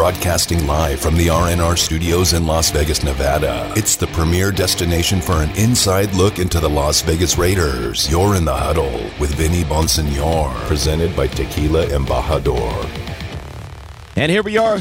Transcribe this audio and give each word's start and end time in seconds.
Broadcasting 0.00 0.66
live 0.66 0.98
from 0.98 1.14
the 1.14 1.26
RNR 1.26 1.76
studios 1.76 2.32
in 2.32 2.46
Las 2.46 2.70
Vegas, 2.70 3.04
Nevada. 3.04 3.70
It's 3.76 3.96
the 3.96 4.06
premier 4.06 4.50
destination 4.50 5.20
for 5.20 5.42
an 5.42 5.50
inside 5.58 6.14
look 6.14 6.38
into 6.38 6.58
the 6.58 6.70
Las 6.70 7.02
Vegas 7.02 7.36
Raiders. 7.36 8.10
You're 8.10 8.34
in 8.34 8.46
the 8.46 8.56
huddle 8.56 9.10
with 9.20 9.34
Vinny 9.34 9.62
Bonsignore, 9.62 10.54
presented 10.66 11.14
by 11.14 11.26
Tequila 11.26 11.84
Embajador. 11.88 12.88
And 14.16 14.32
here 14.32 14.42
we 14.42 14.56
are, 14.56 14.78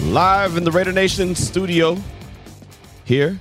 live 0.00 0.56
in 0.56 0.64
the 0.64 0.72
Raider 0.72 0.92
Nation 0.92 1.34
studio. 1.34 1.98
Here, 3.04 3.38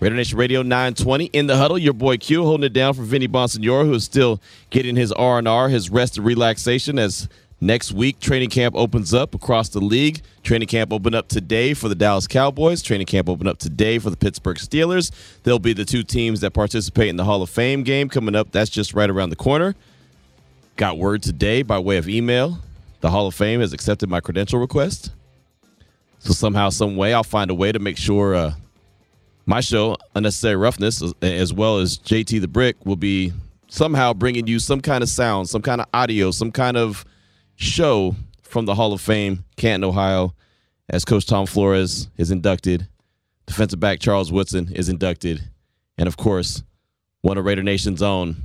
Raider 0.00 0.16
Nation 0.16 0.36
Radio 0.36 0.62
920 0.62 1.26
in 1.26 1.46
the 1.46 1.56
huddle. 1.56 1.78
Your 1.78 1.94
boy 1.94 2.16
Q 2.16 2.42
holding 2.42 2.64
it 2.64 2.72
down 2.72 2.94
for 2.94 3.02
Vinny 3.02 3.28
Bonsignore, 3.28 3.86
who 3.86 3.94
is 3.94 4.02
still 4.02 4.40
getting 4.70 4.96
his 4.96 5.12
R 5.12 5.38
and 5.38 5.46
R, 5.46 5.68
his 5.68 5.90
rest 5.90 6.16
and 6.16 6.26
relaxation 6.26 6.98
as 6.98 7.28
Next 7.64 7.92
week, 7.92 8.20
training 8.20 8.50
camp 8.50 8.74
opens 8.76 9.14
up 9.14 9.34
across 9.34 9.70
the 9.70 9.80
league. 9.80 10.20
Training 10.42 10.68
camp 10.68 10.92
opened 10.92 11.14
up 11.14 11.28
today 11.28 11.72
for 11.72 11.88
the 11.88 11.94
Dallas 11.94 12.26
Cowboys. 12.26 12.82
Training 12.82 13.06
camp 13.06 13.26
opened 13.26 13.48
up 13.48 13.56
today 13.56 13.98
for 13.98 14.10
the 14.10 14.18
Pittsburgh 14.18 14.58
Steelers. 14.58 15.10
They'll 15.44 15.58
be 15.58 15.72
the 15.72 15.86
two 15.86 16.02
teams 16.02 16.42
that 16.42 16.50
participate 16.50 17.08
in 17.08 17.16
the 17.16 17.24
Hall 17.24 17.40
of 17.40 17.48
Fame 17.48 17.82
game 17.82 18.10
coming 18.10 18.34
up. 18.34 18.52
That's 18.52 18.68
just 18.68 18.92
right 18.92 19.08
around 19.08 19.30
the 19.30 19.36
corner. 19.36 19.74
Got 20.76 20.98
word 20.98 21.22
today 21.22 21.62
by 21.62 21.78
way 21.78 21.96
of 21.96 22.06
email. 22.06 22.58
The 23.00 23.08
Hall 23.08 23.26
of 23.26 23.34
Fame 23.34 23.60
has 23.60 23.72
accepted 23.72 24.10
my 24.10 24.20
credential 24.20 24.58
request. 24.58 25.12
So 26.18 26.34
somehow, 26.34 26.68
some 26.68 26.96
way, 26.96 27.14
I'll 27.14 27.24
find 27.24 27.50
a 27.50 27.54
way 27.54 27.72
to 27.72 27.78
make 27.78 27.96
sure 27.96 28.34
uh, 28.34 28.52
my 29.46 29.62
show, 29.62 29.96
Unnecessary 30.14 30.56
Roughness, 30.56 31.02
as 31.22 31.54
well 31.54 31.78
as 31.78 31.96
JT 31.96 32.42
the 32.42 32.46
Brick, 32.46 32.84
will 32.84 32.96
be 32.96 33.32
somehow 33.68 34.12
bringing 34.12 34.46
you 34.46 34.58
some 34.58 34.82
kind 34.82 35.02
of 35.02 35.08
sound, 35.08 35.48
some 35.48 35.62
kind 35.62 35.80
of 35.80 35.86
audio, 35.94 36.30
some 36.30 36.52
kind 36.52 36.76
of 36.76 37.06
show 37.56 38.16
from 38.42 38.66
the 38.66 38.74
Hall 38.74 38.92
of 38.92 39.00
Fame, 39.00 39.44
Canton, 39.56 39.88
Ohio, 39.88 40.34
as 40.88 41.04
Coach 41.04 41.26
Tom 41.26 41.46
Flores 41.46 42.08
is 42.16 42.30
inducted, 42.30 42.88
defensive 43.46 43.80
back 43.80 44.00
Charles 44.00 44.30
Woodson 44.30 44.70
is 44.74 44.88
inducted, 44.88 45.48
and 45.98 46.06
of 46.06 46.16
course, 46.16 46.62
one 47.22 47.38
of 47.38 47.44
Raider 47.44 47.62
Nation's 47.62 48.02
own, 48.02 48.36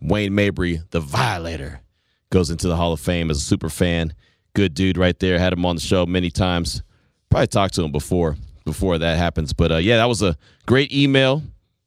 Wayne 0.00 0.34
Mabry, 0.34 0.80
the 0.90 1.00
Violator, 1.00 1.80
goes 2.30 2.50
into 2.50 2.66
the 2.66 2.76
Hall 2.76 2.92
of 2.92 3.00
Fame 3.00 3.30
as 3.30 3.38
a 3.38 3.40
super 3.40 3.68
fan. 3.68 4.12
Good 4.54 4.74
dude 4.74 4.98
right 4.98 5.18
there. 5.18 5.38
Had 5.38 5.52
him 5.52 5.64
on 5.64 5.76
the 5.76 5.82
show 5.82 6.04
many 6.04 6.30
times. 6.30 6.82
Probably 7.30 7.46
talked 7.46 7.74
to 7.74 7.82
him 7.84 7.92
before 7.92 8.36
before 8.64 8.98
that 8.98 9.18
happens. 9.18 9.52
But 9.52 9.72
uh, 9.72 9.76
yeah, 9.76 9.98
that 9.98 10.06
was 10.06 10.22
a 10.22 10.36
great 10.66 10.92
email. 10.92 11.42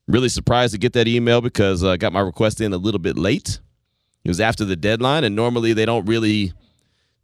Really 0.07 0.29
surprised 0.29 0.73
to 0.73 0.79
get 0.79 0.93
that 0.93 1.07
email 1.07 1.41
because 1.41 1.83
uh, 1.83 1.91
I 1.91 1.97
got 1.97 2.13
my 2.13 2.21
request 2.21 2.61
in 2.61 2.71
a 2.73 2.77
little 2.77 2.99
bit 2.99 3.17
late. 3.17 3.59
It 4.23 4.29
was 4.29 4.39
after 4.39 4.63
the 4.63 4.75
deadline, 4.75 5.23
and 5.23 5.35
normally 5.35 5.73
they 5.73 5.85
don't 5.85 6.05
really 6.05 6.53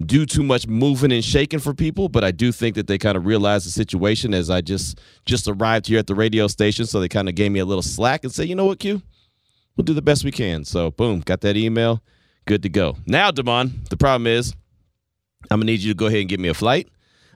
do 0.04 0.26
too 0.26 0.44
much 0.44 0.68
moving 0.68 1.12
and 1.12 1.24
shaking 1.24 1.60
for 1.60 1.74
people, 1.74 2.10
but 2.10 2.24
I 2.24 2.32
do 2.32 2.52
think 2.52 2.76
that 2.76 2.88
they 2.88 2.98
kind 2.98 3.18
of 3.18 3.26
realized 3.26 3.66
the 3.66 3.72
situation 3.72 4.34
as 4.34 4.50
I 4.50 4.62
just 4.62 5.00
just 5.26 5.48
arrived 5.48 5.88
here 5.88 6.00
at 6.00 6.08
the 6.08 6.16
radio 6.16 6.48
station, 6.48 6.86
so 6.86 7.00
they 7.00 7.10
kind 7.10 7.30
of 7.30 7.36
gave 7.36 7.52
me 7.52 7.60
a 7.60 7.66
little 7.66 7.82
slack 7.82 8.24
and 8.24 8.34
said, 8.34 8.48
"You 8.48 8.56
know 8.56 8.66
what, 8.66 8.80
Q? 8.80 9.02
We'll 9.76 9.86
do 9.86 9.94
the 9.94 10.02
best 10.02 10.24
we 10.24 10.32
can." 10.32 10.66
So, 10.66 10.92
boom, 10.92 11.22
got 11.22 11.42
that 11.42 11.58
email, 11.58 12.02
good 12.46 12.64
to 12.64 12.70
go. 12.70 12.98
Now, 13.06 13.32
Damon, 13.32 13.82
the 13.90 13.98
problem 13.98 14.28
is, 14.28 14.54
I'm 15.50 15.60
gonna 15.60 15.66
need 15.66 15.82
you 15.82 15.94
to 15.94 15.98
go 15.98 16.08
ahead 16.08 16.20
and 16.20 16.30
get 16.30 16.40
me 16.40 16.50
a 16.50 16.54
flight. 16.54 16.88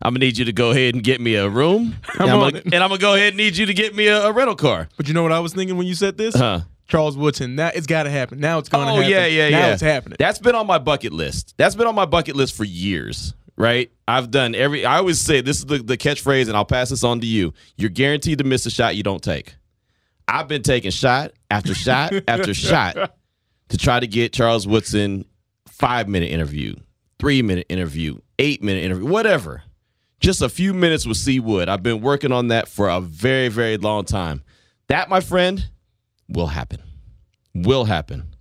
I'm 0.02 0.14
gonna 0.14 0.26
need 0.26 0.38
you 0.38 0.46
to 0.46 0.54
go 0.54 0.72
ahead 0.72 0.94
and 0.94 1.04
get 1.04 1.20
me 1.20 1.36
a 1.36 1.50
room, 1.50 1.96
and 2.20 2.30
I'm, 2.30 2.40
gonna, 2.40 2.62
and 2.66 2.76
I'm, 2.76 2.90
gonna, 2.90 2.98
go 3.00 3.16
ahead 3.16 3.30
and 3.30 3.38
need 3.38 3.58
you 3.58 3.66
to 3.66 3.74
get 3.74 3.96
me 3.96 4.08
a, 4.08 4.28
a 4.28 4.32
rental 4.32 4.56
car. 4.56 4.90
But 4.96 5.08
you 5.08 5.14
know 5.14 5.24
what 5.24 5.32
I 5.32 5.40
was 5.40 5.54
thinking 5.54 5.78
when 5.78 5.88
you 5.88 5.96
said 5.96 6.18
this? 6.18 6.36
Huh. 6.36 6.62
Charles 6.88 7.18
Woodson. 7.18 7.56
Now 7.56 7.72
it's 7.74 7.88
got 7.88 8.04
to 8.04 8.10
happen. 8.10 8.40
Now 8.40 8.60
it's 8.60 8.70
going 8.70 8.86
to 8.86 8.94
oh, 8.94 8.96
happen. 8.96 9.12
yeah, 9.12 9.26
yeah, 9.26 9.50
now 9.50 9.68
yeah. 9.68 9.74
it's 9.74 9.82
happening. 9.82 10.18
That's 10.20 10.40
been 10.40 10.56
on 10.56 10.68
my 10.68 10.80
bucket 10.80 11.14
list. 11.14 11.54
That's 11.58 11.76
been 11.76 11.88
on 11.88 11.96
my 11.96 12.06
bucket 12.06 12.36
list 12.36 12.56
for 12.56 12.64
years, 12.64 13.34
right? 13.58 13.92
I've 14.08 14.32
done 14.32 14.56
every, 14.56 14.86
I 14.86 14.98
always 14.98 15.20
say 15.20 15.42
this 15.42 15.58
is 15.58 15.66
the, 15.66 15.80
the 15.80 15.98
catchphrase, 15.98 16.48
and 16.48 16.56
I'll 16.56 16.66
pass 16.66 16.90
this 16.90 17.04
on 17.04 17.20
to 17.22 17.28
you. 17.28 17.54
You're 17.76 17.90
guaranteed 17.90 18.38
to 18.38 18.44
miss 18.44 18.66
a 18.66 18.70
shot 18.70 18.96
you 18.96 19.04
don't 19.04 19.22
take. 19.22 19.56
I've 20.28 20.48
been 20.48 20.64
taking 20.64 20.92
shot 20.92 21.32
after 21.50 21.74
shot 21.74 22.14
after 22.28 22.54
shot 22.54 23.14
to 23.70 23.78
try 23.78 24.00
to 24.00 24.08
get 24.08 24.34
Charles 24.34 24.68
Woodson 24.68 25.26
five 25.68 26.08
minute 26.08 26.32
interview, 26.32 26.76
three 27.20 27.42
minute 27.42 27.66
interview, 27.70 28.18
eight 28.40 28.64
minute 28.64 28.84
interview, 28.84 29.06
whatever. 29.06 29.64
Just 30.20 30.42
a 30.42 30.50
few 30.50 30.74
minutes 30.74 31.06
with 31.06 31.18
C 31.18 31.40
Wood. 31.40 31.70
I've 31.70 31.84
been 31.84 32.02
working 32.02 32.32
on 32.32 32.48
that 32.48 32.68
for 32.68 32.90
a 32.90 33.00
very, 33.00 33.50
very 33.50 33.78
long 33.78 34.04
time. 34.04 34.42
That, 34.88 35.10
my 35.10 35.20
friend, 35.20 35.64
will 36.28 36.48
happen. 36.48 36.82
Will 37.66 37.86
happen. 37.86 38.36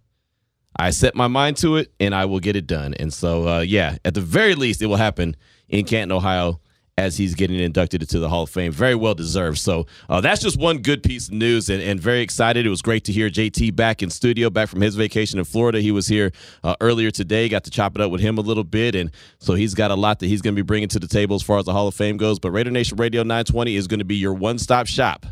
I 0.79 0.91
set 0.91 1.15
my 1.15 1.27
mind 1.27 1.57
to 1.59 1.77
it 1.77 1.91
and 1.99 2.15
I 2.15 2.27
will 2.27 2.41
get 2.41 2.55
it 2.55 2.67
done. 2.67 2.93
And 2.95 3.13
so, 3.13 3.49
uh, 3.49 3.61
yeah, 3.61 3.97
at 4.05 4.13
the 4.13 4.21
very 4.21 4.55
least, 4.55 4.83
it 4.83 4.87
will 4.87 4.97
happen 4.97 5.37
in 5.69 5.87
Canton, 5.87 6.13
Ohio, 6.13 6.61
as 6.99 7.17
he's 7.17 7.35
getting 7.35 7.59
inducted 7.59 8.03
into 8.03 8.19
the 8.19 8.29
Hall 8.29 8.45
of 8.45 8.51
Fame. 8.51 8.73
Very 8.73 8.95
well 8.95 9.15
deserved. 9.15 9.59
So 9.59 9.87
uh, 10.09 10.21
that's 10.21 10.43
just 10.43 10.59
one 10.59 10.79
good 10.79 11.03
piece 11.03 11.29
of 11.29 11.35
news 11.35 11.69
and, 11.69 11.83
and, 11.83 12.01
very 12.01 12.21
excited. 12.21 12.65
It 12.65 12.71
was 12.71 12.81
great 12.81 13.05
to 13.05 13.13
hear 13.13 13.29
JT 13.29 13.77
back 13.77 14.03
in 14.03 14.09
studio, 14.09 14.49
back 14.49 14.69
from 14.69 14.81
his 14.81 14.95
vacation 14.95 15.39
in 15.39 15.45
Florida. 15.45 15.81
He 15.81 15.91
was 15.91 16.09
here 16.09 16.33
uh, 16.65 16.75
earlier 16.81 17.11
today, 17.11 17.49
got 17.49 17.65
to 17.65 17.71
chop 17.71 17.97
it 17.97 18.01
up 18.01 18.11
with 18.11 18.23
him 18.23 18.39
a 18.39 18.43
little 18.43 18.65
bit. 18.65 18.95
And 18.95 19.11
so 19.39 19.55
he's 19.55 19.75
got 19.75 19.91
a 19.91 19.95
lot 19.95 20.21
that 20.21 20.27
he's 20.27 20.41
going 20.41 20.55
to 20.55 20.63
be 20.63 20.67
bringing 20.67 20.89
to 20.89 20.99
the 20.99 21.09
table 21.09 21.37
as 21.37 21.43
far 21.43 21.59
as 21.59 21.67
the 21.67 21.73
Hall 21.73 21.89
of 21.89 21.95
Fame 21.95 22.17
goes. 22.17 22.39
But 22.39 22.51
Raider 22.53 22.71
Nation 22.71 22.97
Radio 22.97 23.23
920 23.23 23.77
is 23.77 23.87
going 23.87 23.99
to 23.99 24.05
be 24.07 24.17
your 24.17 24.35
one 24.35 24.59
stop 24.59 24.87
shop 24.87 25.27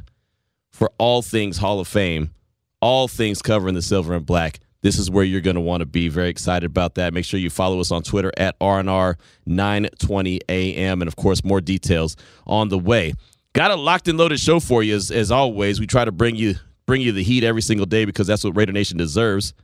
for 0.70 0.90
all 0.98 1.22
things 1.22 1.56
Hall 1.56 1.80
of 1.80 1.88
Fame 1.88 2.33
all 2.84 3.08
things 3.08 3.40
covering 3.40 3.74
the 3.74 3.80
silver 3.80 4.12
and 4.12 4.26
black. 4.26 4.60
This 4.82 4.98
is 4.98 5.10
where 5.10 5.24
you're 5.24 5.40
going 5.40 5.54
to 5.54 5.62
want 5.62 5.80
to 5.80 5.86
be. 5.86 6.08
Very 6.08 6.28
excited 6.28 6.66
about 6.66 6.96
that. 6.96 7.14
Make 7.14 7.24
sure 7.24 7.40
you 7.40 7.48
follow 7.48 7.80
us 7.80 7.90
on 7.90 8.02
Twitter 8.02 8.30
at 8.36 8.58
RNR 8.60 9.14
920 9.46 10.40
AM. 10.50 11.00
And 11.00 11.08
of 11.08 11.16
course, 11.16 11.42
more 11.42 11.62
details 11.62 12.14
on 12.46 12.68
the 12.68 12.78
way. 12.78 13.14
Got 13.54 13.70
a 13.70 13.76
locked 13.76 14.06
and 14.08 14.18
loaded 14.18 14.38
show 14.38 14.60
for 14.60 14.82
you 14.82 14.94
as, 14.94 15.10
as 15.10 15.30
always. 15.30 15.80
We 15.80 15.86
try 15.86 16.04
to 16.04 16.12
bring 16.12 16.36
you 16.36 16.56
bring 16.84 17.00
you 17.00 17.12
the 17.12 17.22
heat 17.22 17.42
every 17.42 17.62
single 17.62 17.86
day 17.86 18.04
because 18.04 18.26
that's 18.26 18.44
what 18.44 18.54
Raider 18.54 18.72
Nation 18.72 18.98
deserves. 18.98 19.54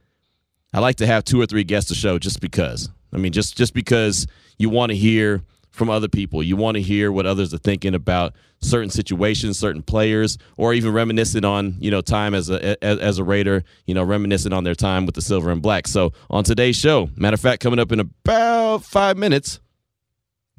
I 0.72 0.80
like 0.80 0.97
to 0.97 1.06
have 1.06 1.22
two 1.22 1.38
or 1.38 1.44
three 1.44 1.64
guests 1.64 1.91
to 1.91 1.94
show 1.94 2.19
just 2.19 2.41
because. 2.41 2.88
I 3.12 3.19
mean, 3.19 3.32
just 3.32 3.54
just 3.54 3.75
because 3.75 4.26
you 4.56 4.70
want 4.70 4.92
to 4.92 4.97
hear 4.97 5.42
from 5.70 5.88
other 5.88 6.08
people. 6.08 6.42
You 6.42 6.56
want 6.56 6.76
to 6.76 6.82
hear 6.82 7.12
what 7.12 7.26
others 7.26 7.54
are 7.54 7.58
thinking 7.58 7.94
about 7.94 8.34
certain 8.60 8.91
situations, 8.91 9.58
certain 9.58 9.82
players, 9.82 10.36
or 10.56 10.75
even 10.75 10.92
reminiscing 10.92 11.44
on 11.44 11.76
you 11.78 11.91
know 11.91 12.00
time 12.00 12.34
as 12.34 12.50
a 12.50 12.82
as, 12.84 12.98
as, 12.98 13.19
a 13.19 13.25
Raider. 13.25 13.64
You 13.86 13.94
know, 13.94 14.04
reminiscing 14.04 14.53
on 14.53 14.64
their 14.64 14.75
time 14.75 15.06
with 15.06 15.14
the 15.14 15.22
silver 15.22 15.50
and 15.50 15.62
black. 15.62 15.88
So 15.88 16.12
on 16.28 16.44
today's 16.44 16.76
show, 16.76 17.09
matter 17.16 17.34
of 17.34 17.41
fact, 17.41 17.62
coming 17.62 17.78
up 17.78 17.92
in 17.92 18.00
about 18.00 18.84
five 18.84 19.16
minutes, 19.16 19.60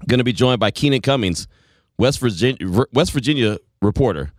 going 0.08 0.20
to 0.20 0.24
be 0.24 0.34
joined 0.34 0.60
by 0.60 0.72
Keenan 0.72 1.02
Cummings, 1.02 1.48
West 1.98 2.20
Virginia 2.20 2.86
West 2.94 3.12
Virginia 3.12 3.58
reporter. 3.82 4.32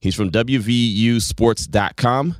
He's 0.00 0.14
from 0.14 0.30
WVUSports.com, 0.30 2.36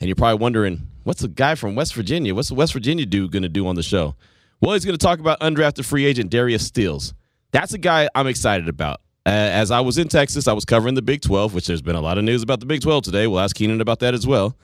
and 0.00 0.08
you're 0.08 0.16
probably 0.16 0.42
wondering 0.42 0.88
what's 1.04 1.22
a 1.22 1.28
guy 1.28 1.54
from 1.54 1.76
West 1.76 1.94
Virginia? 1.94 2.34
What's 2.34 2.48
the 2.48 2.54
West 2.54 2.72
Virginia 2.72 3.06
dude 3.06 3.30
going 3.30 3.44
to 3.44 3.48
do 3.48 3.68
on 3.68 3.76
the 3.76 3.84
show? 3.84 4.16
Well, 4.60 4.72
he's 4.72 4.84
going 4.84 4.98
to 4.98 5.04
talk 5.04 5.20
about 5.20 5.38
undrafted 5.40 5.84
free 5.84 6.04
agent 6.04 6.30
Darius 6.30 6.66
Stills. 6.66 7.14
That's 7.52 7.72
a 7.72 7.78
guy 7.78 8.08
I'm 8.14 8.26
excited 8.26 8.68
about. 8.68 9.00
Uh, 9.24 9.30
as 9.30 9.70
I 9.70 9.80
was 9.80 9.98
in 9.98 10.08
Texas, 10.08 10.46
I 10.46 10.52
was 10.52 10.64
covering 10.64 10.94
the 10.94 11.02
Big 11.02 11.20
12, 11.20 11.52
which 11.52 11.66
there's 11.66 11.82
been 11.82 11.96
a 11.96 12.00
lot 12.00 12.16
of 12.16 12.24
news 12.24 12.42
about 12.42 12.60
the 12.60 12.66
Big 12.66 12.80
12 12.80 13.04
today. 13.04 13.26
We'll 13.26 13.40
ask 13.40 13.56
Keenan 13.56 13.80
about 13.80 13.98
that 14.00 14.14
as 14.14 14.26
well. 14.26 14.56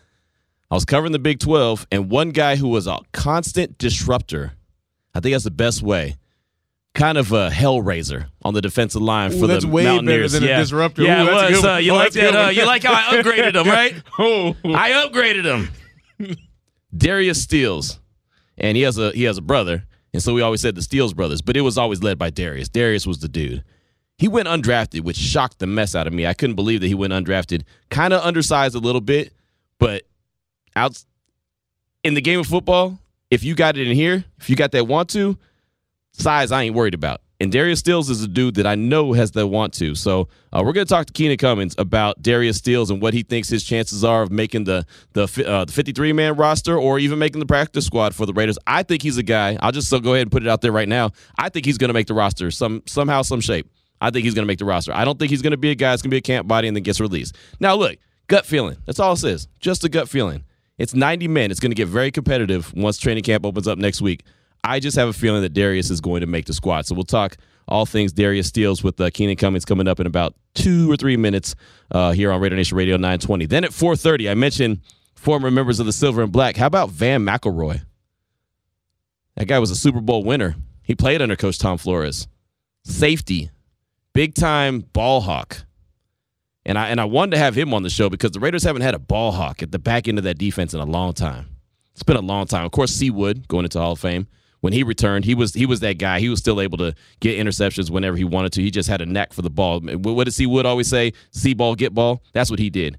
I 0.70 0.74
was 0.74 0.84
covering 0.84 1.12
the 1.12 1.18
Big 1.18 1.40
12, 1.40 1.88
and 1.90 2.10
one 2.10 2.30
guy 2.30 2.56
who 2.56 2.68
was 2.68 2.86
a 2.86 2.98
constant 3.12 3.76
disruptor, 3.76 4.52
I 5.14 5.20
think 5.20 5.34
that's 5.34 5.44
the 5.44 5.50
best 5.50 5.82
way, 5.82 6.16
kind 6.94 7.18
of 7.18 7.32
a 7.32 7.50
hellraiser 7.50 8.28
on 8.42 8.54
the 8.54 8.60
defensive 8.60 9.02
line 9.02 9.32
Ooh, 9.32 9.40
for 9.40 9.46
that's 9.46 9.64
the 9.64 9.70
way 9.70 9.84
Mountaineers. 9.84 10.32
better 10.32 10.40
than 10.40 10.48
yeah. 10.48 10.58
a 10.58 10.60
disruptor. 10.60 11.02
Yeah, 11.02 11.22
Ooh, 11.22 11.28
it 11.28 11.30
that's 11.32 11.56
was. 11.56 11.64
Uh, 11.64 11.76
you 11.76 11.92
oh, 11.92 11.96
like 11.96 12.12
that? 12.12 12.34
Uh, 12.36 12.48
you 12.50 12.64
like 12.64 12.84
how 12.84 12.94
I 12.94 13.20
upgraded 13.20 13.54
him, 13.54 13.66
right? 13.70 13.94
oh, 14.18 14.56
I 14.64 14.90
upgraded 14.90 15.44
him. 15.44 16.36
Darius 16.96 17.42
Stills, 17.42 17.98
and 18.56 18.76
he 18.76 18.82
has 18.84 18.96
a 18.96 19.10
he 19.10 19.24
has 19.24 19.38
a 19.38 19.42
brother, 19.42 19.84
and 20.12 20.22
so 20.22 20.34
we 20.34 20.42
always 20.42 20.60
said 20.60 20.74
the 20.74 20.82
Stills 20.82 21.14
brothers, 21.14 21.40
but 21.40 21.56
it 21.56 21.62
was 21.62 21.78
always 21.78 22.02
led 22.02 22.18
by 22.18 22.30
Darius. 22.30 22.68
Darius 22.68 23.06
was 23.06 23.20
the 23.20 23.28
dude. 23.28 23.64
He 24.18 24.28
went 24.28 24.46
undrafted, 24.46 25.00
which 25.00 25.16
shocked 25.16 25.58
the 25.58 25.66
mess 25.66 25.94
out 25.94 26.06
of 26.06 26.12
me. 26.12 26.26
I 26.26 26.34
couldn't 26.34 26.56
believe 26.56 26.80
that 26.80 26.86
he 26.86 26.94
went 26.94 27.12
undrafted. 27.12 27.62
Kind 27.90 28.12
of 28.12 28.22
undersized 28.22 28.74
a 28.74 28.78
little 28.78 29.00
bit, 29.00 29.32
but 29.78 30.02
out 30.76 31.02
in 32.04 32.14
the 32.14 32.20
game 32.20 32.40
of 32.40 32.46
football, 32.46 32.98
if 33.30 33.42
you 33.42 33.54
got 33.54 33.76
it 33.76 33.88
in 33.88 33.96
here, 33.96 34.24
if 34.38 34.50
you 34.50 34.56
got 34.56 34.72
that 34.72 34.86
want 34.86 35.08
to, 35.10 35.38
size 36.12 36.52
I 36.52 36.62
ain't 36.62 36.74
worried 36.74 36.94
about. 36.94 37.22
And 37.42 37.50
Darius 37.50 37.80
Stills 37.80 38.08
is 38.08 38.22
a 38.22 38.28
dude 38.28 38.54
that 38.54 38.68
I 38.68 38.76
know 38.76 39.14
has 39.14 39.32
the 39.32 39.44
want 39.48 39.74
to. 39.74 39.96
So 39.96 40.28
uh, 40.52 40.62
we're 40.64 40.72
going 40.72 40.86
to 40.86 40.88
talk 40.88 41.06
to 41.06 41.12
Keenan 41.12 41.38
Cummings 41.38 41.74
about 41.76 42.22
Darius 42.22 42.58
Stills 42.58 42.88
and 42.88 43.02
what 43.02 43.14
he 43.14 43.24
thinks 43.24 43.48
his 43.48 43.64
chances 43.64 44.04
are 44.04 44.22
of 44.22 44.30
making 44.30 44.62
the 44.62 44.86
the, 45.14 45.24
uh, 45.44 45.64
the 45.64 45.72
53 45.72 46.12
man 46.12 46.36
roster 46.36 46.78
or 46.78 47.00
even 47.00 47.18
making 47.18 47.40
the 47.40 47.46
practice 47.46 47.84
squad 47.84 48.14
for 48.14 48.26
the 48.26 48.32
Raiders. 48.32 48.58
I 48.68 48.84
think 48.84 49.02
he's 49.02 49.18
a 49.18 49.24
guy. 49.24 49.58
I'll 49.58 49.72
just 49.72 49.90
so 49.90 49.98
go 49.98 50.12
ahead 50.14 50.22
and 50.22 50.30
put 50.30 50.44
it 50.44 50.48
out 50.48 50.60
there 50.60 50.70
right 50.70 50.88
now. 50.88 51.10
I 51.36 51.48
think 51.48 51.66
he's 51.66 51.78
going 51.78 51.88
to 51.88 51.94
make 51.94 52.06
the 52.06 52.14
roster 52.14 52.52
some 52.52 52.84
somehow, 52.86 53.22
some 53.22 53.40
shape. 53.40 53.68
I 54.00 54.10
think 54.10 54.22
he's 54.22 54.34
going 54.34 54.44
to 54.44 54.48
make 54.48 54.60
the 54.60 54.64
roster. 54.64 54.94
I 54.94 55.04
don't 55.04 55.18
think 55.18 55.30
he's 55.30 55.42
going 55.42 55.50
to 55.50 55.56
be 55.56 55.72
a 55.72 55.74
guy 55.74 55.90
that's 55.90 56.02
going 56.02 56.10
to 56.10 56.14
be 56.14 56.18
a 56.18 56.20
camp 56.20 56.46
body 56.46 56.68
and 56.68 56.76
then 56.76 56.84
gets 56.84 57.00
released. 57.00 57.34
Now, 57.58 57.74
look, 57.74 57.98
gut 58.28 58.46
feeling. 58.46 58.76
That's 58.86 59.00
all 59.00 59.14
it 59.14 59.16
says. 59.16 59.48
Just 59.58 59.82
a 59.82 59.88
gut 59.88 60.08
feeling. 60.08 60.44
It's 60.78 60.94
90 60.94 61.26
men. 61.26 61.50
It's 61.50 61.58
going 61.58 61.72
to 61.72 61.76
get 61.76 61.88
very 61.88 62.12
competitive 62.12 62.72
once 62.72 62.98
training 62.98 63.24
camp 63.24 63.44
opens 63.44 63.66
up 63.66 63.78
next 63.78 64.00
week. 64.00 64.22
I 64.64 64.80
just 64.80 64.96
have 64.96 65.08
a 65.08 65.12
feeling 65.12 65.42
that 65.42 65.52
Darius 65.52 65.90
is 65.90 66.00
going 66.00 66.20
to 66.20 66.26
make 66.26 66.46
the 66.46 66.54
squad. 66.54 66.86
So 66.86 66.94
we'll 66.94 67.04
talk 67.04 67.36
all 67.66 67.86
things 67.86 68.12
Darius 68.12 68.48
Stills 68.48 68.82
with 68.82 69.00
uh, 69.00 69.10
Keenan 69.10 69.36
Cummings 69.36 69.64
coming 69.64 69.88
up 69.88 69.98
in 70.00 70.06
about 70.06 70.34
two 70.54 70.90
or 70.90 70.96
three 70.96 71.16
minutes 71.16 71.54
uh, 71.90 72.12
here 72.12 72.30
on 72.30 72.40
Raider 72.40 72.56
Nation 72.56 72.76
Radio 72.76 72.96
920. 72.96 73.46
Then 73.46 73.64
at 73.64 73.70
4:30, 73.70 74.30
I 74.30 74.34
mentioned 74.34 74.80
former 75.14 75.50
members 75.50 75.80
of 75.80 75.86
the 75.86 75.92
Silver 75.92 76.22
and 76.22 76.32
Black. 76.32 76.56
How 76.56 76.66
about 76.66 76.90
Vann 76.90 77.24
McElroy? 77.24 77.82
That 79.36 79.46
guy 79.46 79.58
was 79.58 79.70
a 79.70 79.76
Super 79.76 80.00
Bowl 80.00 80.24
winner. 80.24 80.56
He 80.82 80.94
played 80.94 81.22
under 81.22 81.36
Coach 81.36 81.58
Tom 81.58 81.78
Flores. 81.78 82.28
Safety, 82.84 83.50
big 84.12 84.34
time 84.34 84.80
ball 84.80 85.22
hawk. 85.22 85.64
And 86.64 86.78
I 86.78 86.88
and 86.88 87.00
I 87.00 87.04
wanted 87.04 87.32
to 87.32 87.38
have 87.38 87.56
him 87.56 87.74
on 87.74 87.82
the 87.82 87.90
show 87.90 88.08
because 88.08 88.30
the 88.32 88.40
Raiders 88.40 88.62
haven't 88.62 88.82
had 88.82 88.94
a 88.94 88.98
ball 89.00 89.32
hawk 89.32 89.62
at 89.62 89.72
the 89.72 89.78
back 89.80 90.06
end 90.06 90.18
of 90.18 90.24
that 90.24 90.38
defense 90.38 90.74
in 90.74 90.80
a 90.80 90.84
long 90.84 91.12
time. 91.12 91.48
It's 91.94 92.04
been 92.04 92.16
a 92.16 92.20
long 92.20 92.46
time. 92.46 92.64
Of 92.64 92.70
course, 92.72 92.92
C 92.92 93.10
Wood 93.10 93.48
going 93.48 93.64
into 93.64 93.80
Hall 93.80 93.92
of 93.92 93.98
Fame 93.98 94.28
when 94.62 94.72
he 94.72 94.84
returned, 94.84 95.24
he 95.24 95.34
was 95.34 95.54
he 95.54 95.66
was 95.66 95.80
that 95.80 95.98
guy. 95.98 96.20
He 96.20 96.28
was 96.28 96.38
still 96.38 96.60
able 96.60 96.78
to 96.78 96.94
get 97.18 97.36
interceptions 97.36 97.90
whenever 97.90 98.16
he 98.16 98.22
wanted 98.22 98.52
to. 98.52 98.62
He 98.62 98.70
just 98.70 98.88
had 98.88 99.00
a 99.00 99.06
knack 99.06 99.32
for 99.32 99.42
the 99.42 99.50
ball. 99.50 99.80
What 99.80 100.24
did 100.24 100.30
C 100.30 100.46
Wood 100.46 100.66
always 100.66 100.88
say? 100.88 101.12
See 101.32 101.52
ball, 101.52 101.74
get 101.74 101.92
ball. 101.92 102.22
That's 102.32 102.48
what 102.48 102.60
he 102.60 102.70
did. 102.70 102.96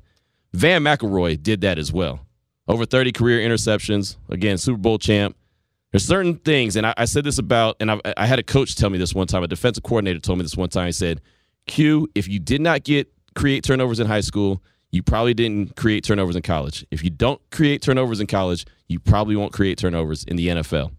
Vann 0.51 0.83
McElroy 0.83 1.41
did 1.41 1.61
that 1.61 1.79
as 1.79 1.91
well. 1.91 2.19
Over 2.67 2.85
30 2.85 3.13
career 3.13 3.39
interceptions. 3.47 4.17
Again, 4.29 4.57
Super 4.57 4.77
Bowl 4.77 4.97
champ. 4.99 5.37
There's 5.91 6.05
certain 6.05 6.35
things, 6.35 6.75
and 6.75 6.85
I, 6.85 6.93
I 6.97 7.05
said 7.05 7.23
this 7.23 7.37
about, 7.37 7.77
and 7.79 7.91
I, 7.91 8.01
I 8.17 8.25
had 8.25 8.39
a 8.39 8.43
coach 8.43 8.75
tell 8.75 8.89
me 8.89 8.97
this 8.97 9.15
one 9.15 9.27
time. 9.27 9.43
A 9.43 9.47
defensive 9.47 9.83
coordinator 9.83 10.19
told 10.19 10.39
me 10.39 10.43
this 10.43 10.57
one 10.57 10.69
time. 10.69 10.87
He 10.87 10.91
said, 10.91 11.21
"Q, 11.65 12.09
if 12.13 12.27
you 12.27 12.39
did 12.39 12.59
not 12.59 12.83
get 12.83 13.09
create 13.35 13.63
turnovers 13.63 14.01
in 14.01 14.07
high 14.07 14.21
school, 14.21 14.61
you 14.91 15.01
probably 15.01 15.33
didn't 15.33 15.77
create 15.77 16.03
turnovers 16.03 16.35
in 16.35 16.41
college. 16.41 16.85
If 16.91 17.05
you 17.05 17.09
don't 17.09 17.39
create 17.51 17.81
turnovers 17.81 18.19
in 18.19 18.27
college, 18.27 18.65
you 18.89 18.99
probably 18.99 19.37
won't 19.37 19.53
create 19.53 19.77
turnovers 19.77 20.25
in 20.25 20.35
the 20.35 20.47
NFL." 20.49 20.91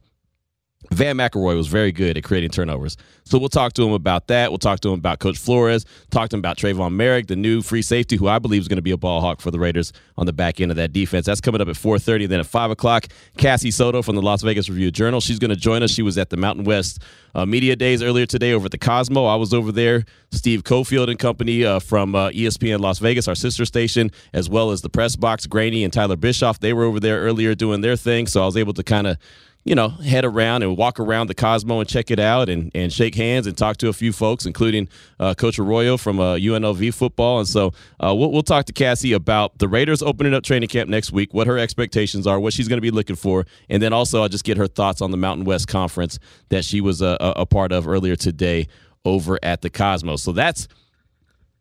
Vann 0.90 1.16
McElroy 1.16 1.56
was 1.56 1.66
very 1.66 1.92
good 1.92 2.16
at 2.16 2.25
creating 2.25 2.50
turnovers. 2.50 2.96
So 3.25 3.38
we'll 3.38 3.48
talk 3.48 3.72
to 3.75 3.82
him 3.82 3.92
about 3.92 4.26
that. 4.28 4.50
We'll 4.50 4.58
talk 4.58 4.81
to 4.81 4.88
him 4.88 4.98
about 4.98 5.19
Coach 5.19 5.38
Flores, 5.38 5.86
talk 6.10 6.28
to 6.31 6.36
him 6.36 6.40
about 6.40 6.58
Tre'von 6.58 6.94
Moehrig, 6.94 7.26
the 7.26 7.36
new 7.36 7.62
free 7.62 7.82
safety, 7.82 8.16
who 8.16 8.28
I 8.28 8.38
believe 8.38 8.60
is 8.60 8.69
going 8.69 8.76
to 8.76 8.82
be 8.82 8.90
a 8.90 8.96
ball 8.96 9.20
hawk 9.20 9.40
for 9.40 9.50
the 9.50 9.58
Raiders 9.58 9.92
on 10.16 10.26
the 10.26 10.32
back 10.32 10.60
end 10.60 10.70
of 10.70 10.76
that 10.76 10.92
defense. 10.92 11.26
That's 11.26 11.40
coming 11.40 11.60
up 11.60 11.69
at 11.69 11.76
4.30. 11.76 12.28
Then 12.28 12.40
at 12.40 12.46
5 12.46 12.70
o'clock, 12.70 13.06
Cassie 13.36 13.70
Soto 13.70 14.02
from 14.02 14.16
the 14.16 14.22
Las 14.22 14.42
Vegas 14.42 14.69
Review 14.69 14.90
Journal. 14.90 15.20
She's 15.20 15.38
going 15.38 15.50
to 15.50 15.56
join 15.56 15.82
us. 15.82 15.90
She 15.90 16.02
was 16.02 16.19
at 16.19 16.31
the 16.31 16.36
Mountain 16.36 16.64
West 16.64 17.02
uh, 17.34 17.46
Media 17.46 17.76
Days 17.76 18.02
earlier 18.02 18.26
today 18.26 18.52
over 18.52 18.66
at 18.66 18.70
the 18.70 18.78
Cosmo. 18.78 19.25
I 19.25 19.36
was 19.36 19.54
over 19.54 19.72
there. 19.72 20.04
Steve 20.31 20.64
Cofield 20.64 21.08
and 21.08 21.19
company 21.19 21.64
uh, 21.64 21.78
from 21.78 22.14
uh, 22.14 22.31
ESPN 22.31 22.81
Las 22.81 22.98
Vegas, 22.98 23.28
our 23.28 23.34
sister 23.34 23.64
station, 23.64 24.10
as 24.32 24.48
well 24.48 24.70
as 24.70 24.82
the 24.82 24.90
press 24.90 25.16
box, 25.16 25.46
Graney 25.46 25.84
and 25.84 25.92
Tyler 25.92 26.16
Bischoff. 26.16 26.60
They 26.60 26.72
were 26.72 26.84
over 26.84 27.00
there 27.00 27.20
earlier 27.20 27.54
doing 27.54 27.81
their 27.81 27.96
thing. 27.96 28.26
So 28.26 28.42
I 28.42 28.46
was 28.46 28.56
able 28.56 28.75
to 28.75 28.82
kind 28.82 29.06
of 29.06 29.16
you 29.64 29.75
know, 29.75 29.88
head 29.88 30.26
around 30.26 30.62
and 30.62 30.76
walk 30.76 31.00
around 31.00 31.28
the 31.28 31.34
Cosmo 31.34 31.81
and 31.81 31.88
check 31.88 32.11
it 32.11 32.20
out 32.20 32.50
and, 32.50 32.70
and 32.75 32.93
shake 32.93 33.14
hands 33.14 33.46
and 33.46 33.56
talk 33.56 33.78
to 33.78 33.88
a 33.88 33.94
few 33.94 34.12
folks, 34.12 34.44
including 34.44 34.88
uh, 35.19 35.32
Coach 35.34 35.58
Arroyo 35.58 35.96
from 35.96 36.20
uh, 36.20 36.34
UNLV 36.37 36.93
football. 36.93 37.38
And 37.38 37.49
so 37.49 37.72
uh, 37.99 38.14
we'll, 38.14 38.31
we'll 38.31 38.43
talk 38.43 38.66
to 38.66 38.75
Cassie 38.75 39.14
about 39.14 39.58
the 39.58 39.66
Raiders 39.66 40.02
opening 40.02 40.34
up 40.34 40.44
training 40.44 40.69
camp 40.69 40.90
next 40.90 41.12
week, 41.12 41.32
what 41.32 41.46
her 41.46 41.58
expectations 41.58 42.26
are, 42.26 42.38
what 42.38 42.52
she's 42.52 42.69
going 42.69 42.76
to 42.76 42.82
be 42.82 42.90
looking 42.90 43.16
for. 43.16 43.46
And 43.70 43.82
then 43.82 43.94
also, 43.94 44.22
I'll 44.22 44.28
just 44.28 44.44
get 44.44 44.58
her 44.58 44.66
thoughts 44.66 45.00
on 45.00 45.11
the 45.11 45.16
Mountain 45.16 45.46
West 45.46 45.67
Conference 45.67 46.19
that 46.50 46.64
she 46.64 46.82
was 46.82 47.00
a, 47.00 47.17
a 47.20 47.46
part 47.46 47.72
of 47.72 47.88
earlier 47.88 48.17
today 48.17 48.69
over 49.06 49.38
at 49.43 49.62
the 49.62 49.70
Cosmos. 49.70 50.22
So 50.22 50.32
that's 50.32 50.69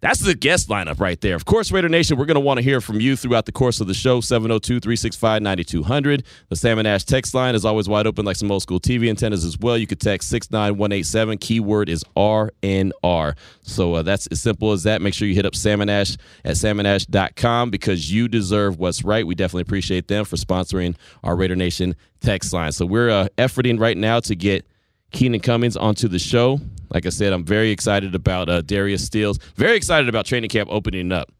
that's 0.04 0.20
the 0.20 0.36
guest 0.36 0.68
lineup 0.68 1.00
right 1.00 1.20
there. 1.22 1.34
Of 1.34 1.46
course, 1.46 1.72
Raider 1.72 1.88
Nation, 1.88 2.18
we're 2.18 2.26
going 2.26 2.36
to 2.36 2.42
want 2.42 2.58
to 2.58 2.62
hear 2.62 2.82
from 2.82 3.00
you 3.00 3.16
throughout 3.16 3.46
the 3.46 3.54
course 3.54 3.80
of 3.80 3.88
the 3.88 3.94
show. 3.94 4.20
702 4.20 4.82
365 4.82 5.42
9200. 5.42 6.26
The 6.50 6.58
Sam 6.58 6.78
and 6.78 6.86
Ash 6.86 7.06
text 7.06 7.34
line 7.34 7.56
is 7.56 7.64
always 7.64 7.88
wide 7.88 8.06
open, 8.06 8.26
like 8.26 8.36
some 8.36 8.52
old 8.52 8.62
school 8.62 8.82
TV 8.82 9.08
antennas 9.08 9.46
as 9.46 9.58
well. 9.58 9.78
You 9.78 9.88
could 9.88 10.02
text 10.02 10.28
69187. 10.28 11.38
Keyword 11.38 11.88
is 11.88 12.04
RNR. 12.18 13.38
So 13.62 13.94
uh, 13.94 14.02
that's 14.02 14.28
as 14.28 14.42
simple 14.42 14.74
as 14.74 14.84
that. 14.84 15.02
Make 15.02 15.14
sure 15.14 15.26
you 15.26 15.36
hit 15.36 15.46
up 15.46 15.56
Sam 15.56 15.80
and 15.80 15.90
Ash 15.90 16.18
at 16.44 16.56
samandash.com 16.56 17.70
because 17.70 18.12
you 18.12 18.28
deserve 18.28 18.80
what's 18.80 19.06
right. 19.06 19.26
We 19.26 19.36
definitely 19.36 19.62
appreciate 19.62 20.10
them 20.10 20.26
for 20.26 20.36
sponsoring 20.36 20.98
our 21.24 21.38
Raider 21.38 21.56
Nation 21.56 21.96
text 22.20 22.52
line. 22.52 22.74
So 22.74 22.86
we're 22.86 23.10
uh, 23.10 23.30
efforting 23.38 23.80
right 23.80 23.96
now 23.96 24.20
to 24.20 24.36
get 24.36 24.68
Keenan 25.14 25.40
Cummings 25.40 25.78
onto 25.78 26.10
the 26.10 26.20
show. 26.20 26.60
Like 26.94 27.06
I 27.07 27.10
said, 27.10 27.34
I'm 27.34 27.44
very 27.44 27.72
excited 27.72 28.13
about 28.13 28.50
uh, 28.50 28.62
Darius 28.62 29.04
Stills. 29.04 29.40
Very 29.56 29.75
excited 29.75 30.07
about 30.07 30.25
training 30.25 30.50
camp 30.50 30.69
opening 30.72 31.12
up. 31.12 31.31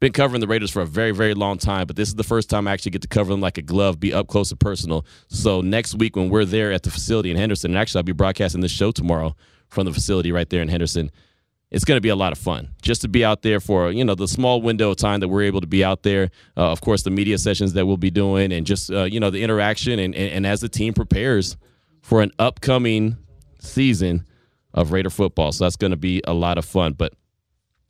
Been 0.00 0.12
covering 0.12 0.40
the 0.40 0.46
Raiders 0.46 0.70
for 0.70 0.82
a 0.82 0.86
very, 0.86 1.10
very 1.10 1.34
long 1.34 1.58
time, 1.58 1.86
but 1.86 1.96
this 1.96 2.08
is 2.08 2.14
the 2.14 2.24
first 2.24 2.48
time 2.48 2.68
I 2.68 2.72
actually 2.72 2.92
get 2.92 3.02
to 3.02 3.08
cover 3.08 3.30
them 3.30 3.40
like 3.40 3.58
a 3.58 3.62
glove, 3.62 3.98
be 3.98 4.12
up 4.12 4.28
close 4.28 4.50
and 4.50 4.60
personal. 4.60 5.04
So 5.28 5.60
next 5.60 5.96
week 5.96 6.14
when 6.14 6.28
we're 6.28 6.44
there 6.44 6.70
at 6.72 6.84
the 6.84 6.90
facility 6.90 7.30
in 7.30 7.36
Henderson, 7.36 7.72
and 7.72 7.78
actually 7.78 8.00
I'll 8.00 8.04
be 8.04 8.12
broadcasting 8.12 8.60
this 8.60 8.70
show 8.70 8.92
tomorrow 8.92 9.34
from 9.68 9.86
the 9.86 9.92
facility 9.92 10.30
right 10.30 10.48
there 10.48 10.62
in 10.62 10.68
Henderson. 10.68 11.10
It's 11.70 11.84
going 11.84 11.96
to 11.96 12.00
be 12.00 12.08
a 12.08 12.16
lot 12.16 12.32
of 12.32 12.38
fun 12.38 12.70
just 12.80 13.02
to 13.02 13.08
be 13.08 13.24
out 13.24 13.42
there 13.42 13.60
for 13.60 13.90
you 13.90 14.04
know 14.04 14.14
the 14.14 14.28
small 14.28 14.62
window 14.62 14.92
of 14.92 14.96
time 14.96 15.20
that 15.20 15.28
we're 15.28 15.42
able 15.42 15.60
to 15.60 15.66
be 15.66 15.84
out 15.84 16.02
there. 16.02 16.30
Uh, 16.56 16.70
of 16.70 16.80
course, 16.80 17.02
the 17.02 17.10
media 17.10 17.36
sessions 17.36 17.74
that 17.74 17.84
we'll 17.84 17.98
be 17.98 18.10
doing, 18.10 18.52
and 18.52 18.66
just 18.66 18.90
uh, 18.90 19.02
you 19.02 19.20
know 19.20 19.30
the 19.30 19.42
interaction, 19.42 19.98
and, 19.98 20.14
and, 20.14 20.32
and 20.32 20.46
as 20.46 20.60
the 20.60 20.68
team 20.68 20.94
prepares 20.94 21.58
for 22.00 22.22
an 22.22 22.30
upcoming 22.38 23.18
season 23.60 24.24
of 24.74 24.92
Raider 24.92 25.10
football. 25.10 25.52
So 25.52 25.64
that's 25.64 25.76
going 25.76 25.90
to 25.92 25.96
be 25.96 26.22
a 26.26 26.34
lot 26.34 26.58
of 26.58 26.64
fun. 26.64 26.92
But 26.92 27.14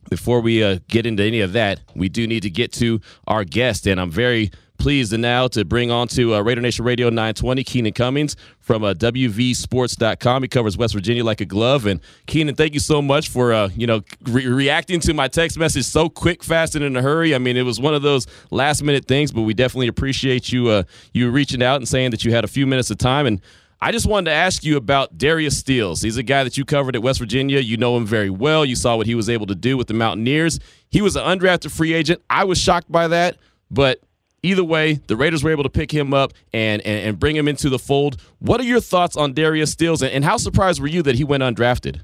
before 0.09 0.41
we 0.41 0.63
uh, 0.63 0.79
get 0.89 1.07
into 1.07 1.23
any 1.23 1.41
of 1.41 1.53
that, 1.53 1.81
we 1.95 2.09
do 2.09 2.27
need 2.27 2.43
to 2.43 2.51
get 2.51 2.73
to 2.75 3.01
our 3.27 3.45
guest, 3.45 3.87
and 3.87 4.01
I'm 4.01 4.11
very 4.11 4.51
pleased 4.79 5.17
now 5.19 5.49
to 5.49 5.65
bring 5.65 5.91
on 5.91 6.09
to 6.09 6.35
uh, 6.35 6.41
Raider 6.41 6.61
Nation 6.61 6.85
Radio 6.85 7.09
920 7.09 7.65
Keenan 7.65 7.93
Cummings 7.93 8.37
from 8.61 8.85
uh, 8.85 8.95
WVSports.com. 8.95 10.43
He 10.43 10.49
covers 10.49 10.79
West 10.79 10.95
Virginia 10.95 11.25
like 11.25 11.41
a 11.41 11.45
glove. 11.45 11.85
And 11.85 12.01
Keenan, 12.27 12.55
thank 12.55 12.75
you 12.75 12.81
so 12.81 13.03
much 13.03 13.29
for 13.29 13.53
uh, 13.53 13.69
you 13.75 13.87
know 13.87 14.03
re- 14.23 14.47
reacting 14.47 15.01
to 15.01 15.15
my 15.15 15.29
text 15.29 15.59
message 15.59 15.85
so 15.85 16.09
quick, 16.09 16.43
fast, 16.43 16.75
and 16.75 16.85
in 16.85 16.97
a 16.97 17.03
hurry. 17.03 17.35
I 17.35 17.39
mean, 17.39 17.57
it 17.57 17.63
was 17.63 17.81
one 17.81 17.95
of 17.95 18.03
those 18.03 18.27
last 18.51 18.83
minute 18.83 19.07
things, 19.07 19.33
but 19.33 19.43
we 19.43 19.53
definitely 19.53 19.89
appreciate 19.89 20.53
you 20.53 20.69
uh, 20.69 20.85
you 21.13 21.31
reaching 21.31 21.63
out 21.63 21.77
and 21.77 21.89
saying 21.89 22.13
that 22.13 22.25
you 22.25 22.33
had 22.33 22.45
a 22.45 22.49
few 22.49 22.67
minutes 22.67 22.91
of 22.91 22.99
time 22.99 23.27
and. 23.27 23.41
I 23.81 23.93
just 23.93 24.07
wanted 24.07 24.31
to 24.31 24.37
ask 24.37 24.65
you 24.65 24.77
about 24.77 25.17
Darius 25.17 25.57
Stills. 25.57 26.03
He's 26.03 26.17
a 26.17 26.25
guy 26.25 26.43
that 26.43 26.59
you 26.59 26.65
covered 26.65 26.97
at 26.97 27.03
West 27.03 27.21
Virginia. 27.21 27.61
You 27.61 27.77
know 27.77 27.97
him 27.97 28.07
very 28.07 28.29
well. 28.29 28.65
You 28.65 28.75
saw 28.75 28.97
what 28.97 29.07
he 29.07 29.15
was 29.15 29.31
able 29.31 29.47
to 29.47 29.55
do 29.55 29.77
with 29.77 29.87
the 29.87 29.95
Mountaineers. 29.95 30.59
He 30.91 31.01
was 31.01 31.15
an 31.15 31.23
undrafted 31.23 31.71
free 31.71 31.93
agent. 31.93 32.21
I 32.29 32.43
was 32.43 32.59
shocked 32.59 32.91
by 32.91 33.07
that, 33.07 33.37
but 33.71 34.01
either 34.43 34.65
way, 34.65 34.95
the 34.95 35.15
Raiders 35.15 35.45
were 35.45 35.53
able 35.53 35.63
to 35.63 35.71
pick 35.71 35.93
him 35.93 36.13
up 36.13 36.33
and, 36.53 36.83
and, 36.83 37.09
and 37.11 37.19
bring 37.21 37.37
him 37.37 37.47
into 37.47 37.69
the 37.69 37.79
fold. 37.79 38.21
What 38.41 38.61
are 38.61 38.65
your 38.65 38.81
thoughts 38.81 39.17
on 39.17 39.33
Darius 39.33 39.71
Stills, 39.71 40.03
and, 40.03 40.11
and 40.11 40.25
how 40.25 40.39
surprised 40.39 40.81
were 40.81 40.89
you 40.89 41.03
that 41.05 41.15
he 41.15 41.23
went 41.23 41.45
undrafted? 41.45 42.01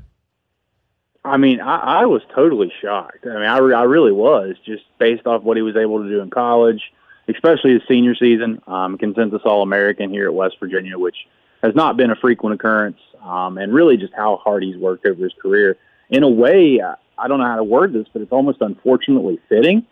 I 1.25 1.39
mean, 1.39 1.61
I, 1.61 2.03
I 2.03 2.07
was 2.07 2.23
totally 2.37 2.73
shocked. 2.81 3.27
I 3.27 3.35
mean, 3.35 3.43
I, 3.43 3.57
I 3.57 3.83
really 3.83 4.13
was, 4.13 4.55
just 4.65 4.85
based 4.99 5.27
off 5.27 5.43
what 5.43 5.57
he 5.57 5.63
was 5.65 5.75
able 5.75 6.05
to 6.05 6.09
do 6.09 6.21
in 6.21 6.31
college, 6.31 6.93
especially 7.27 7.73
his 7.73 7.83
senior 7.89 8.15
season. 8.15 8.63
Um, 8.69 8.97
consensus 8.97 9.43
All 9.45 9.63
American 9.63 10.11
here 10.11 10.27
at 10.27 10.35
West 10.35 10.55
Virginia, 10.61 10.97
which– 10.97 11.17
has 11.65 11.75
not 11.75 11.97
been 11.97 12.11
a 12.11 12.17
frequent 12.17 12.55
occurrence, 12.55 12.99
um, 13.23 13.57
and 13.57 13.73
really 13.73 13.97
just 13.97 14.13
how 14.15 14.37
hard 14.37 14.63
he's 14.63 14.77
worked 14.77 15.07
over 15.07 15.25
his 15.25 15.33
career. 15.41 15.79
In 16.11 16.23
a 16.23 16.29
way, 16.29 16.81
I 16.83 17.29
don't 17.29 17.39
know 17.39 17.47
how 17.47 17.57
to 17.57 17.65
word 17.65 17.95
this, 17.95 18.07
but 18.13 18.21
it's 18.21 18.33
almost 18.33 18.61
unfortunately 18.61 19.41
fitting 19.49 19.87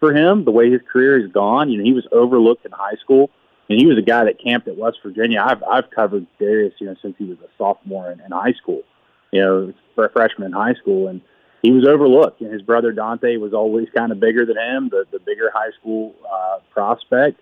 for 0.00 0.14
him 0.14 0.44
the 0.44 0.50
way 0.50 0.70
his 0.70 0.82
career 0.92 1.18
has 1.20 1.32
gone. 1.32 1.70
You 1.70 1.78
know, 1.78 1.84
he 1.84 1.94
was 1.94 2.06
overlooked 2.12 2.66
in 2.66 2.72
high 2.72 2.96
school, 3.00 3.30
and 3.70 3.80
he 3.80 3.86
was 3.86 3.96
a 3.96 4.02
guy 4.02 4.24
that 4.24 4.38
camped 4.38 4.68
at 4.68 4.76
West 4.76 4.98
Virginia. 5.02 5.42
I've 5.42 5.62
I've 5.62 5.90
covered 5.90 6.26
Darius, 6.38 6.74
you 6.78 6.86
know, 6.86 6.96
since 7.00 7.16
he 7.16 7.24
was 7.24 7.38
a 7.38 7.48
sophomore 7.56 8.12
in, 8.12 8.20
in 8.20 8.30
high 8.30 8.52
school, 8.52 8.82
you 9.30 9.40
know, 9.40 9.72
freshman 10.12 10.48
in 10.48 10.52
high 10.52 10.74
school, 10.74 11.08
and 11.08 11.22
he 11.62 11.70
was 11.70 11.86
overlooked. 11.86 12.42
And 12.42 12.52
his 12.52 12.60
brother 12.60 12.92
Dante 12.92 13.38
was 13.38 13.54
always 13.54 13.88
kind 13.96 14.12
of 14.12 14.20
bigger 14.20 14.44
than 14.44 14.58
him, 14.58 14.90
the 14.90 15.06
the 15.10 15.20
bigger 15.20 15.50
high 15.54 15.72
school 15.80 16.14
uh, 16.30 16.58
prospect. 16.70 17.40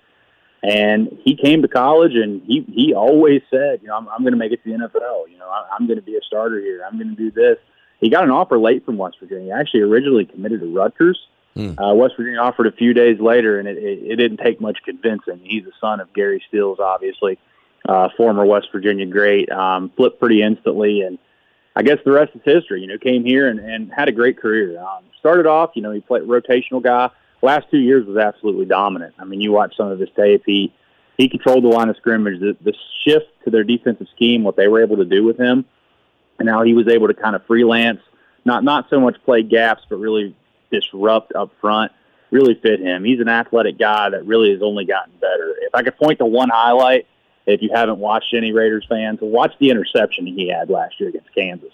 And 0.62 1.18
he 1.22 1.36
came 1.36 1.62
to 1.62 1.68
college, 1.68 2.14
and 2.14 2.42
he 2.46 2.64
he 2.72 2.94
always 2.94 3.42
said, 3.50 3.80
you 3.82 3.88
know, 3.88 3.96
I'm, 3.96 4.08
I'm 4.08 4.22
going 4.22 4.32
to 4.32 4.38
make 4.38 4.52
it 4.52 4.64
to 4.64 4.70
the 4.70 4.76
NFL. 4.76 5.30
You 5.30 5.38
know, 5.38 5.48
I, 5.48 5.66
I'm 5.78 5.86
going 5.86 5.98
to 5.98 6.04
be 6.04 6.16
a 6.16 6.22
starter 6.26 6.58
here. 6.60 6.82
I'm 6.84 6.98
going 6.98 7.14
to 7.14 7.14
do 7.14 7.30
this. 7.30 7.58
He 8.00 8.10
got 8.10 8.24
an 8.24 8.30
offer 8.30 8.58
late 8.58 8.84
from 8.84 8.96
West 8.98 9.16
Virginia. 9.20 9.44
He 9.44 9.52
actually 9.52 9.80
originally 9.80 10.24
committed 10.24 10.60
to 10.60 10.74
Rutgers. 10.74 11.18
Mm. 11.56 11.78
Uh, 11.78 11.94
West 11.94 12.14
Virginia 12.16 12.40
offered 12.40 12.66
a 12.66 12.72
few 12.72 12.92
days 12.92 13.18
later, 13.20 13.58
and 13.58 13.68
it, 13.68 13.78
it, 13.78 13.98
it 14.12 14.16
didn't 14.16 14.38
take 14.38 14.60
much 14.60 14.78
convincing. 14.84 15.40
He's 15.42 15.64
the 15.64 15.72
son 15.80 16.00
of 16.00 16.12
Gary 16.12 16.42
Stills, 16.48 16.78
obviously, 16.78 17.38
uh, 17.88 18.08
former 18.16 18.44
West 18.44 18.68
Virginia 18.72 19.06
great. 19.06 19.50
Um, 19.50 19.90
flipped 19.96 20.18
pretty 20.18 20.42
instantly, 20.42 21.02
and 21.02 21.18
I 21.74 21.82
guess 21.82 21.98
the 22.04 22.12
rest 22.12 22.32
is 22.34 22.42
history. 22.44 22.82
You 22.82 22.88
know, 22.88 22.98
came 22.98 23.24
here 23.24 23.48
and, 23.48 23.60
and 23.60 23.92
had 23.92 24.08
a 24.08 24.12
great 24.12 24.38
career. 24.38 24.78
Um, 24.78 25.04
started 25.18 25.46
off, 25.46 25.70
you 25.74 25.82
know, 25.82 25.92
he 25.92 26.00
played 26.00 26.22
rotational 26.22 26.82
guy 26.82 27.10
last 27.46 27.70
two 27.70 27.78
years 27.78 28.06
was 28.06 28.16
absolutely 28.16 28.66
dominant. 28.66 29.14
I 29.18 29.24
mean, 29.24 29.40
you 29.40 29.52
watch 29.52 29.76
some 29.76 29.88
of 29.88 29.98
his 29.98 30.10
tape. 30.16 30.42
He 30.44 30.72
he 31.16 31.28
controlled 31.28 31.64
the 31.64 31.68
line 31.68 31.88
of 31.88 31.96
scrimmage. 31.96 32.40
The, 32.40 32.56
the 32.60 32.74
shift 33.04 33.26
to 33.44 33.50
their 33.50 33.64
defensive 33.64 34.08
scheme, 34.14 34.44
what 34.44 34.56
they 34.56 34.68
were 34.68 34.82
able 34.82 34.96
to 34.96 35.04
do 35.04 35.24
with 35.24 35.38
him, 35.38 35.64
and 36.38 36.46
now 36.46 36.62
he 36.62 36.74
was 36.74 36.88
able 36.88 37.08
to 37.08 37.14
kind 37.14 37.34
of 37.34 37.46
freelance, 37.46 38.00
not 38.44 38.64
not 38.64 38.90
so 38.90 39.00
much 39.00 39.16
play 39.24 39.42
gaps, 39.42 39.82
but 39.88 39.96
really 39.96 40.36
disrupt 40.70 41.34
up 41.34 41.50
front. 41.60 41.92
Really 42.30 42.54
fit 42.54 42.80
him. 42.80 43.04
He's 43.04 43.20
an 43.20 43.28
athletic 43.28 43.78
guy 43.78 44.10
that 44.10 44.26
really 44.26 44.50
has 44.50 44.60
only 44.60 44.84
gotten 44.84 45.12
better. 45.20 45.54
If 45.60 45.74
I 45.74 45.82
could 45.84 45.96
point 45.96 46.18
to 46.18 46.26
one 46.26 46.48
highlight, 46.48 47.06
if 47.46 47.62
you 47.62 47.70
haven't 47.72 47.98
watched 47.98 48.34
any 48.34 48.52
Raiders 48.52 48.84
fans, 48.88 49.20
watch 49.22 49.52
the 49.60 49.70
interception 49.70 50.26
he 50.26 50.48
had 50.48 50.68
last 50.68 50.98
year 50.98 51.10
against 51.10 51.32
Kansas. 51.32 51.72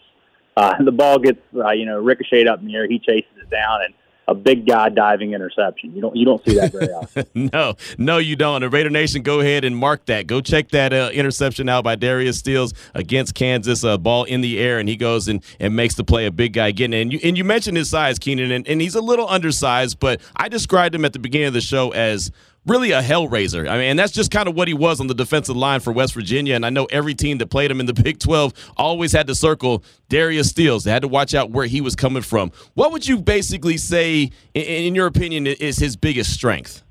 Uh, 0.55 0.83
the 0.85 0.93
ball 0.93 1.19
gets, 1.19 1.41
uh, 1.57 1.71
you 1.71 1.87
know, 1.87 1.99
ricocheted 1.99 2.49
up 2.49 2.61
in 2.61 2.67
the 2.67 2.77
air. 2.77 2.87
He 2.87 2.99
chases 2.99 3.33
it 3.39 3.49
down, 3.51 3.83
and 3.83 3.95
a 4.29 4.35
big 4.35 4.67
guy 4.67 4.89
diving 4.89 5.33
interception. 5.33 5.95
You 5.95 6.03
don't 6.03 6.17
you 6.17 6.25
don't 6.25 6.45
see 6.45 6.55
that 6.55 6.73
very 6.73 6.87
often. 6.93 7.27
no, 7.53 7.75
no, 7.99 8.19
you 8.19 8.37
don't. 8.37 8.63
And 8.63 8.73
Raider 8.73 8.91
Nation, 8.91 9.23
go 9.23 9.41
ahead 9.41 9.65
and 9.65 9.77
mark 9.77 10.07
that. 10.07 10.27
Go 10.27 10.41
check 10.41 10.69
that 10.71 10.93
uh, 10.93 11.11
interception 11.13 11.69
out 11.69 11.85
by 11.85 11.97
Darius 11.97 12.39
Stills 12.39 12.73
against 12.95 13.35
Kansas. 13.35 13.85
A 13.85 13.91
uh, 13.91 13.99
ball 13.99 14.25
in 14.25 14.41
the 14.41 14.59
air, 14.59 14.79
and 14.79 14.89
he 14.89 14.97
goes 14.97 15.29
and, 15.29 15.43
and 15.59 15.75
makes 15.75 15.95
the 15.95 16.05
play. 16.05 16.27
A 16.27 16.31
big 16.31 16.53
guy 16.53 16.71
getting 16.71 16.99
it. 16.99 17.03
And 17.03 17.13
you 17.13 17.21
and 17.23 17.37
you 17.37 17.45
mentioned 17.45 17.77
his 17.77 17.91
size, 17.91 18.19
Keenan, 18.19 18.51
and, 18.53 18.67
and 18.69 18.81
he's 18.81 18.95
a 18.95 19.01
little 19.01 19.29
undersized, 19.29 19.99
but 19.99 20.21
I 20.37 20.49
described 20.49 20.95
him 20.95 21.05
at 21.05 21.13
the 21.13 21.19
beginning 21.19 21.49
of 21.49 21.55
the 21.55 21.61
show 21.61 21.91
as 21.91 22.31
really 22.67 22.93
a 22.93 23.03
hellraiser. 23.03 23.69
I 23.69 23.77
mean, 23.77 23.91
and 23.91 23.99
that's 23.99 24.13
just 24.13 24.31
kind 24.31 24.49
of 24.49 24.55
what 24.55 24.69
he 24.69 24.75
was 24.75 25.01
on 25.01 25.07
the 25.07 25.15
defensive 25.15 25.57
line 25.57 25.81
for 25.81 25.93
West 25.93 26.15
Virginia. 26.15 26.55
And 26.55 26.65
I 26.65 26.71
know 26.71 26.85
every 26.87 27.15
team 27.15 27.39
that 27.39 27.49
played 27.49 27.71
him 27.71 27.81
in 27.81 27.87
the 27.87 27.95
Big 28.03 28.19
12 28.19 28.73
always 28.77 29.13
had 29.13 29.27
to 29.27 29.35
circle 29.35 29.85
Darius 30.09 30.51
Stills. 30.51 30.85
They 30.85 30.91
had 30.91 31.03
to 31.03 31.09
watch 31.09 31.35
out 31.35 31.51
where 31.51 31.67
he 31.67 31.81
was 31.81 31.97
coming 31.97 32.23
from. 32.23 32.53
What 32.75 32.93
would 32.93 33.07
you 33.07 33.19
basically 33.19 33.77
say, 33.77 34.31
in, 34.55 34.95
your 34.95 35.07
opinion, 35.07 35.47
is 35.47 35.79
his 35.79 35.97
biggest 35.97 36.33
strength? 36.33 36.83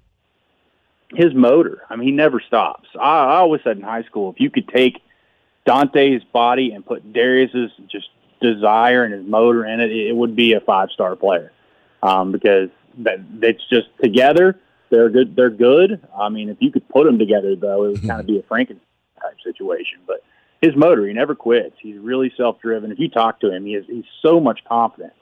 His 1.13 1.33
motor. 1.33 1.83
I 1.89 1.95
mean, 1.95 2.07
he 2.07 2.13
never 2.13 2.39
stops. 2.39 2.87
I, 2.99 3.25
I 3.25 3.35
always 3.37 3.61
said 3.63 3.77
in 3.77 3.83
high 3.83 4.03
school, 4.03 4.31
if 4.31 4.39
you 4.39 4.49
could 4.49 4.67
take 4.69 5.01
Dante's 5.65 6.23
body 6.23 6.71
and 6.71 6.85
put 6.85 7.13
Darius's 7.13 7.71
just 7.89 8.07
desire 8.41 9.03
and 9.03 9.13
his 9.13 9.25
motor 9.25 9.65
in 9.65 9.79
it, 9.81 9.91
it 9.91 10.15
would 10.15 10.35
be 10.35 10.53
a 10.53 10.61
five 10.61 10.89
star 10.91 11.15
player. 11.15 11.51
Um, 12.01 12.31
because 12.31 12.69
that 12.99 13.19
it's 13.41 13.63
just 13.69 13.87
together 14.01 14.59
they're 14.91 15.09
good. 15.09 15.35
They're 15.35 15.49
good. 15.49 16.05
I 16.15 16.29
mean, 16.29 16.49
if 16.49 16.57
you 16.59 16.71
could 16.71 16.87
put 16.89 17.05
them 17.05 17.17
together, 17.17 17.55
though, 17.55 17.85
it 17.85 17.91
would 17.93 18.07
kind 18.07 18.19
of 18.19 18.25
hmm. 18.27 18.33
be 18.33 18.39
a 18.39 18.43
Frankenstein 18.43 18.85
type 19.19 19.37
situation. 19.43 19.99
But 20.05 20.23
his 20.61 20.75
motor, 20.75 21.07
he 21.07 21.13
never 21.13 21.33
quits. 21.33 21.75
He's 21.81 21.97
really 21.97 22.31
self-driven. 22.37 22.91
If 22.91 22.99
you 22.99 23.09
talk 23.09 23.39
to 23.39 23.51
him, 23.51 23.65
he 23.65 23.73
has 23.73 23.85
he's 23.87 24.05
so 24.21 24.39
much 24.39 24.63
confidence. 24.65 25.15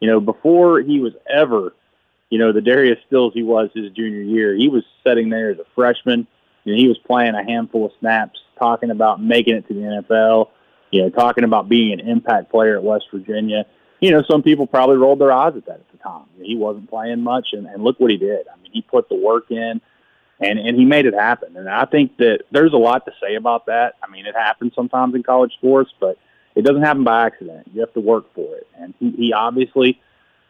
You 0.00 0.08
know, 0.08 0.20
before 0.20 0.80
he 0.80 1.00
was 1.00 1.14
ever, 1.28 1.74
you 2.30 2.38
know, 2.38 2.52
the 2.52 2.60
Darius 2.60 2.98
Stills 3.06 3.32
he 3.34 3.42
was 3.42 3.70
his 3.74 3.90
junior 3.92 4.20
year, 4.20 4.54
he 4.54 4.68
was 4.68 4.84
sitting 5.04 5.30
there 5.30 5.50
as 5.50 5.58
a 5.58 5.64
freshman. 5.74 6.26
and 6.66 6.78
he 6.78 6.86
was 6.86 6.98
playing 6.98 7.34
a 7.34 7.44
handful 7.44 7.86
of 7.86 7.92
snaps, 7.98 8.38
talking 8.58 8.90
about 8.90 9.22
making 9.22 9.56
it 9.56 9.66
to 9.68 9.74
the 9.74 9.80
NFL. 9.80 10.50
You 10.92 11.02
know, 11.02 11.10
talking 11.10 11.44
about 11.44 11.68
being 11.68 11.98
an 11.98 12.08
impact 12.08 12.50
player 12.50 12.76
at 12.76 12.82
West 12.84 13.06
Virginia 13.12 13.66
you 14.00 14.10
know, 14.10 14.22
some 14.28 14.42
people 14.42 14.66
probably 14.66 14.96
rolled 14.96 15.20
their 15.20 15.32
eyes 15.32 15.54
at 15.56 15.66
that 15.66 15.80
at 15.80 15.92
the 15.92 15.98
time. 15.98 16.24
He 16.40 16.56
wasn't 16.56 16.90
playing 16.90 17.22
much, 17.22 17.48
and, 17.52 17.66
and 17.66 17.82
look 17.82 17.98
what 17.98 18.10
he 18.10 18.16
did. 18.16 18.46
I 18.48 18.60
mean, 18.62 18.65
he 18.76 18.82
put 18.82 19.08
the 19.08 19.16
work 19.16 19.50
in, 19.50 19.80
and 20.40 20.58
and 20.58 20.76
he 20.76 20.84
made 20.84 21.06
it 21.06 21.14
happen. 21.14 21.56
And 21.56 21.68
I 21.68 21.86
think 21.86 22.16
that 22.18 22.44
there's 22.50 22.72
a 22.72 22.78
lot 22.78 23.06
to 23.06 23.12
say 23.20 23.34
about 23.34 23.66
that. 23.66 23.94
I 24.02 24.10
mean, 24.10 24.26
it 24.26 24.36
happens 24.36 24.74
sometimes 24.74 25.14
in 25.14 25.22
college 25.22 25.54
sports, 25.54 25.90
but 25.98 26.18
it 26.54 26.62
doesn't 26.62 26.82
happen 26.82 27.04
by 27.04 27.26
accident. 27.26 27.68
You 27.72 27.80
have 27.80 27.92
to 27.94 28.00
work 28.00 28.32
for 28.34 28.56
it, 28.56 28.66
and 28.78 28.94
he, 29.00 29.10
he 29.12 29.32
obviously 29.32 30.00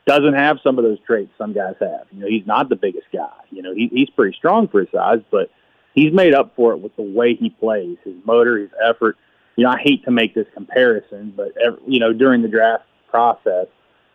doesn't 0.07 0.35
have 0.35 0.59
some 0.63 0.79
of 0.79 0.85
those 0.85 1.01
traits 1.01 1.33
some 1.37 1.53
guys 1.53 1.75
have. 1.81 2.07
You 2.13 2.21
know, 2.21 2.29
he's 2.29 2.47
not 2.47 2.69
the 2.69 2.77
biggest 2.77 3.07
guy. 3.13 3.33
You 3.51 3.63
know, 3.63 3.75
he, 3.75 3.89
he's 3.89 4.11
pretty 4.11 4.37
strong 4.37 4.69
for 4.69 4.81
his 4.81 4.91
size, 4.93 5.21
but 5.31 5.51
he's 5.95 6.13
made 6.13 6.33
up 6.33 6.55
for 6.55 6.73
it 6.73 6.79
with 6.79 6.95
the 6.97 7.03
way 7.03 7.35
he 7.35 7.51
plays, 7.51 7.99
his 8.05 8.15
motor, 8.25 8.59
his 8.59 8.71
effort. 8.85 9.17
You 9.57 9.65
know, 9.65 9.71
I 9.71 9.79
hate 9.79 10.05
to 10.05 10.13
make 10.13 10.35
this 10.35 10.47
comparison, 10.55 11.33
but 11.37 11.53
every, 11.65 11.81
you 11.87 11.99
know, 11.99 12.13
during 12.13 12.43
the 12.43 12.49
draft 12.49 12.85
process. 13.09 13.67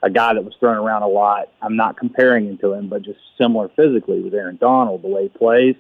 A 0.04 0.10
guy 0.10 0.34
that 0.34 0.44
was 0.44 0.54
thrown 0.60 0.78
around 0.78 1.04
a 1.04 1.08
lot. 1.08 1.50
I'm 1.62 1.76
not 1.76 1.98
comparing 1.98 2.48
him 2.48 2.58
to 2.60 2.74
him, 2.74 2.90
but 2.90 3.04
just 3.04 3.20
similar 3.38 3.70
physically 3.70 4.22
with 4.22 4.34
Aaron 4.34 4.58
Donald, 4.58 5.04
the 5.04 5.08
way 5.08 5.24
he 5.24 5.30
plays. 5.30 5.76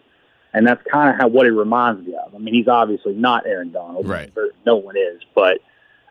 And 0.53 0.67
that's 0.67 0.81
kind 0.91 1.09
of 1.09 1.15
how 1.19 1.27
what 1.27 1.45
he 1.45 1.51
reminds 1.51 2.05
me 2.05 2.13
of. 2.15 2.35
I 2.35 2.37
mean, 2.37 2.53
he's 2.53 2.67
obviously 2.67 3.13
not 3.13 3.47
Aaron 3.47 3.71
Donald. 3.71 4.07
Right. 4.07 4.31
No 4.65 4.75
one 4.75 4.95
is. 4.97 5.21
But 5.33 5.59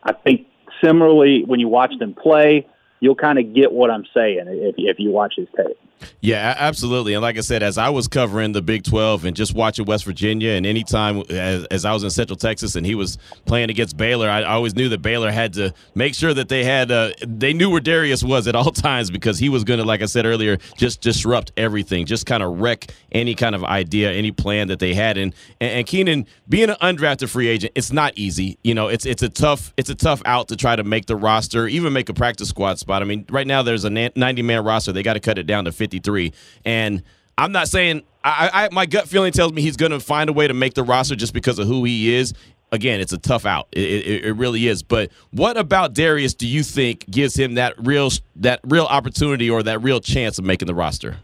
I 0.02 0.12
think 0.12 0.46
similarly, 0.82 1.44
when 1.44 1.60
you 1.60 1.68
watch 1.68 1.92
them 1.98 2.14
play, 2.14 2.66
you'll 3.00 3.14
kind 3.14 3.38
of 3.38 3.54
get 3.54 3.70
what 3.72 3.90
I'm 3.90 4.04
saying 4.14 4.44
if, 4.46 4.74
if 4.78 4.98
you 4.98 5.10
watch 5.10 5.34
his 5.36 5.48
tape. 5.56 5.78
Yeah, 6.20 6.54
absolutely. 6.58 7.14
And 7.14 7.22
like 7.22 7.38
I 7.38 7.40
said, 7.40 7.62
as 7.62 7.78
I 7.78 7.88
was 7.88 8.08
covering 8.08 8.52
the 8.52 8.62
Big 8.62 8.84
12 8.84 9.24
and 9.24 9.36
just 9.36 9.54
watching 9.54 9.84
West 9.84 10.04
Virginia, 10.04 10.50
and 10.50 10.66
anytime 10.66 11.22
as, 11.30 11.64
as 11.66 11.84
I 11.84 11.92
was 11.92 12.04
in 12.04 12.10
Central 12.10 12.36
Texas 12.36 12.76
and 12.76 12.84
he 12.84 12.94
was 12.94 13.18
playing 13.46 13.70
against 13.70 13.96
Baylor, 13.96 14.28
I, 14.28 14.42
always 14.42 14.74
knew 14.74 14.88
that 14.90 15.00
Baylor 15.00 15.30
had 15.30 15.54
to 15.54 15.72
make 15.94 16.14
sure 16.14 16.34
that 16.34 16.48
they 16.48 16.64
had, 16.64 16.90
uh, 16.90 17.12
they 17.26 17.52
knew 17.52 17.70
where 17.70 17.80
Darius 17.80 18.22
was 18.22 18.46
at 18.48 18.54
all 18.54 18.70
times 18.72 19.10
because 19.10 19.38
he 19.38 19.48
was 19.48 19.64
going 19.64 19.78
to, 19.78 19.84
like 19.84 20.02
I 20.02 20.06
said 20.06 20.26
earlier, 20.26 20.58
just 20.76 21.00
disrupt 21.00 21.52
everything, 21.56 22.06
just 22.06 22.26
kind 22.26 22.42
of 22.42 22.60
wreck 22.60 22.92
any 23.12 23.34
kind 23.34 23.54
of 23.54 23.64
idea, 23.64 24.12
any 24.12 24.30
plan 24.30 24.68
that 24.68 24.78
they 24.78 24.94
had. 24.94 25.16
And, 25.16 25.34
and, 25.60 25.70
and 25.70 25.86
Keenan, 25.86 26.26
being 26.48 26.70
an 26.70 26.76
undrafted 26.82 27.28
free 27.28 27.48
agent, 27.48 27.72
it's 27.74 27.92
not 27.92 28.12
easy. 28.16 28.58
You 28.62 28.74
know, 28.74 28.88
it's 28.88 29.06
it's 29.06 29.22
a 29.22 29.28
tough 29.28 29.72
it's 29.76 29.90
a 29.90 29.94
tough 29.94 30.22
out 30.24 30.48
to 30.48 30.56
try 30.56 30.76
to 30.76 30.84
make 30.84 31.06
the 31.06 31.16
roster, 31.16 31.66
even 31.66 31.92
make 31.92 32.08
a 32.08 32.14
practice 32.14 32.48
squad 32.48 32.78
spot. 32.78 33.02
I 33.02 33.04
mean, 33.04 33.24
right 33.30 33.46
now 33.46 33.62
there's 33.62 33.84
a 33.84 33.90
90 33.90 34.42
man 34.42 34.64
roster. 34.64 34.92
They 34.92 35.02
got 35.02 35.14
to 35.14 35.20
cut 35.20 35.38
it 35.38 35.46
down 35.46 35.64
to 35.64 35.72
50 35.72 35.89
53. 35.90 36.32
And 36.64 37.02
I'm 37.36 37.52
not 37.52 37.68
saying 37.68 38.02
I, 38.24 38.50
I 38.52 38.68
my 38.72 38.86
gut 38.86 39.08
feeling 39.08 39.32
tells 39.32 39.52
me 39.52 39.62
he's 39.62 39.76
going 39.76 39.92
to 39.92 40.00
find 40.00 40.30
a 40.30 40.32
way 40.32 40.46
to 40.46 40.54
make 40.54 40.74
the 40.74 40.82
roster 40.82 41.16
just 41.16 41.32
because 41.32 41.58
of 41.58 41.66
who 41.66 41.84
he 41.84 42.14
is. 42.14 42.34
Again, 42.72 43.00
it's 43.00 43.12
a 43.12 43.18
tough 43.18 43.46
out. 43.46 43.66
It, 43.72 43.80
it, 43.80 44.24
it, 44.26 44.32
really 44.34 44.68
is. 44.68 44.84
But 44.84 45.10
what 45.32 45.56
about 45.56 45.92
Darius? 45.92 46.34
Do 46.34 46.46
you 46.46 46.62
think 46.62 47.10
gives 47.10 47.36
him 47.36 47.54
that 47.54 47.74
real 47.78 48.10
that 48.36 48.60
real 48.62 48.84
opportunity 48.84 49.50
or 49.50 49.62
that 49.64 49.82
real 49.82 50.00
chance 50.00 50.38
of 50.38 50.44
making 50.44 50.66
the 50.66 50.74
roster? 50.74 51.16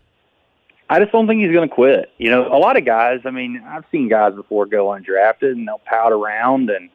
I 0.89 0.99
just 0.99 1.13
don't 1.13 1.27
think 1.27 1.43
he's 1.43 1.53
going 1.53 1.69
to 1.69 1.75
quit. 1.75 2.11
You 2.19 2.31
know, 2.31 2.47
a 2.53 2.59
lot 2.59 2.77
of 2.77 2.85
guys. 2.85 3.21
I 3.25 3.31
mean, 3.31 3.63
I've 3.65 3.85
seen 3.93 4.09
guys 4.09 4.35
before 4.35 4.67
go 4.67 4.87
undrafted 4.87 5.53
and 5.53 5.69
they'll 5.69 5.81
pout 5.85 6.13
around 6.13 6.71
and 6.71 6.91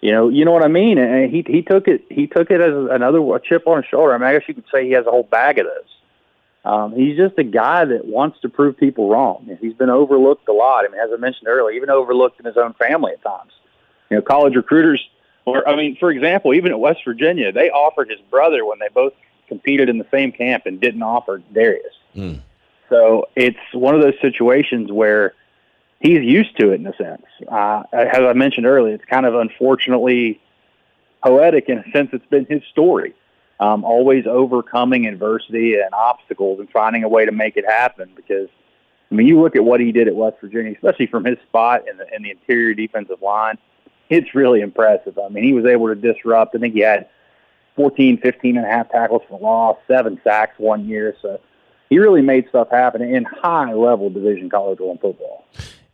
you 0.00 0.12
know, 0.12 0.30
you 0.30 0.46
know 0.46 0.52
what 0.52 0.64
I 0.64 0.68
mean. 0.68 0.96
And 0.96 1.30
he 1.30 1.44
he 1.46 1.60
took 1.60 1.86
it 1.86 2.04
he 2.08 2.26
took 2.26 2.50
it 2.50 2.60
as 2.60 2.72
another 2.90 3.20
chip 3.40 3.66
on 3.66 3.82
his 3.82 3.86
shoulder. 3.90 4.14
I 4.14 4.18
mean, 4.18 4.28
I 4.28 4.32
guess 4.32 4.48
you 4.48 4.54
could 4.54 4.64
say 4.72 4.86
he 4.86 4.92
has 4.92 5.06
a 5.06 5.10
whole 5.10 5.24
bag 5.24 5.58
of 5.58 5.66
those. 5.66 5.99
Um, 6.64 6.94
he's 6.94 7.16
just 7.16 7.38
a 7.38 7.44
guy 7.44 7.84
that 7.86 8.04
wants 8.04 8.40
to 8.40 8.48
prove 8.48 8.76
people 8.76 9.08
wrong. 9.08 9.48
He's 9.60 9.72
been 9.72 9.88
overlooked 9.88 10.46
a 10.48 10.52
lot. 10.52 10.84
I 10.84 10.88
mean, 10.88 11.00
as 11.00 11.10
I 11.12 11.16
mentioned 11.16 11.48
earlier, 11.48 11.74
even 11.74 11.88
overlooked 11.88 12.38
in 12.38 12.44
his 12.44 12.56
own 12.56 12.74
family 12.74 13.12
at 13.12 13.22
times. 13.22 13.52
You 14.10 14.16
know, 14.16 14.22
college 14.22 14.56
recruiters, 14.56 15.02
or 15.46 15.66
I 15.66 15.76
mean, 15.76 15.96
for 15.96 16.10
example, 16.10 16.52
even 16.52 16.72
at 16.72 16.78
West 16.78 17.00
Virginia, 17.04 17.50
they 17.52 17.70
offered 17.70 18.10
his 18.10 18.20
brother 18.30 18.64
when 18.66 18.78
they 18.78 18.88
both 18.92 19.14
competed 19.48 19.88
in 19.88 19.98
the 19.98 20.06
same 20.10 20.32
camp 20.32 20.66
and 20.66 20.80
didn't 20.80 21.02
offer 21.02 21.42
Darius. 21.52 21.94
Mm. 22.14 22.40
So 22.90 23.28
it's 23.36 23.58
one 23.72 23.94
of 23.94 24.02
those 24.02 24.20
situations 24.20 24.92
where 24.92 25.34
he's 26.00 26.22
used 26.22 26.58
to 26.58 26.72
it 26.72 26.80
in 26.80 26.86
a 26.86 26.96
sense. 26.96 27.24
Uh, 27.48 27.84
as 27.92 28.22
I 28.22 28.32
mentioned 28.34 28.66
earlier, 28.66 28.94
it's 28.94 29.04
kind 29.04 29.24
of 29.24 29.34
unfortunately 29.34 30.40
poetic 31.24 31.68
in 31.68 31.78
a 31.78 31.90
sense. 31.92 32.10
It's 32.12 32.26
been 32.26 32.46
his 32.46 32.62
story 32.70 33.14
um, 33.60 33.84
always 33.84 34.26
overcoming 34.26 35.06
adversity 35.06 35.74
and 35.74 35.92
obstacles 35.92 36.58
and 36.58 36.68
finding 36.70 37.04
a 37.04 37.08
way 37.08 37.26
to 37.26 37.32
make 37.32 37.56
it 37.56 37.64
happen. 37.64 38.10
Because 38.16 38.48
I 39.10 39.14
mean, 39.14 39.26
you 39.26 39.40
look 39.40 39.54
at 39.54 39.62
what 39.62 39.80
he 39.80 39.92
did 39.92 40.08
at 40.08 40.16
West 40.16 40.38
Virginia, 40.40 40.72
especially 40.72 41.06
from 41.06 41.24
his 41.24 41.38
spot 41.46 41.88
in 41.88 41.96
the 41.98 42.14
in 42.14 42.22
the 42.22 42.30
interior 42.30 42.74
defensive 42.74 43.22
line. 43.22 43.58
It's 44.08 44.34
really 44.34 44.60
impressive. 44.60 45.16
I 45.18 45.28
mean, 45.28 45.44
he 45.44 45.52
was 45.52 45.66
able 45.66 45.86
to 45.86 45.94
disrupt. 45.94 46.56
I 46.56 46.58
think 46.58 46.74
he 46.74 46.80
had 46.80 47.08
14, 47.76 48.18
15 48.18 48.56
and 48.56 48.66
a 48.66 48.68
half 48.68 48.90
tackles 48.90 49.22
for 49.28 49.38
loss, 49.38 49.76
seven 49.86 50.20
sacks 50.24 50.58
one 50.58 50.88
year. 50.88 51.14
So 51.22 51.38
he 51.88 51.98
really 51.98 52.22
made 52.22 52.48
stuff 52.48 52.70
happen 52.70 53.02
in 53.02 53.24
high 53.24 53.72
level 53.72 54.10
division 54.10 54.50
college 54.50 54.78
football. 54.78 55.44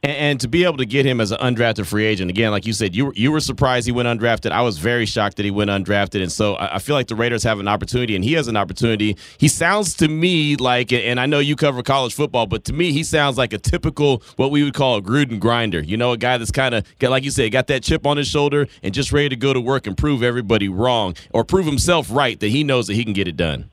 And, 0.06 0.16
and, 0.16 0.40
to 0.40 0.46
be 0.46 0.62
able 0.62 0.76
to 0.76 0.86
get 0.86 1.04
him 1.04 1.20
as 1.20 1.32
an 1.32 1.38
undrafted 1.38 1.84
free 1.84 2.04
agent 2.04 2.30
again, 2.30 2.52
like 2.52 2.64
you 2.64 2.72
said, 2.72 2.94
you 2.94 3.12
you 3.16 3.32
were 3.32 3.40
surprised 3.40 3.86
he 3.86 3.92
went 3.92 4.06
undrafted. 4.06 4.52
I 4.52 4.62
was 4.62 4.78
very 4.78 5.04
shocked 5.04 5.36
that 5.38 5.44
he 5.44 5.50
went 5.50 5.68
undrafted, 5.68 6.22
and 6.22 6.30
so 6.30 6.54
I, 6.54 6.76
I 6.76 6.78
feel 6.78 6.94
like 6.94 7.08
the 7.08 7.16
Raiders 7.16 7.42
have 7.42 7.58
an 7.58 7.66
opportunity, 7.66 8.14
and 8.14 8.24
he 8.24 8.34
has 8.34 8.46
an 8.46 8.56
opportunity. 8.56 9.16
He 9.38 9.48
sounds 9.48 9.94
to 9.94 10.06
me 10.06 10.54
like, 10.54 10.92
and 10.92 11.18
I 11.18 11.26
know 11.26 11.40
you 11.40 11.56
cover 11.56 11.82
college 11.82 12.14
football, 12.14 12.46
but 12.46 12.64
to 12.66 12.72
me, 12.72 12.92
he 12.92 13.02
sounds 13.02 13.36
like 13.36 13.52
a 13.52 13.58
typical 13.58 14.22
what 14.36 14.52
we 14.52 14.62
would 14.62 14.74
call 14.74 14.96
a 14.96 15.02
Gruden 15.02 15.40
grinder. 15.40 15.80
You 15.80 15.96
know, 15.96 16.12
a 16.12 16.16
guy 16.16 16.38
that's 16.38 16.52
kind 16.52 16.76
of 16.76 16.86
like 17.02 17.24
you 17.24 17.32
said, 17.32 17.50
got 17.50 17.66
that 17.66 17.82
chip 17.82 18.06
on 18.06 18.16
his 18.16 18.28
shoulder 18.28 18.68
and 18.84 18.94
just 18.94 19.10
ready 19.10 19.30
to 19.30 19.36
go 19.36 19.52
to 19.52 19.60
work 19.60 19.88
and 19.88 19.98
prove 19.98 20.22
everybody 20.22 20.68
wrong 20.68 21.16
or 21.32 21.42
prove 21.42 21.66
himself 21.66 22.06
right 22.12 22.38
that 22.38 22.48
he 22.48 22.62
knows 22.62 22.86
that 22.86 22.94
he 22.94 23.02
can 23.02 23.12
get 23.12 23.26
it 23.26 23.36
done. 23.36 23.70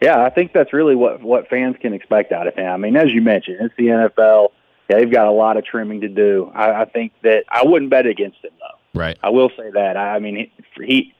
Yeah, 0.00 0.20
I 0.20 0.30
think 0.30 0.52
that's 0.52 0.72
really 0.72 0.96
what 0.96 1.22
what 1.22 1.46
fans 1.46 1.76
can 1.80 1.92
expect 1.92 2.32
out 2.32 2.48
of 2.48 2.56
him. 2.56 2.66
I 2.66 2.76
mean, 2.76 2.96
as 2.96 3.12
you 3.12 3.20
mentioned, 3.20 3.58
it's 3.60 3.74
the 3.76 3.86
NFL 3.86 4.48
they've 4.96 5.10
got 5.10 5.26
a 5.26 5.30
lot 5.30 5.56
of 5.56 5.64
trimming 5.64 6.00
to 6.02 6.08
do. 6.08 6.50
I, 6.54 6.82
I 6.82 6.84
think 6.84 7.12
that 7.22 7.44
I 7.50 7.64
wouldn't 7.64 7.90
bet 7.90 8.06
against 8.06 8.44
him 8.44 8.52
though. 8.58 8.98
Right. 8.98 9.18
I 9.22 9.30
will 9.30 9.50
say 9.56 9.70
that. 9.72 9.96
I, 9.96 10.16
I 10.16 10.18
mean, 10.18 10.50
he, 10.76 10.84
he, 10.84 11.14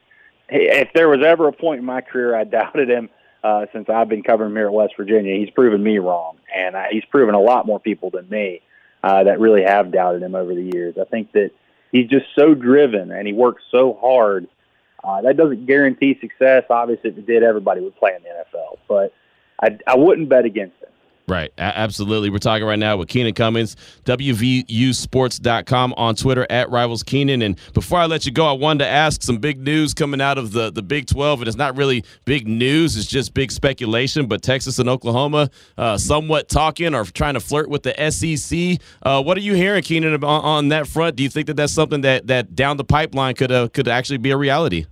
if 0.49 0.89
there 0.93 1.09
was 1.09 1.23
ever 1.25 1.47
a 1.47 1.53
point 1.53 1.79
in 1.79 1.85
my 1.85 2.01
career 2.01 2.35
I 2.35 2.43
doubted 2.43 2.89
him 2.89 3.09
uh, 3.43 3.65
since 3.73 3.89
I've 3.89 4.09
been 4.09 4.23
covering 4.23 4.51
him 4.51 4.57
here 4.57 4.67
at 4.67 4.73
West 4.73 4.93
Virginia, 4.97 5.35
he's 5.37 5.49
proven 5.49 5.83
me 5.83 5.97
wrong, 5.99 6.37
and 6.55 6.75
uh, 6.75 6.83
he's 6.91 7.05
proven 7.05 7.35
a 7.35 7.41
lot 7.41 7.65
more 7.65 7.79
people 7.79 8.09
than 8.09 8.29
me 8.29 8.61
uh, 9.03 9.23
that 9.23 9.39
really 9.39 9.63
have 9.63 9.91
doubted 9.91 10.21
him 10.23 10.35
over 10.35 10.55
the 10.55 10.69
years. 10.73 10.95
I 10.99 11.05
think 11.05 11.31
that 11.33 11.51
he's 11.91 12.07
just 12.07 12.25
so 12.35 12.53
driven 12.53 13.11
and 13.11 13.27
he 13.27 13.33
works 13.33 13.63
so 13.71 13.97
hard. 13.99 14.47
Uh, 15.03 15.21
that 15.21 15.35
doesn't 15.35 15.65
guarantee 15.65 16.17
success. 16.21 16.63
Obviously, 16.69 17.09
if 17.09 17.17
it 17.17 17.25
did, 17.25 17.43
everybody 17.43 17.81
would 17.81 17.95
play 17.97 18.11
in 18.15 18.23
the 18.23 18.29
NFL. 18.29 18.77
But 18.87 19.13
I, 19.61 19.77
I 19.85 19.97
wouldn't 19.97 20.29
bet 20.29 20.45
against 20.45 20.81
him. 20.81 20.89
Right. 21.27 21.51
A- 21.57 21.61
absolutely. 21.61 22.29
We're 22.29 22.39
talking 22.39 22.67
right 22.67 22.77
now 22.77 22.97
with 22.97 23.07
Keenan 23.07 23.33
Cummings, 23.33 23.77
WVUsports.com 24.03 25.93
on 25.95 26.15
Twitter 26.15 26.45
at 26.49 26.69
Rivals 26.69 27.01
Keenan. 27.01 27.41
And 27.41 27.57
before 27.73 27.99
I 27.99 28.07
let 28.07 28.25
you 28.25 28.33
go, 28.33 28.45
I 28.45 28.51
wanted 28.51 28.83
to 28.83 28.89
ask 28.89 29.23
some 29.23 29.37
big 29.37 29.61
news 29.61 29.93
coming 29.93 30.19
out 30.19 30.37
of 30.37 30.51
the, 30.51 30.69
the 30.69 30.81
Big 30.81 31.07
12. 31.07 31.39
And 31.41 31.47
it's 31.47 31.55
not 31.55 31.77
really 31.77 32.03
big 32.25 32.45
news, 32.47 32.97
it's 32.97 33.07
just 33.07 33.33
big 33.33 33.51
speculation. 33.51 34.27
But 34.27 34.41
Texas 34.41 34.79
and 34.79 34.89
Oklahoma 34.89 35.49
uh, 35.77 35.97
somewhat 35.97 36.49
talking 36.49 36.93
or 36.93 37.05
trying 37.05 37.35
to 37.35 37.39
flirt 37.39 37.69
with 37.69 37.83
the 37.83 37.93
SEC. 38.11 38.81
Uh, 39.01 39.23
what 39.23 39.37
are 39.37 39.41
you 39.41 39.53
hearing, 39.53 39.81
Keenan, 39.81 40.15
on, 40.15 40.23
on, 40.23 40.67
that 40.69 40.87
front? 40.87 41.15
Do 41.15 41.23
you 41.23 41.29
think 41.29 41.47
that 41.47 41.55
that's 41.55 41.73
something 41.73 42.01
that, 42.01 42.27
that 42.27 42.53
down 42.53 42.75
the 42.75 42.83
pipeline 42.83 43.35
could, 43.35 43.51
uh, 43.51 43.69
could 43.69 43.87
actually 43.87 44.17
be 44.17 44.31
a 44.31 44.37
reality? 44.37 44.87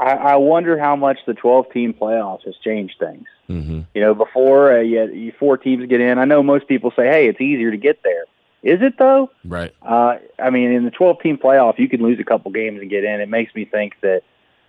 I, 0.00 0.14
I 0.14 0.36
wonder 0.36 0.78
how 0.78 0.96
much 0.96 1.18
the 1.28 1.34
12 1.34 1.66
team 1.72 1.94
playoffs 1.94 2.44
has 2.44 2.54
changed 2.64 2.94
things. 2.98 3.26
Mm-hmm. 3.48 3.80
You 3.94 4.00
know, 4.00 4.14
before 4.14 4.78
uh, 4.78 4.80
you 4.80 4.98
had, 4.98 5.36
four 5.38 5.56
teams 5.56 5.86
get 5.86 6.00
in, 6.00 6.18
I 6.18 6.24
know 6.24 6.42
most 6.42 6.68
people 6.68 6.92
say, 6.96 7.06
hey, 7.06 7.28
it's 7.28 7.40
easier 7.40 7.70
to 7.70 7.76
get 7.76 8.02
there. 8.02 8.24
Is 8.62 8.80
it 8.80 8.96
though? 8.98 9.30
Right. 9.44 9.74
Uh, 9.82 10.16
I 10.38 10.50
mean, 10.50 10.72
in 10.72 10.84
the 10.84 10.90
12 10.90 11.20
team 11.20 11.36
playoff, 11.36 11.78
you 11.78 11.88
can 11.88 12.02
lose 12.02 12.20
a 12.20 12.24
couple 12.24 12.52
games 12.52 12.80
and 12.80 12.88
get 12.88 13.04
in. 13.04 13.20
It 13.20 13.28
makes 13.28 13.54
me 13.54 13.64
think 13.64 13.94
that 14.02 14.22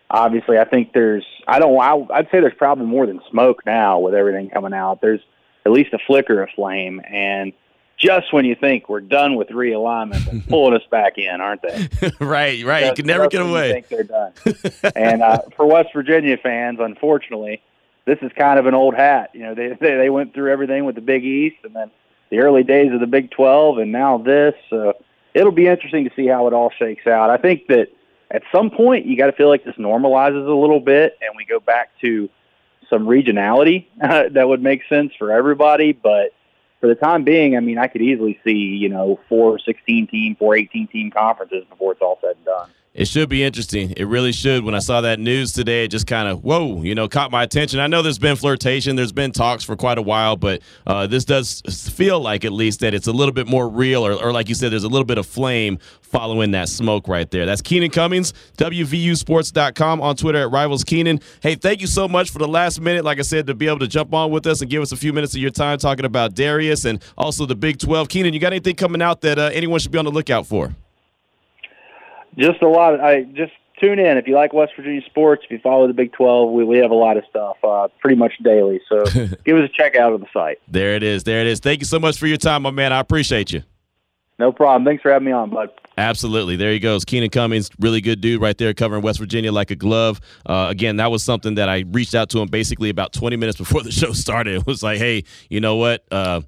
obviously, 0.09 0.57
I 0.57 0.65
think 0.65 0.93
there's, 0.93 1.25
I 1.47 1.59
don't, 1.59 1.79
I, 1.79 2.15
I'd 2.15 2.25
say 2.25 2.39
there's 2.39 2.53
probably 2.57 2.85
more 2.85 3.05
than 3.05 3.21
smoke 3.29 3.65
now 3.65 3.99
with 3.99 4.15
everything 4.15 4.49
coming 4.49 4.73
out. 4.73 5.01
There's 5.01 5.21
at 5.65 5.71
least 5.71 5.93
a 5.93 5.99
flicker 6.07 6.41
of 6.41 6.49
flame. 6.55 7.01
And 7.07 7.53
just 7.97 8.33
when 8.33 8.45
you 8.45 8.55
think 8.55 8.89
we're 8.89 8.99
done 8.99 9.35
with 9.35 9.49
realignment, 9.49 10.25
they're 10.25 10.41
pulling 10.49 10.75
us 10.75 10.85
back 10.89 11.17
in, 11.17 11.39
aren't 11.39 11.61
they? 11.61 12.11
right, 12.19 12.65
right. 12.65 12.81
Just, 12.81 12.97
you 12.97 13.03
can 13.03 13.05
never 13.05 13.27
get 13.27 13.41
away. 13.41 13.73
think 13.73 13.87
they're 13.89 14.03
done. 14.03 14.33
and 14.95 15.21
uh, 15.21 15.39
for 15.55 15.67
West 15.67 15.89
Virginia 15.93 16.37
fans, 16.37 16.79
unfortunately, 16.81 17.61
this 18.05 18.19
is 18.21 18.31
kind 18.37 18.59
of 18.59 18.65
an 18.65 18.73
old 18.73 18.95
hat. 18.95 19.31
You 19.33 19.41
know, 19.41 19.55
they, 19.55 19.69
they 19.79 19.95
they 19.95 20.09
went 20.09 20.33
through 20.33 20.51
everything 20.51 20.85
with 20.85 20.95
the 20.95 21.01
Big 21.01 21.23
East, 21.23 21.57
and 21.63 21.75
then 21.75 21.91
the 22.29 22.39
early 22.39 22.63
days 22.63 22.91
of 22.93 22.99
the 22.99 23.07
Big 23.07 23.31
Twelve, 23.31 23.77
and 23.77 23.91
now 23.91 24.17
this. 24.17 24.55
So 24.69 24.93
it'll 25.33 25.51
be 25.51 25.67
interesting 25.67 26.05
to 26.05 26.11
see 26.15 26.27
how 26.27 26.47
it 26.47 26.53
all 26.53 26.71
shakes 26.77 27.07
out. 27.07 27.29
I 27.29 27.37
think 27.37 27.67
that 27.67 27.89
at 28.31 28.43
some 28.51 28.69
point 28.69 29.05
you 29.05 29.17
got 29.17 29.27
to 29.27 29.33
feel 29.33 29.49
like 29.49 29.63
this 29.63 29.75
normalizes 29.75 30.47
a 30.47 30.53
little 30.53 30.79
bit, 30.79 31.17
and 31.21 31.31
we 31.35 31.45
go 31.45 31.59
back 31.59 31.91
to 32.01 32.29
some 32.89 33.05
regionality 33.05 33.87
uh, 34.01 34.29
that 34.31 34.47
would 34.47 34.61
make 34.61 34.81
sense 34.87 35.13
for 35.17 35.31
everybody. 35.31 35.93
But 35.93 36.33
for 36.81 36.87
the 36.87 36.95
time 36.95 37.23
being, 37.23 37.55
I 37.55 37.61
mean, 37.61 37.77
I 37.77 37.87
could 37.87 38.01
easily 38.01 38.39
see 38.43 38.51
you 38.51 38.89
know 38.89 39.19
four 39.29 39.59
16 39.59 40.07
team, 40.07 40.35
four 40.35 40.55
18 40.55 40.87
team 40.87 41.11
conferences 41.11 41.63
before 41.69 41.93
it's 41.93 42.01
all 42.01 42.19
said 42.21 42.35
and 42.35 42.45
done. 42.45 42.69
It 42.93 43.07
should 43.07 43.27
be 43.27 43.43
interesting. 43.43 43.91
It 43.97 44.03
really 44.03 44.31
should. 44.31 44.63
When 44.63 44.75
I 44.75 44.79
saw 44.79 45.01
that 45.01 45.19
news 45.19 45.51
today, 45.51 45.85
it 45.85 45.87
just 45.87 46.05
kind 46.05 46.27
of, 46.27 46.43
whoa, 46.43 46.83
you 46.83 46.93
know, 46.93 47.07
caught 47.07 47.31
my 47.31 47.41
attention. 47.41 47.79
I 47.79 47.87
know 47.87 48.03
there's 48.03 48.19
been 48.19 48.35
flirtation, 48.35 48.95
there's 48.95 49.11
been 49.11 49.31
talks 49.31 49.63
for 49.63 49.75
quite 49.75 49.97
a 49.97 50.01
while, 50.03 50.35
but 50.35 50.61
uh, 50.85 51.07
this 51.07 51.25
does 51.25 51.61
feel 51.95 52.19
like, 52.19 52.45
at 52.45 52.53
least, 52.53 52.81
that 52.81 52.93
it's 52.93 53.07
a 53.07 53.11
little 53.11 53.33
bit 53.33 53.47
more 53.47 53.67
real, 53.67 54.05
or, 54.05 54.13
or 54.13 54.31
like 54.31 54.47
you 54.47 54.53
said, 54.53 54.71
there's 54.71 54.83
a 54.83 54.89
little 54.89 55.05
bit 55.05 55.17
of 55.17 55.25
flame 55.25 55.79
following 56.01 56.51
that 56.51 56.69
smoke 56.69 57.07
right 57.07 57.31
there. 57.31 57.47
That's 57.47 57.63
Keenan 57.63 57.89
Cummings, 57.89 58.31
WVUsports.com 58.57 59.99
on 59.99 60.15
Twitter 60.15 60.43
at 60.43 60.51
Rivals 60.51 60.83
Keenan. 60.83 61.19
Hey, 61.41 61.55
thank 61.55 61.81
you 61.81 61.87
so 61.87 62.07
much 62.07 62.29
for 62.29 62.37
the 62.37 62.47
last 62.47 62.79
minute, 62.79 63.03
like 63.03 63.17
I 63.17 63.23
said, 63.23 63.47
to 63.47 63.55
be 63.55 63.65
able 63.67 63.79
to 63.79 63.87
jump 63.87 64.13
on 64.13 64.29
with 64.29 64.45
us 64.45 64.61
and 64.61 64.69
give 64.69 64.83
us 64.83 64.91
a 64.91 64.97
few 64.97 65.13
minutes 65.13 65.33
of 65.33 65.41
your 65.41 65.49
time 65.49 65.79
talking 65.79 66.05
about 66.05 66.35
Darius 66.35 66.85
and 66.85 67.03
also 67.17 67.47
the 67.47 67.55
Big 67.55 67.79
12. 67.79 68.07
Keenan, 68.07 68.35
you 68.35 68.39
got 68.39 68.53
anything 68.53 68.75
coming 68.75 69.01
out 69.01 69.21
that 69.21 69.39
uh, 69.39 69.49
anyone 69.51 69.79
should 69.79 69.91
be 69.91 69.97
on 69.97 70.05
the 70.05 70.11
lookout 70.11 70.45
for? 70.45 70.75
Just 72.37 72.61
a 72.61 72.67
lot. 72.67 72.95
Of, 72.95 73.01
I 73.01 73.23
just 73.23 73.51
tune 73.79 73.99
in 73.99 74.17
if 74.17 74.27
you 74.27 74.35
like 74.35 74.53
West 74.53 74.73
Virginia 74.75 75.01
sports. 75.05 75.43
If 75.45 75.51
you 75.51 75.59
follow 75.59 75.87
the 75.87 75.93
Big 75.93 76.13
Twelve, 76.13 76.51
we, 76.51 76.63
we 76.63 76.77
have 76.77 76.91
a 76.91 76.95
lot 76.95 77.17
of 77.17 77.23
stuff 77.29 77.57
uh, 77.63 77.87
pretty 77.99 78.15
much 78.15 78.33
daily. 78.43 78.81
So 78.89 79.03
give 79.45 79.57
us 79.57 79.69
a 79.69 79.73
check 79.73 79.95
out 79.95 80.13
of 80.13 80.21
the 80.21 80.27
site. 80.33 80.59
There 80.67 80.95
it 80.95 81.03
is. 81.03 81.23
There 81.23 81.41
it 81.41 81.47
is. 81.47 81.59
Thank 81.59 81.79
you 81.79 81.85
so 81.85 81.99
much 81.99 82.17
for 82.17 82.27
your 82.27 82.37
time, 82.37 82.63
my 82.63 82.71
man. 82.71 82.93
I 82.93 82.99
appreciate 82.99 83.51
you. 83.51 83.63
No 84.39 84.51
problem. 84.51 84.83
Thanks 84.83 85.01
for 85.01 85.11
having 85.11 85.27
me 85.27 85.31
on, 85.31 85.51
bud. 85.51 85.69
Absolutely. 85.97 86.55
There 86.55 86.71
he 86.71 86.79
goes. 86.79 87.05
Keenan 87.05 87.29
Cummings, 87.29 87.69
really 87.79 88.01
good 88.01 88.19
dude 88.19 88.41
right 88.41 88.57
there 88.57 88.73
covering 88.73 89.03
West 89.03 89.19
Virginia 89.19 89.51
like 89.51 89.69
a 89.69 89.75
glove. 89.75 90.19
Uh, 90.45 90.67
again, 90.69 90.95
that 90.95 91.11
was 91.11 91.23
something 91.23 91.55
that 91.55 91.69
I 91.69 91.85
reached 91.91 92.15
out 92.15 92.29
to 92.31 92.39
him 92.39 92.47
basically 92.47 92.89
about 92.89 93.13
20 93.13 93.35
minutes 93.35 93.59
before 93.59 93.83
the 93.83 93.91
show 94.01 94.11
started. 94.11 94.55
It 94.55 94.65
was 94.65 94.81
like, 94.81 94.97
hey, 94.97 95.23
you 95.49 95.61
know 95.61 95.75
what? 95.75 96.03
Uh, 96.11 96.41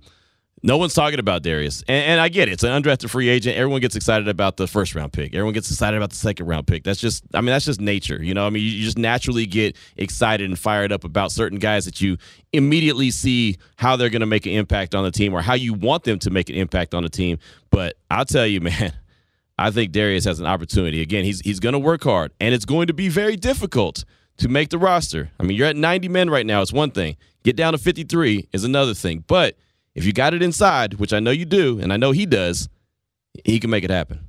no 0.65 0.77
one's 0.77 0.95
talking 0.95 1.19
about 1.19 1.43
Darius. 1.43 1.83
And, 1.87 2.03
and, 2.05 2.19
I 2.19 2.27
get 2.27 2.49
it. 2.49 2.53
It's 2.53 2.63
an 2.63 2.81
undrafted 2.81 3.11
free 3.11 3.29
agent. 3.29 3.55
Everyone 3.55 3.81
gets 3.81 3.95
excited 3.95 4.27
about 4.27 4.57
the 4.57 4.65
first 4.65 4.95
round 4.95 5.13
pick. 5.13 5.35
Everyone 5.35 5.53
gets 5.53 5.69
excited 5.69 5.95
about 5.95 6.09
the 6.09 6.15
second 6.15 6.47
round 6.47 6.65
pick. 6.65 6.83
That's 6.83 6.99
just, 6.99 7.23
I 7.35 7.41
mean, 7.41 7.47
that's 7.47 7.65
just 7.65 7.79
nature. 7.79 8.21
You 8.21 8.33
know, 8.33 8.47
I 8.47 8.49
mean, 8.49 8.63
you, 8.63 8.83
just 8.83 8.97
naturally 8.97 9.45
get 9.45 9.77
excited 9.95 10.49
and 10.49 10.57
fired 10.57 10.91
up 10.91 11.03
about 11.03 11.31
certain 11.31 11.59
guys 11.59 11.85
that 11.85 12.01
you 12.01 12.17
immediately 12.51 13.11
see 13.11 13.57
how 13.75 13.95
they're 13.95 14.09
going 14.09 14.21
to 14.21 14.25
make 14.25 14.47
an 14.47 14.53
impact 14.53 14.95
on 14.95 15.03
the 15.03 15.11
team 15.11 15.35
or 15.35 15.41
how 15.43 15.53
you 15.53 15.75
want 15.75 16.03
them 16.03 16.17
to 16.17 16.31
make 16.31 16.49
an 16.49 16.55
impact 16.55 16.95
on 16.95 17.03
the 17.03 17.09
team. 17.09 17.37
But 17.69 17.95
I'll 18.09 18.25
tell 18.25 18.47
you, 18.47 18.59
man, 18.61 18.91
I 19.59 19.69
think 19.69 19.91
Darius 19.91 20.25
has 20.25 20.39
an 20.39 20.47
opportunity. 20.47 20.99
Again, 21.03 21.25
he's, 21.25 21.41
he's 21.41 21.59
going 21.59 21.73
to 21.73 21.79
work 21.79 22.03
hard, 22.03 22.31
and 22.41 22.55
it's 22.55 22.65
going 22.65 22.87
to 22.87 22.93
be 22.93 23.07
very 23.07 23.35
difficult 23.35 24.03
to 24.37 24.49
make 24.49 24.69
the 24.69 24.79
roster. 24.79 25.29
I 25.39 25.43
mean, 25.43 25.57
you're 25.57 25.67
at 25.67 25.75
90 25.75 26.09
men 26.09 26.31
right 26.31 26.45
now. 26.45 26.63
It's 26.63 26.73
one 26.73 26.89
thing. 26.89 27.17
Get 27.43 27.55
down 27.55 27.73
to 27.73 27.77
53 27.77 28.49
is 28.51 28.63
another 28.63 28.95
thing. 28.95 29.23
But 29.27 29.55
if 29.95 30.05
you 30.05 30.13
got 30.13 30.33
it 30.33 30.43
inside, 30.43 30.95
which 30.95 31.13
I 31.13 31.19
know 31.19 31.31
you 31.31 31.45
do, 31.45 31.79
and 31.79 31.91
I 31.91 31.97
know 31.97 32.11
he 32.11 32.25
does, 32.25 32.69
he 33.43 33.59
can 33.59 33.69
make 33.69 33.83
it 33.83 33.89
happen. 33.89 34.27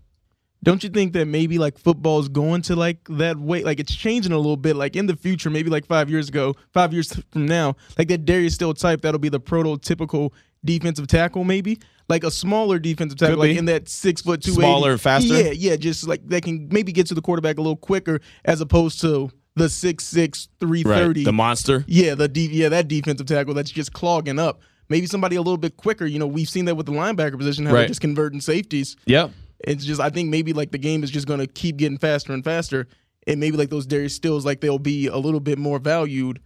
Don't 0.63 0.83
you 0.83 0.91
think 0.91 1.13
that 1.13 1.27
maybe 1.27 1.59
like 1.59 1.79
football 1.79 2.19
is 2.19 2.29
going 2.29 2.63
to 2.63 2.77
like 2.77 2.99
that 3.11 3.39
way? 3.39 3.63
Like 3.63 3.79
it's 3.79 3.95
changing 3.95 4.33
a 4.33 4.37
little 4.37 4.57
bit. 4.57 4.75
Like 4.75 4.97
in 4.97 5.07
the 5.07 5.15
future, 5.15 5.51
maybe 5.51 5.71
like 5.71 5.87
five 5.87 6.11
years 6.11 6.29
ago, 6.29 6.55
five 6.73 6.93
years 6.93 7.13
from 7.31 7.47
now, 7.47 7.77
like 7.99 8.09
that 8.09 8.25
Darius 8.25 8.55
Still 8.55 8.75
type, 8.75 9.03
that'll 9.03 9.21
be 9.21 9.29
the 9.29 9.39
prototypical 9.39 10.33
defensive 10.65 11.07
tackle, 11.07 11.45
maybe 11.45 11.79
like 12.09 12.25
a 12.25 12.31
smaller 12.31 12.79
defensive 12.79 13.19
tackle, 13.19 13.37
like 13.37 13.57
in 13.57 13.67
that 13.67 13.89
six 13.89 14.23
foot 14.23 14.43
two, 14.43 14.53
smaller 14.53 14.93
and 14.93 15.01
faster. 15.01 15.35
Yeah, 15.35 15.51
yeah, 15.51 15.77
just 15.77 16.09
like 16.09 16.27
that 16.29 16.43
can 16.43 16.69
maybe 16.71 16.91
get 16.91 17.07
to 17.09 17.15
the 17.15 17.23
quarterback 17.23 17.59
a 17.59 17.61
little 17.61 17.77
quicker 17.77 18.21
as 18.45 18.61
opposed 18.61 19.01
to 19.03 19.31
the 19.55 19.69
six 19.69 20.05
six 20.05 20.49
three 20.59 20.83
thirty, 20.83 21.21
right. 21.21 21.25
the 21.27 21.33
monster. 21.33 21.85
Yeah, 21.87 22.15
the 22.15 22.29
de- 22.29 22.51
yeah 22.51 22.71
that 22.71 22.89
defensive 22.89 23.27
tackle 23.27 23.55
that's 23.55 23.71
just 23.71 23.93
clogging 23.93 24.39
up 24.39 24.61
maybe 24.89 25.07
somebody 25.07 25.37
a 25.37 25.41
little 25.41 25.57
bit 25.57 25.77
quicker. 25.77 26.07
You 26.07 26.19
know, 26.19 26.27
we've 26.27 26.49
seen 26.49 26.65
that 26.67 26.75
with 26.75 26.87
the 26.87 26.93
linebacker 26.93 27.39
position, 27.39 27.67
how 27.67 27.73
right. 27.73 27.81
they're 27.81 27.89
just 27.89 28.01
converting 28.01 28.41
safeties. 28.41 28.97
Yeah. 29.07 29.29
It's 29.61 29.85
just 29.85 30.01
I 30.01 30.11
think 30.11 30.31
maybe 30.31 30.53
like 30.53 30.71
the 30.71 30.79
game 30.79 31.03
is 31.03 31.11
just 31.11 31.27
gonna 31.27 31.47
keep 31.47 31.77
getting 31.77 31.99
faster 31.99 32.33
and 32.33 32.45
faster. 32.45 32.87
And 33.27 33.41
maybe 33.41 33.57
like 33.57 33.71
those 33.71 33.87
Darius 33.87 34.15
Stills, 34.15 34.45
like 34.45 34.61
they'll 34.61 34.79
be 34.79 35.09
a 35.09 35.17
little 35.17 35.41
bit 35.41 35.59
more 35.59 35.79
valued 35.79 36.41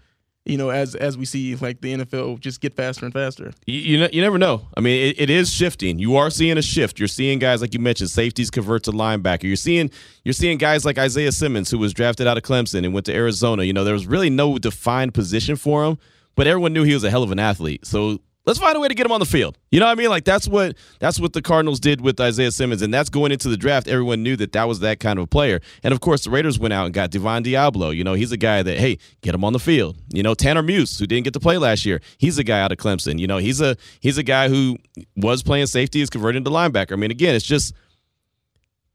you 0.46 0.56
know, 0.56 0.70
as 0.70 0.94
as 0.94 1.18
we 1.18 1.26
see 1.26 1.54
like 1.56 1.80
the 1.80 1.94
NFL 1.94 2.40
just 2.40 2.60
get 2.60 2.74
faster 2.74 3.04
and 3.04 3.12
faster. 3.12 3.52
You 3.66 3.78
you, 3.78 4.08
you 4.12 4.22
never 4.22 4.38
know. 4.38 4.66
I 4.76 4.80
mean, 4.80 5.10
it, 5.10 5.20
it 5.20 5.30
is 5.30 5.52
shifting. 5.52 5.98
You 5.98 6.16
are 6.16 6.30
seeing 6.30 6.56
a 6.56 6.62
shift. 6.62 6.98
You're 6.98 7.08
seeing 7.08 7.38
guys 7.38 7.60
like 7.60 7.74
you 7.74 7.80
mentioned, 7.80 8.10
safeties 8.10 8.50
convert 8.50 8.84
to 8.84 8.92
linebacker. 8.92 9.44
You're 9.44 9.56
seeing 9.56 9.90
you're 10.24 10.32
seeing 10.32 10.56
guys 10.56 10.84
like 10.84 10.98
Isaiah 10.98 11.32
Simmons, 11.32 11.70
who 11.70 11.78
was 11.78 11.92
drafted 11.92 12.26
out 12.26 12.38
of 12.38 12.42
Clemson 12.42 12.84
and 12.84 12.94
went 12.94 13.06
to 13.06 13.14
Arizona. 13.14 13.64
You 13.64 13.72
know, 13.72 13.84
there 13.84 13.94
was 13.94 14.06
really 14.06 14.30
no 14.30 14.58
defined 14.58 15.12
position 15.12 15.56
for 15.56 15.84
him, 15.84 15.98
but 16.36 16.46
everyone 16.46 16.72
knew 16.72 16.84
he 16.84 16.94
was 16.94 17.04
a 17.04 17.10
hell 17.10 17.22
of 17.22 17.32
an 17.32 17.38
athlete. 17.38 17.84
So 17.86 18.20
Let's 18.46 18.58
find 18.58 18.74
a 18.74 18.80
way 18.80 18.88
to 18.88 18.94
get 18.94 19.04
him 19.04 19.12
on 19.12 19.20
the 19.20 19.26
field. 19.26 19.58
You 19.70 19.80
know 19.80 19.86
what 19.86 19.92
I 19.92 19.94
mean? 19.96 20.08
Like 20.08 20.24
that's 20.24 20.48
what 20.48 20.76
that's 20.98 21.20
what 21.20 21.34
the 21.34 21.42
Cardinals 21.42 21.78
did 21.78 22.00
with 22.00 22.18
Isaiah 22.18 22.50
Simmons, 22.50 22.80
and 22.80 22.92
that's 22.92 23.10
going 23.10 23.32
into 23.32 23.48
the 23.48 23.56
draft. 23.56 23.86
Everyone 23.86 24.22
knew 24.22 24.34
that 24.36 24.52
that 24.52 24.66
was 24.66 24.80
that 24.80 24.98
kind 24.98 25.18
of 25.18 25.24
a 25.24 25.26
player. 25.26 25.60
And 25.82 25.92
of 25.92 26.00
course, 26.00 26.24
the 26.24 26.30
Raiders 26.30 26.58
went 26.58 26.72
out 26.72 26.86
and 26.86 26.94
got 26.94 27.10
Divine 27.10 27.44
Deablo. 27.44 27.94
You 27.94 28.02
know, 28.02 28.14
he's 28.14 28.32
a 28.32 28.38
guy 28.38 28.62
that 28.62 28.78
hey, 28.78 28.98
get 29.20 29.34
him 29.34 29.44
on 29.44 29.52
the 29.52 29.58
field. 29.58 29.98
You 30.08 30.22
know, 30.22 30.34
Tanner 30.34 30.62
Muse, 30.62 30.98
who 30.98 31.06
didn't 31.06 31.24
get 31.24 31.34
to 31.34 31.40
play 31.40 31.58
last 31.58 31.84
year, 31.84 32.00
he's 32.16 32.38
a 32.38 32.44
guy 32.44 32.60
out 32.60 32.72
of 32.72 32.78
Clemson. 32.78 33.18
You 33.18 33.26
know, 33.26 33.36
he's 33.36 33.60
a 33.60 33.76
he's 34.00 34.16
a 34.16 34.22
guy 34.22 34.48
who 34.48 34.78
was 35.16 35.42
playing 35.42 35.66
safety, 35.66 36.00
is 36.00 36.08
converted 36.08 36.44
to 36.44 36.50
linebacker. 36.50 36.92
I 36.92 36.96
mean, 36.96 37.10
again, 37.10 37.34
it's 37.34 37.46
just 37.46 37.74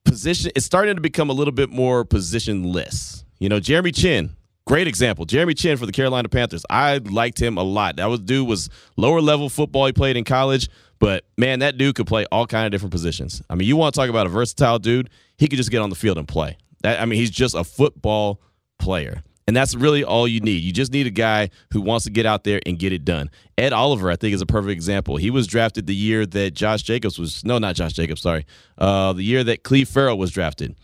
position. 0.06 0.52
It's 0.56 0.66
starting 0.66 0.96
to 0.96 1.02
become 1.02 1.30
a 1.30 1.34
little 1.34 1.54
bit 1.54 1.70
more 1.70 2.04
positionless. 2.04 3.24
You 3.40 3.50
know, 3.50 3.60
Jeremy 3.60 3.92
Chinn, 3.92 4.36
Great 4.68 4.88
example. 4.88 5.26
Jeremy 5.26 5.54
Chinn 5.54 5.78
for 5.78 5.86
the 5.86 5.92
Carolina 5.92 6.28
Panthers. 6.28 6.66
I 6.70 6.98
liked 6.98 7.40
him 7.40 7.58
a 7.58 7.64
lot. 7.64 7.98
That 7.98 8.08
was 8.08 8.20
dude 8.22 8.48
was 8.48 8.70
lower 8.98 9.22
level 9.22 9.48
football 9.48 9.86
he 9.86 9.94
played 9.94 10.18
in 10.18 10.24
college, 10.24 10.70
but 11.00 11.24
man, 11.38 11.60
that 11.60 11.78
dude 11.78 11.96
could 11.96 12.08
play 12.08 12.26
all 12.32 12.48
kind 12.48 12.66
of 12.66 12.72
different 12.72 12.92
positions. 12.92 13.44
I 13.48 13.56
mean, 13.56 13.68
you 13.68 13.76
want 13.76 13.94
to 13.94 14.00
talk 14.00 14.10
about 14.10 14.26
a 14.26 14.30
versatile 14.30 14.80
dude, 14.80 15.12
he 15.38 15.48
could 15.48 15.58
just 15.58 15.70
get 15.70 15.82
on 15.82 15.92
the 15.92 15.96
field 15.96 16.18
and 16.18 16.28
play. 16.28 16.58
That 16.82 17.00
I 17.00 17.06
mean, 17.06 17.20
he's 17.20 17.30
just 17.30 17.54
a 17.54 17.64
football 17.64 18.42
player. 18.80 19.24
And 19.48 19.56
that's 19.56 19.76
really 19.76 20.04
all 20.04 20.28
you 20.28 20.40
need. 20.40 20.64
You 20.64 20.74
just 20.74 20.92
need 20.92 21.06
a 21.06 21.12
guy 21.12 21.52
who 21.72 21.80
wants 21.80 22.06
to 22.06 22.12
get 22.12 22.26
out 22.26 22.44
there 22.44 22.60
and 22.66 22.80
get 22.80 22.92
it 22.92 23.06
done. 23.06 23.30
Ed 23.60 23.74
Oliver, 23.74 24.10
I 24.10 24.16
think, 24.16 24.34
is 24.34 24.42
a 24.42 24.46
perfect 24.48 24.72
example. 24.72 25.18
He 25.18 25.30
was 25.30 25.46
drafted 25.46 25.86
the 25.86 25.94
year 25.94 26.26
that 26.26 26.56
Josh 26.56 26.82
Jacobs 26.82 27.20
was 27.20 27.46
no, 27.46 27.60
not 27.60 27.76
Josh 27.76 27.94
Jacobs, 27.94 28.22
sorry. 28.22 28.48
Uh, 28.80 29.14
the 29.14 29.24
year 29.24 29.44
that 29.44 29.64
Clelin 29.64 29.88
Ferrell 29.88 30.18
was 30.18 30.32
drafted. 30.32 30.76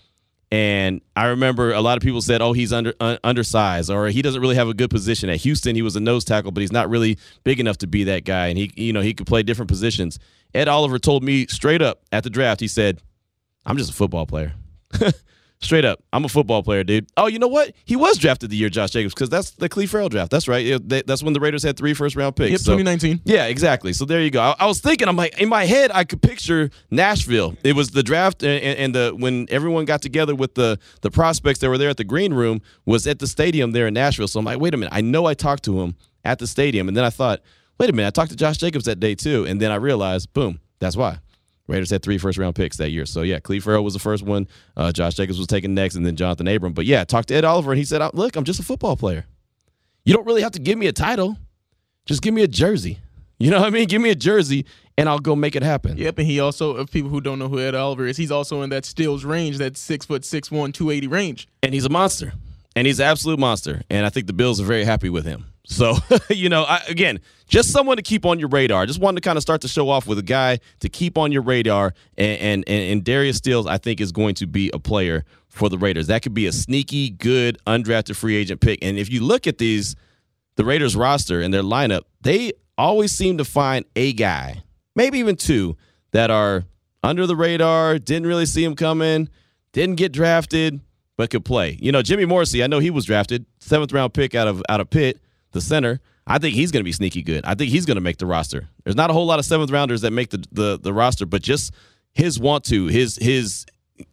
And 0.52 1.00
I 1.16 1.28
remember 1.28 1.72
a 1.72 1.80
lot 1.80 1.98
of 1.98 2.04
people 2.04 2.22
said, 2.22 2.42
"Oh, 2.42 2.52
he's 2.52 2.74
under 2.74 2.94
undersized, 3.00 3.90
or 3.90 4.08
he 4.10 4.22
doesn't 4.22 4.42
really 4.42 4.56
have 4.56 4.68
a 4.68 4.74
good 4.74 4.90
position." 4.90 5.30
At 5.30 5.38
Houston, 5.38 5.76
he 5.76 5.82
was 5.82 5.96
a 5.96 6.02
nose 6.02 6.26
tackle, 6.26 6.52
but 6.52 6.60
he's 6.60 6.74
not 6.74 6.90
really 6.90 7.18
big 7.46 7.62
enough 7.62 7.78
to 7.78 7.88
be 7.88 8.04
that 8.04 8.26
guy. 8.26 8.48
And 8.48 8.58
he, 8.58 8.72
you 8.76 8.92
know, 8.92 9.00
he 9.00 9.14
could 9.14 9.28
play 9.28 9.44
different 9.44 9.70
positions. 9.70 10.20
Ed 10.54 10.68
Oliver 10.68 11.00
told 11.00 11.24
me 11.24 11.48
straight 11.48 11.82
up 11.82 12.02
at 12.12 12.24
the 12.26 12.30
draft, 12.30 12.60
he 12.60 12.68
said, 12.68 13.00
"I'm 13.66 13.78
just 13.78 13.90
a 13.90 13.94
football 13.94 14.26
player." 14.26 14.54
Straight 15.64 15.86
up, 15.86 16.00
I'm 16.12 16.26
a 16.26 16.28
football 16.28 16.64
player, 16.64 16.84
dude. 16.84 17.06
Oh, 17.16 17.28
you 17.28 17.38
know 17.38 17.48
what? 17.48 17.72
He 17.86 17.96
was 17.96 18.18
drafted 18.18 18.50
the 18.50 18.56
year 18.56 18.68
Josh 18.70 18.90
Jacobs 18.90 19.14
because 19.14 19.30
that's 19.30 19.52
the 19.52 19.70
Clelin 19.70 19.88
Ferrell 19.90 20.10
draft. 20.10 20.32
That's 20.32 20.48
right. 20.48 20.66
It- 20.66 20.90
they- 20.90 21.04
that's 21.06 21.22
when 21.22 21.34
the 21.34 21.40
Raiders 21.40 21.62
had 21.62 21.78
three 21.78 21.94
first 21.94 22.16
round 22.16 22.36
picks. 22.36 22.50
Yep, 22.52 22.60
So- 22.62 22.72
2019. 22.74 23.22
yeah, 23.26 23.46
exactly. 23.46 23.94
So 23.94 24.06
there 24.06 24.22
you 24.22 24.32
go. 24.32 24.42
I, 24.42 24.56
I 24.62 24.66
was 24.66 24.80
thinking, 24.82 25.08
I'm 25.08 25.16
like, 25.16 25.40
in 25.40 25.50
my 25.50 25.66
head, 25.66 25.92
I 25.94 26.04
could 26.04 26.20
picture 26.22 26.72
Nashville. 26.90 27.56
It 27.64 27.76
was 27.76 27.92
the 27.92 28.02
draft 28.02 28.42
and, 28.44 28.62
and, 28.64 28.80
and 28.80 28.96
the 28.96 29.16
when 29.16 29.46
everyone 29.52 29.86
got 29.86 30.02
together 30.02 30.34
with 30.34 30.56
the 30.56 30.80
the 31.02 31.12
prospects 31.12 31.60
that 31.60 31.70
were 31.70 31.78
there 31.78 31.90
at 31.90 31.98
the 31.98 32.04
green 32.04 32.34
room 32.34 32.62
was 32.86 33.06
at 33.06 33.20
the 33.20 33.28
stadium 33.28 33.72
there 33.72 33.86
in 33.88 33.94
Nashville. 33.94 34.28
So 34.28 34.40
I'm 34.40 34.46
like, 34.46 34.60
wait 34.60 34.74
a 34.74 34.78
minute, 34.78 34.94
I 34.94 35.02
know 35.02 35.26
I 35.28 35.36
talked 35.36 35.64
to 35.66 35.80
him 35.82 35.96
at 36.26 36.40
the 36.40 36.48
stadium, 36.48 36.88
and 36.88 36.98
then 36.98 37.04
I 37.04 37.10
thought, 37.12 37.40
wait 37.80 37.90
a 37.90 37.94
minute, 37.94 38.08
I 38.08 38.12
talked 38.12 38.32
to 38.32 38.36
Josh 38.38 38.58
Jacobs 38.58 38.86
that 38.86 39.00
day 39.00 39.14
too, 39.16 39.46
and 39.46 39.62
then 39.62 39.72
I 39.72 39.76
realized, 39.76 40.34
boom, 40.34 40.60
that's 40.80 40.98
why. 40.98 41.20
Raiders 41.72 41.90
had 41.90 42.04
three 42.04 42.18
first 42.18 42.38
round 42.38 42.56
picks 42.56 42.78
that 42.78 42.92
year. 42.92 43.06
So 43.06 43.22
yeah, 43.22 43.40
Clelin 43.40 43.64
Ferrell 43.64 43.84
was 43.84 43.94
the 43.94 44.00
first 44.00 44.24
one. 44.24 44.48
Uh, 44.78 44.92
Josh 44.92 45.16
Jacobs 45.16 45.38
was 45.38 45.48
taken 45.48 45.74
next, 45.74 45.96
and 45.96 46.06
then 46.06 46.16
Johnathan 46.16 46.54
Abram. 46.54 46.74
But 46.74 46.86
yeah, 46.86 47.02
I 47.02 47.04
talked 47.06 47.30
to 47.30 47.36
Ed 47.36 47.46
Oliver, 47.46 47.72
and 47.72 47.80
he 47.80 47.86
said, 47.86 48.02
"Look, 48.14 48.36
I'm 48.36 48.44
just 48.44 48.60
a 48.60 48.64
football 48.64 48.96
player. 48.96 49.26
You 50.04 50.14
don't 50.14 50.26
really 50.26 50.42
have 50.42 50.52
to 50.54 50.60
give 50.60 50.78
me 50.78 50.88
a 50.88 50.92
title. 50.94 51.38
Just 52.06 52.22
give 52.22 52.34
me 52.34 52.44
a 52.44 52.48
jersey. 52.48 53.00
You 53.40 53.50
know 53.52 53.60
what 53.60 53.68
I 53.68 53.70
mean? 53.72 53.88
Give 53.88 54.02
me 54.02 54.10
a 54.12 54.16
jersey, 54.16 54.66
and 54.98 55.08
I'll 55.10 55.20
go 55.20 55.36
make 55.36 55.56
it 55.56 55.64
happen." 55.64 55.98
Yep, 55.98 56.20
and 56.20 56.28
he 56.28 56.40
also, 56.40 56.76
of 56.76 56.92
people 56.92 57.10
who 57.10 57.22
don't 57.22 57.40
know 57.40 57.48
who 57.48 57.60
Ed 57.60 57.76
Oliver 57.76 58.06
is, 58.06 58.18
he's 58.18 58.32
also 58.32 58.62
in 58.62 58.70
that 58.72 58.86
Stills 58.86 59.24
range, 59.26 59.58
that 59.60 59.78
six 59.78 60.06
foot 60.06 60.26
six 60.26 60.52
one, 60.52 60.72
280 60.72 61.08
range. 61.08 61.48
and 61.64 61.74
he's 61.74 61.86
a 61.86 61.90
monster, 61.90 62.34
and 62.76 62.86
he's 62.88 63.00
an 63.00 63.08
absolute 63.08 63.40
monster. 63.40 63.82
And 63.90 64.06
I 64.06 64.10
think 64.10 64.28
the 64.28 64.34
Bills 64.34 64.60
are 64.60 64.66
very 64.66 64.84
happy 64.84 65.10
with 65.10 65.26
him. 65.26 65.46
So, 65.66 65.96
you 66.30 66.50
know, 66.50 66.64
I, 66.64 66.82
again, 66.88 67.20
just 67.48 67.72
someone 67.72 67.98
to 67.98 68.04
keep 68.04 68.26
on 68.26 68.40
your 68.40 68.50
radar. 68.50 68.86
Just 68.86 69.00
wanted 69.00 69.22
to 69.22 69.28
kind 69.28 69.38
of 69.38 69.42
start 69.42 69.62
to 69.62 69.68
show 69.68 69.90
off 69.90 70.08
with 70.08 70.18
a 70.20 70.24
guy 70.24 70.60
to 70.80 70.90
keep 70.90 71.18
on 71.18 71.32
your 71.32 71.42
radar. 71.42 71.94
And, 72.18 72.66
and, 72.68 72.70
and, 72.70 73.04
Darius 73.04 73.38
Stills, 73.38 73.68
I 73.68 73.78
think, 73.78 74.02
is 74.02 74.12
going 74.12 74.36
to 74.36 74.48
be 74.48 74.72
a 74.74 74.80
player 74.80 75.26
for 75.48 75.70
the 75.70 75.78
Raiders. 75.78 76.08
That 76.08 76.22
could 76.24 76.34
be 76.34 76.46
a 76.46 76.52
sneaky, 76.52 77.10
good, 77.10 77.58
undrafted 77.68 78.16
free 78.16 78.36
agent 78.36 78.62
pick. 78.62 78.80
And 78.82 78.98
if 78.98 79.12
you 79.12 79.24
look 79.24 79.48
at 79.48 79.58
these, 79.58 79.96
the 80.56 80.66
Raiders 80.66 80.96
roster 80.96 81.42
and 81.42 81.54
their 81.54 81.64
lineup, 81.64 82.04
they 82.22 82.54
always 82.78 83.12
seem 83.12 83.38
to 83.38 83.46
find 83.46 83.86
a 83.96 84.14
guy, 84.14 84.64
maybe 84.96 85.20
even 85.20 85.36
two, 85.36 85.78
that 86.12 86.32
are 86.32 86.64
under 87.04 87.28
the 87.28 87.36
radar, 87.36 88.00
didn't 88.00 88.28
really 88.28 88.46
see 88.46 88.64
him 88.64 88.76
coming, 88.76 89.30
didn't 89.74 89.96
get 89.96 90.12
drafted, 90.12 90.80
but 91.18 91.30
could 91.30 91.46
play. 91.46 91.78
You 91.82 91.92
know, 91.92 92.02
Jimmy 92.02 92.26
Morrissey, 92.26 92.64
I 92.64 92.68
know 92.68 92.80
he 92.80 92.90
was 92.90 93.06
drafted, 93.06 93.46
seventh 93.60 93.92
round 93.92 94.14
pick 94.14 94.36
out 94.36 94.48
of 94.48 94.64
out 94.70 94.82
of 94.82 94.90
Pitt, 94.90 95.20
the 95.52 95.62
center. 95.62 96.00
I 96.28 96.38
think 96.38 96.56
he's 96.56 96.72
going 96.72 96.82
to 96.82 96.86
be 96.86 96.92
sneaky 96.92 97.24
good. 97.24 97.46
I 97.46 97.56
think 97.56 97.72
he's 97.72 97.86
going 97.86 97.96
to 97.96 98.02
make 98.02 98.18
the 98.18 98.26
roster. 98.26 98.70
There's 98.84 98.96
not 98.96 99.10
a 99.10 99.14
whole 99.14 99.26
lot 99.26 99.40
of 99.40 99.46
seventh 99.46 99.72
rounders 99.72 100.02
that 100.02 100.12
make 100.12 100.30
the, 100.30 100.44
the 100.52 100.80
the 100.82 100.94
roster, 100.94 101.26
but 101.26 101.42
just 101.42 101.74
his 102.14 102.40
want 102.40 102.64
to, 102.66 102.88
his 102.88 103.18
his 103.18 103.66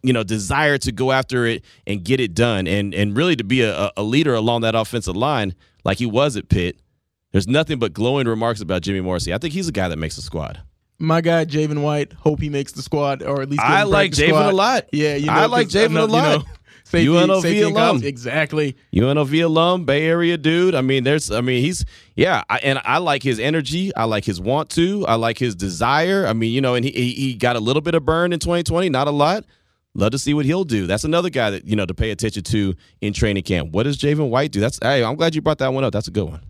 you 0.03 0.13
know 0.13 0.23
desire 0.23 0.77
to 0.79 0.91
go 0.91 1.11
after 1.11 1.45
it 1.45 1.63
and 1.87 2.03
get 2.03 2.19
it 2.19 2.33
done, 2.33 2.67
and 2.67 2.93
and 2.93 3.15
really 3.15 3.35
to 3.35 3.43
be 3.43 3.61
a, 3.61 3.91
a 3.95 4.03
leader 4.03 4.33
along 4.33 4.61
that 4.61 4.75
offensive 4.75 5.15
line 5.15 5.55
like 5.83 5.97
he 5.97 6.05
was 6.05 6.35
at 6.35 6.49
Pitt. 6.49 6.79
There's 7.31 7.47
nothing 7.47 7.77
but 7.77 7.93
glowing 7.93 8.27
remarks 8.27 8.59
about 8.59 8.81
Jimmy 8.81 9.01
Morrissey. 9.01 9.33
I 9.33 9.37
think 9.37 9.53
he's 9.53 9.67
a 9.67 9.71
guy 9.71 9.87
that 9.87 9.97
makes 9.97 10.15
the 10.15 10.23
squad. 10.23 10.61
My 10.97 11.21
guy, 11.21 11.45
Javin 11.45 11.81
White, 11.81 12.11
hope 12.11 12.41
he 12.41 12.49
makes 12.49 12.73
the 12.73 12.81
squad 12.81 13.23
or 13.23 13.41
at 13.41 13.49
least. 13.49 13.61
I 13.61 13.83
like 13.83 14.11
Javin 14.11 14.49
a 14.49 14.51
lot. 14.51 14.87
Yeah, 14.91 15.15
you 15.15 15.27
know, 15.27 15.33
I 15.33 15.45
like 15.45 15.69
Javin 15.69 15.97
a 15.97 16.05
lot. 16.05 16.31
You 16.31 16.39
know, 16.39 16.45
safety, 16.89 17.07
UNLV 17.07 17.41
safety 17.41 17.61
alum. 17.61 18.03
Exactly. 18.03 18.75
UNLV 18.93 19.43
alum, 19.43 19.85
Bay 19.85 20.05
Area 20.05 20.37
dude. 20.37 20.75
I 20.75 20.81
mean, 20.81 21.03
there's, 21.03 21.31
I 21.31 21.41
mean, 21.41 21.61
he's, 21.63 21.85
yeah, 22.15 22.43
I, 22.49 22.57
and 22.59 22.79
I 22.83 22.97
like 22.97 23.23
his 23.23 23.39
energy. 23.39 23.95
I 23.95 24.05
like 24.05 24.25
his 24.25 24.41
want 24.41 24.69
to. 24.71 25.05
I 25.07 25.15
like 25.15 25.37
his 25.37 25.55
desire. 25.55 26.25
I 26.27 26.33
mean, 26.33 26.51
you 26.51 26.61
know, 26.61 26.75
and 26.75 26.83
he 26.83 26.91
he, 26.91 27.33
got 27.33 27.55
a 27.55 27.59
little 27.59 27.81
bit 27.81 27.95
of 27.95 28.05
burn 28.05 28.33
in 28.33 28.39
2020, 28.39 28.89
not 28.89 29.07
a 29.07 29.11
lot. 29.11 29.45
Love 29.95 30.11
to 30.11 30.19
see 30.19 30.33
what 30.33 30.45
he'll 30.45 30.63
do. 30.63 30.87
That's 30.87 31.03
another 31.03 31.29
guy 31.29 31.49
that 31.49 31.65
you 31.65 31.75
know 31.75 31.85
to 31.85 31.93
pay 31.93 32.11
attention 32.11 32.43
to 32.43 32.75
in 33.01 33.13
training 33.13 33.43
camp. 33.43 33.71
What 33.71 33.83
does 33.83 33.97
Javin 33.97 34.29
White 34.29 34.51
do? 34.51 34.59
That's 34.59 34.79
hey, 34.81 35.03
I'm 35.03 35.15
glad 35.15 35.35
you 35.35 35.41
brought 35.41 35.57
that 35.59 35.73
one 35.73 35.83
up. 35.83 35.93
That's 35.93 36.07
a 36.07 36.11
good 36.11 36.29
one. 36.29 36.41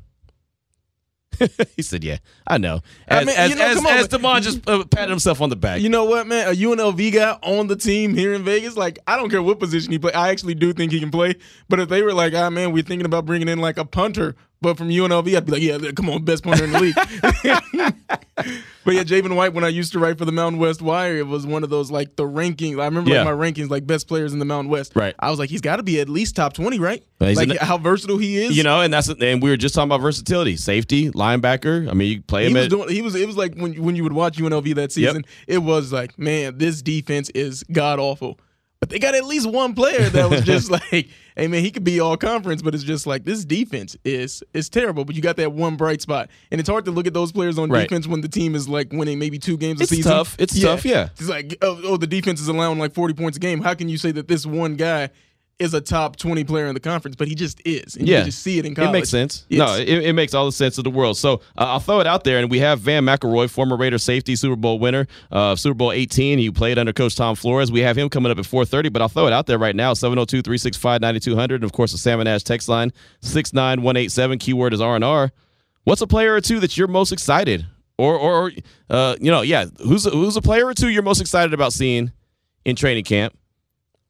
he 1.75 1.81
said, 1.81 2.03
"Yeah, 2.03 2.17
I 2.47 2.57
know." 2.57 2.81
I 3.07 3.19
As, 3.19 3.25
mean, 3.25 3.35
as, 3.35 3.49
you 3.49 3.55
know, 3.55 3.65
as, 3.65 3.77
on, 3.77 3.85
as 3.87 4.21
man. 4.21 4.41
Just 4.41 4.69
uh, 4.69 4.83
patted 4.85 5.09
himself 5.09 5.41
on 5.41 5.49
the 5.49 5.55
back. 5.55 5.81
You 5.81 5.89
know 5.89 6.05
what, 6.05 6.27
man? 6.27 6.47
A 6.47 6.51
UNLV 6.51 7.13
guy 7.13 7.37
on 7.43 7.67
the 7.67 7.75
team 7.75 8.13
here 8.13 8.33
in 8.33 8.43
Vegas, 8.43 8.75
like 8.75 8.99
I 9.07 9.15
don't 9.15 9.29
care 9.29 9.41
what 9.41 9.59
position 9.59 9.91
he 9.91 9.99
play. 9.99 10.13
I 10.13 10.29
actually 10.29 10.55
do 10.55 10.73
think 10.73 10.91
he 10.91 10.99
can 10.99 11.11
play. 11.11 11.35
But 11.67 11.79
if 11.79 11.89
they 11.89 12.01
were 12.01 12.13
like, 12.13 12.33
ah, 12.33 12.49
man, 12.49 12.71
we're 12.71 12.83
thinking 12.83 13.05
about 13.05 13.25
bringing 13.25 13.47
in 13.47 13.59
like 13.59 13.77
a 13.77 13.85
punter, 13.85 14.35
but 14.61 14.77
from 14.77 14.89
UNLV, 14.89 15.35
I'd 15.35 15.45
be 15.45 15.51
like, 15.51 15.61
yeah, 15.61 15.77
come 15.95 16.09
on, 16.09 16.23
best 16.23 16.43
punter 16.43 16.63
in 16.65 16.71
the 16.71 16.79
league. 16.79 16.95
but 18.85 18.93
yeah, 18.93 19.03
Javin 19.03 19.35
White, 19.35 19.53
when 19.53 19.63
I 19.63 19.67
used 19.69 19.91
to 19.93 19.99
write 19.99 20.17
for 20.17 20.25
the 20.25 20.31
Mountain 20.31 20.59
West 20.59 20.81
Wire, 20.81 21.17
it 21.17 21.27
was 21.27 21.45
one 21.45 21.63
of 21.63 21.69
those 21.69 21.91
like 21.91 22.15
the 22.15 22.23
rankings. 22.23 22.79
I 22.81 22.85
remember 22.85 23.09
Yeah. 23.11 23.23
like 23.23 23.37
my 23.37 23.51
rankings, 23.51 23.69
like 23.69 23.85
best 23.85 24.07
players 24.07 24.33
in 24.33 24.39
the 24.39 24.45
Mountain 24.45 24.69
West. 24.71 24.93
Right. 24.95 25.15
I 25.19 25.29
was 25.29 25.39
like, 25.39 25.49
he's 25.49 25.61
got 25.61 25.77
to 25.77 25.83
be 25.83 25.99
at 25.99 26.09
least 26.09 26.35
top 26.35 26.53
twenty, 26.53 26.79
right? 26.79 27.03
He's 27.19 27.37
like 27.37 27.49
the- 27.49 27.63
how 27.63 27.77
versatile 27.77 28.17
he 28.17 28.37
is. 28.37 28.55
you 28.57 28.63
know, 28.63 28.81
and 28.81 28.93
that's 28.93 29.07
and 29.09 29.41
we 29.41 29.49
were 29.49 29.57
just 29.57 29.75
talking 29.75 29.89
about 29.89 30.01
versatility, 30.01 30.55
safety, 30.57 31.09
linebacker. 31.11 31.89
I 31.89 31.93
mean, 31.93 32.11
you 32.11 32.21
play 32.21 32.43
he 32.43 32.47
him 32.49 32.53
was 32.55 32.65
at 32.65 32.69
doing. 32.69 32.89
He 32.89 33.01
was. 33.01 33.15
It 33.15 33.27
was 33.27 33.37
like 33.37 33.55
when 33.55 33.81
when 33.83 33.95
you 33.95 34.03
would 34.03 34.13
watch 34.13 34.37
UNLV 34.37 34.75
that 34.75 34.91
season. 34.91 35.25
It 35.47 35.59
was 35.59 35.91
like, 35.93 36.17
man, 36.17 36.57
this 36.57 36.81
defense 36.81 37.29
is 37.31 37.63
god 37.71 37.99
awful. 37.99 38.39
But 38.79 38.89
they 38.89 38.97
got 38.99 39.13
at 39.13 39.25
least 39.25 39.45
one 39.49 39.73
player 39.75 40.09
that 40.09 40.29
was 40.29 40.41
just 40.43 40.71
like, 40.91 41.09
hey 41.35 41.47
man, 41.47 41.61
he 41.61 41.69
could 41.69 41.83
be 41.83 41.99
all 41.99 42.15
conference, 42.15 42.61
but 42.61 42.73
it's 42.73 42.83
just 42.83 43.05
like 43.05 43.25
this 43.25 43.43
defense 43.43 43.97
is 44.05 44.41
is 44.53 44.69
terrible. 44.69 45.03
But 45.03 45.15
you 45.17 45.21
got 45.21 45.35
that 45.35 45.51
one 45.51 45.75
bright 45.75 46.01
spot, 46.01 46.29
and 46.49 46.61
it's 46.61 46.69
hard 46.69 46.85
to 46.85 46.91
look 46.91 47.05
at 47.05 47.13
those 47.13 47.33
players 47.33 47.59
on 47.59 47.69
Right. 47.69 47.89
defense 47.89 48.07
when 48.07 48.21
the 48.21 48.29
team 48.29 48.55
is 48.55 48.69
like 48.69 48.93
winning 48.93 49.19
maybe 49.19 49.37
two 49.37 49.57
games 49.57 49.81
a 49.81 49.83
It's 49.83 49.91
season. 49.91 50.11
tough. 50.13 50.37
It's 50.39 50.57
tough, 50.59 50.85
yeah. 50.85 51.09
It's 51.17 51.27
like, 51.27 51.57
oh, 51.61 51.81
oh, 51.83 51.97
the 51.97 52.07
defense 52.07 52.39
is 52.39 52.47
allowing 52.47 52.79
like 52.79 52.93
forty 52.93 53.13
points 53.13 53.35
a 53.35 53.41
game. 53.41 53.61
How 53.61 53.73
can 53.73 53.89
you 53.89 53.97
say 53.97 54.11
that 54.13 54.29
this 54.29 54.45
one 54.45 54.75
guy? 54.75 55.09
Is 55.59 55.73
a 55.73 55.81
top 55.81 56.15
twenty 56.15 56.45
player 56.45 56.67
in 56.67 56.73
the 56.73 56.79
conference, 56.79 57.17
but 57.17 57.27
he 57.27 57.35
just 57.35 57.61
is. 57.65 57.97
And 57.97 58.07
Yeah. 58.07 58.19
you 58.19 58.25
just 58.25 58.41
see 58.41 58.59
it 58.59 58.65
in 58.65 58.73
college. 58.75 58.89
It 58.89 58.93
makes 58.93 59.09
sense. 59.09 59.45
Yes. 59.49 59.59
No, 59.59 59.75
it, 59.75 59.89
it 59.89 60.13
makes 60.13 60.33
all 60.33 60.45
the 60.45 60.53
sense 60.53 60.77
of 60.77 60.85
the 60.85 60.89
world. 60.89 61.17
So 61.17 61.33
uh, 61.57 61.65
I'll 61.65 61.81
throw 61.81 61.99
it 61.99 62.07
out 62.07 62.23
there, 62.23 62.39
and 62.39 62.49
we 62.49 62.59
have 62.59 62.79
Vann 62.79 63.03
McElroy, 63.03 63.49
former 63.49 63.75
Raider 63.75 63.97
safety, 63.97 64.37
Super 64.37 64.55
Bowl 64.55 64.79
winner, 64.79 65.05
uh, 65.33 65.57
Super 65.57 65.73
Bowl 65.73 65.91
18. 65.91 66.39
He 66.39 66.49
played 66.49 66.79
under 66.79 66.93
Coach 66.93 67.17
Tom 67.17 67.35
Flores. 67.35 67.73
We 67.73 67.81
have 67.81 67.97
him 67.97 68.07
coming 68.07 68.31
up 68.31 68.39
at 68.39 68.45
4:30, 68.45 68.87
but 68.93 69.01
I'll 69.01 69.09
throw 69.09 69.27
it 69.27 69.33
out 69.33 69.47
there 69.47 69.57
right 69.57 69.75
now: 69.75 69.91
702-365-9200, 69.93 71.55
and 71.55 71.63
of 71.65 71.73
course 71.73 71.91
the 71.91 71.97
Sam 71.97 72.21
and 72.21 72.29
Ash 72.29 72.43
text 72.43 72.69
line 72.69 72.91
69187. 73.21 74.39
Keyword 74.39 74.73
is 74.73 74.79
R 74.81 74.95
and 74.95 75.03
R. 75.03 75.31
What's 75.83 76.01
a 76.01 76.07
player 76.07 76.35
or 76.35 76.41
two 76.41 76.59
that 76.61 76.77
you're 76.77 76.87
most 76.87 77.11
excited, 77.11 77.65
or 77.97 78.15
or 78.15 78.51
uh, 78.89 79.15
you 79.19 79.31
know, 79.31 79.41
yeah, 79.41 79.65
who's 79.83 80.05
who's 80.05 80.37
a 80.37 80.41
player 80.41 80.65
or 80.67 80.73
two 80.73 80.87
you're 80.89 81.03
most 81.03 81.19
excited 81.21 81.53
about 81.53 81.73
seeing 81.73 82.11
in 82.63 82.75
training 82.75 83.03
camp? 83.03 83.35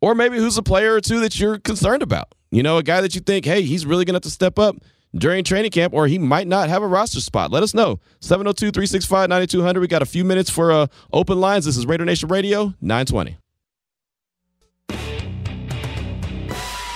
Or 0.02 0.16
maybe 0.16 0.38
who's 0.38 0.58
a 0.58 0.64
player 0.64 0.94
or 0.94 1.02
two 1.02 1.20
that 1.20 1.40
you're 1.40 1.60
concerned 1.60 2.02
about? 2.02 2.34
You 2.52 2.64
know, 2.64 2.78
a 2.78 2.84
guy 2.84 3.02
that 3.02 3.16
you 3.16 3.22
think, 3.22 3.46
hey, 3.46 3.62
he's 3.62 3.86
really 3.86 4.06
going 4.06 4.14
to 4.14 4.18
have 4.18 4.24
to 4.24 4.30
step 4.30 4.58
up 4.58 4.78
during 5.16 5.44
training 5.44 5.72
camp, 5.72 5.94
or 5.94 6.08
he 6.08 6.18
might 6.18 6.48
not 6.48 6.70
have 6.70 6.84
a 6.84 6.88
roster 6.88 7.20
spot. 7.20 7.52
Let 7.52 7.64
us 7.64 7.74
know. 7.74 8.00
702 8.22 8.72
365 8.72 9.30
9200. 9.30 9.80
We 9.80 9.88
got 9.88 10.02
a 10.02 10.06
few 10.06 10.24
minutes 10.24 10.50
for 10.50 10.72
uh, 10.72 10.88
open 11.12 11.40
lines. 11.40 11.66
This 11.66 11.78
is 11.78 11.86
Raider 11.86 12.06
Nation 12.06 12.30
Radio, 12.30 12.74
920. 12.82 13.38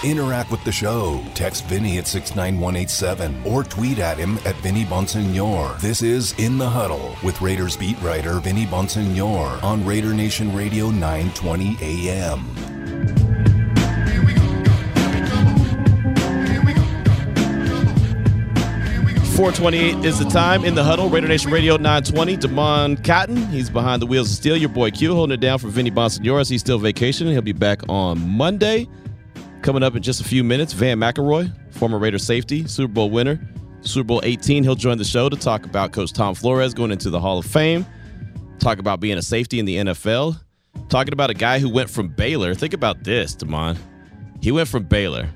Interact 0.03 0.51
with 0.51 0.63
the 0.65 0.71
show. 0.71 1.23
Text 1.33 1.65
Vinny 1.65 1.97
at 1.97 2.07
69187 2.07 3.43
or 3.45 3.63
tweet 3.63 3.99
at 3.99 4.17
him 4.17 4.37
at 4.39 4.55
Vinny 4.57 4.83
Bonsignore. 4.83 5.79
This 5.79 6.01
is 6.01 6.37
In 6.37 6.57
the 6.57 6.69
Huddle 6.69 7.15
with 7.23 7.41
Raiders 7.41 7.77
beat 7.77 7.99
writer 8.01 8.39
Vinny 8.39 8.65
Bonsignore 8.65 9.63
on 9.63 9.85
Raider 9.85 10.13
Nation 10.13 10.53
Radio 10.53 10.89
920 10.89 11.77
AM. 11.81 12.73
428 19.33 20.05
is 20.05 20.19
the 20.19 20.25
time 20.25 20.63
in 20.63 20.75
the 20.75 20.83
huddle. 20.83 21.09
Raider 21.09 21.27
Nation 21.27 21.51
Radio 21.51 21.75
920. 21.75 22.37
Damon 22.37 22.97
Cotton, 22.97 23.47
he's 23.47 23.69
behind 23.69 24.01
the 24.01 24.05
wheels 24.05 24.29
of 24.29 24.35
steel. 24.35 24.55
Your 24.55 24.69
boy 24.69 24.91
Q 24.91 25.15
holding 25.15 25.33
it 25.33 25.39
down 25.39 25.57
for 25.57 25.69
Vinny 25.69 25.89
Bonsignoris. 25.89 26.49
He's 26.49 26.61
still 26.61 26.77
vacationing. 26.77 27.33
He'll 27.33 27.41
be 27.41 27.51
back 27.51 27.81
on 27.89 28.19
Monday. 28.29 28.87
Coming 29.63 29.81
up 29.81 29.95
in 29.95 30.03
just 30.03 30.21
a 30.21 30.23
few 30.23 30.43
minutes, 30.43 30.73
Vann 30.73 30.99
McElroy, 30.99 31.51
former 31.73 31.97
Raider 31.97 32.19
safety, 32.19 32.67
Super 32.67 32.93
Bowl 32.93 33.09
winner, 33.09 33.39
Super 33.81 34.05
Bowl 34.05 34.21
18. 34.23 34.63
He'll 34.63 34.75
join 34.75 34.99
the 34.99 35.03
show 35.03 35.29
to 35.29 35.35
talk 35.35 35.65
about 35.65 35.91
Coach 35.91 36.13
Tom 36.13 36.35
Flores 36.35 36.75
going 36.75 36.91
into 36.91 37.09
the 37.09 37.19
Hall 37.19 37.39
of 37.39 37.45
Fame, 37.45 37.85
talk 38.59 38.77
about 38.77 38.99
being 38.99 39.17
a 39.17 39.21
safety 39.21 39.57
in 39.57 39.65
the 39.65 39.77
NFL, 39.77 40.39
talking 40.89 41.13
about 41.13 41.31
a 41.31 41.33
guy 41.33 41.57
who 41.57 41.69
went 41.69 41.89
from 41.89 42.09
Baylor. 42.09 42.53
Think 42.53 42.73
about 42.73 43.03
this, 43.03 43.33
Damon. 43.33 43.77
He 44.41 44.51
went 44.51 44.67
from 44.67 44.83
Baylor 44.83 45.29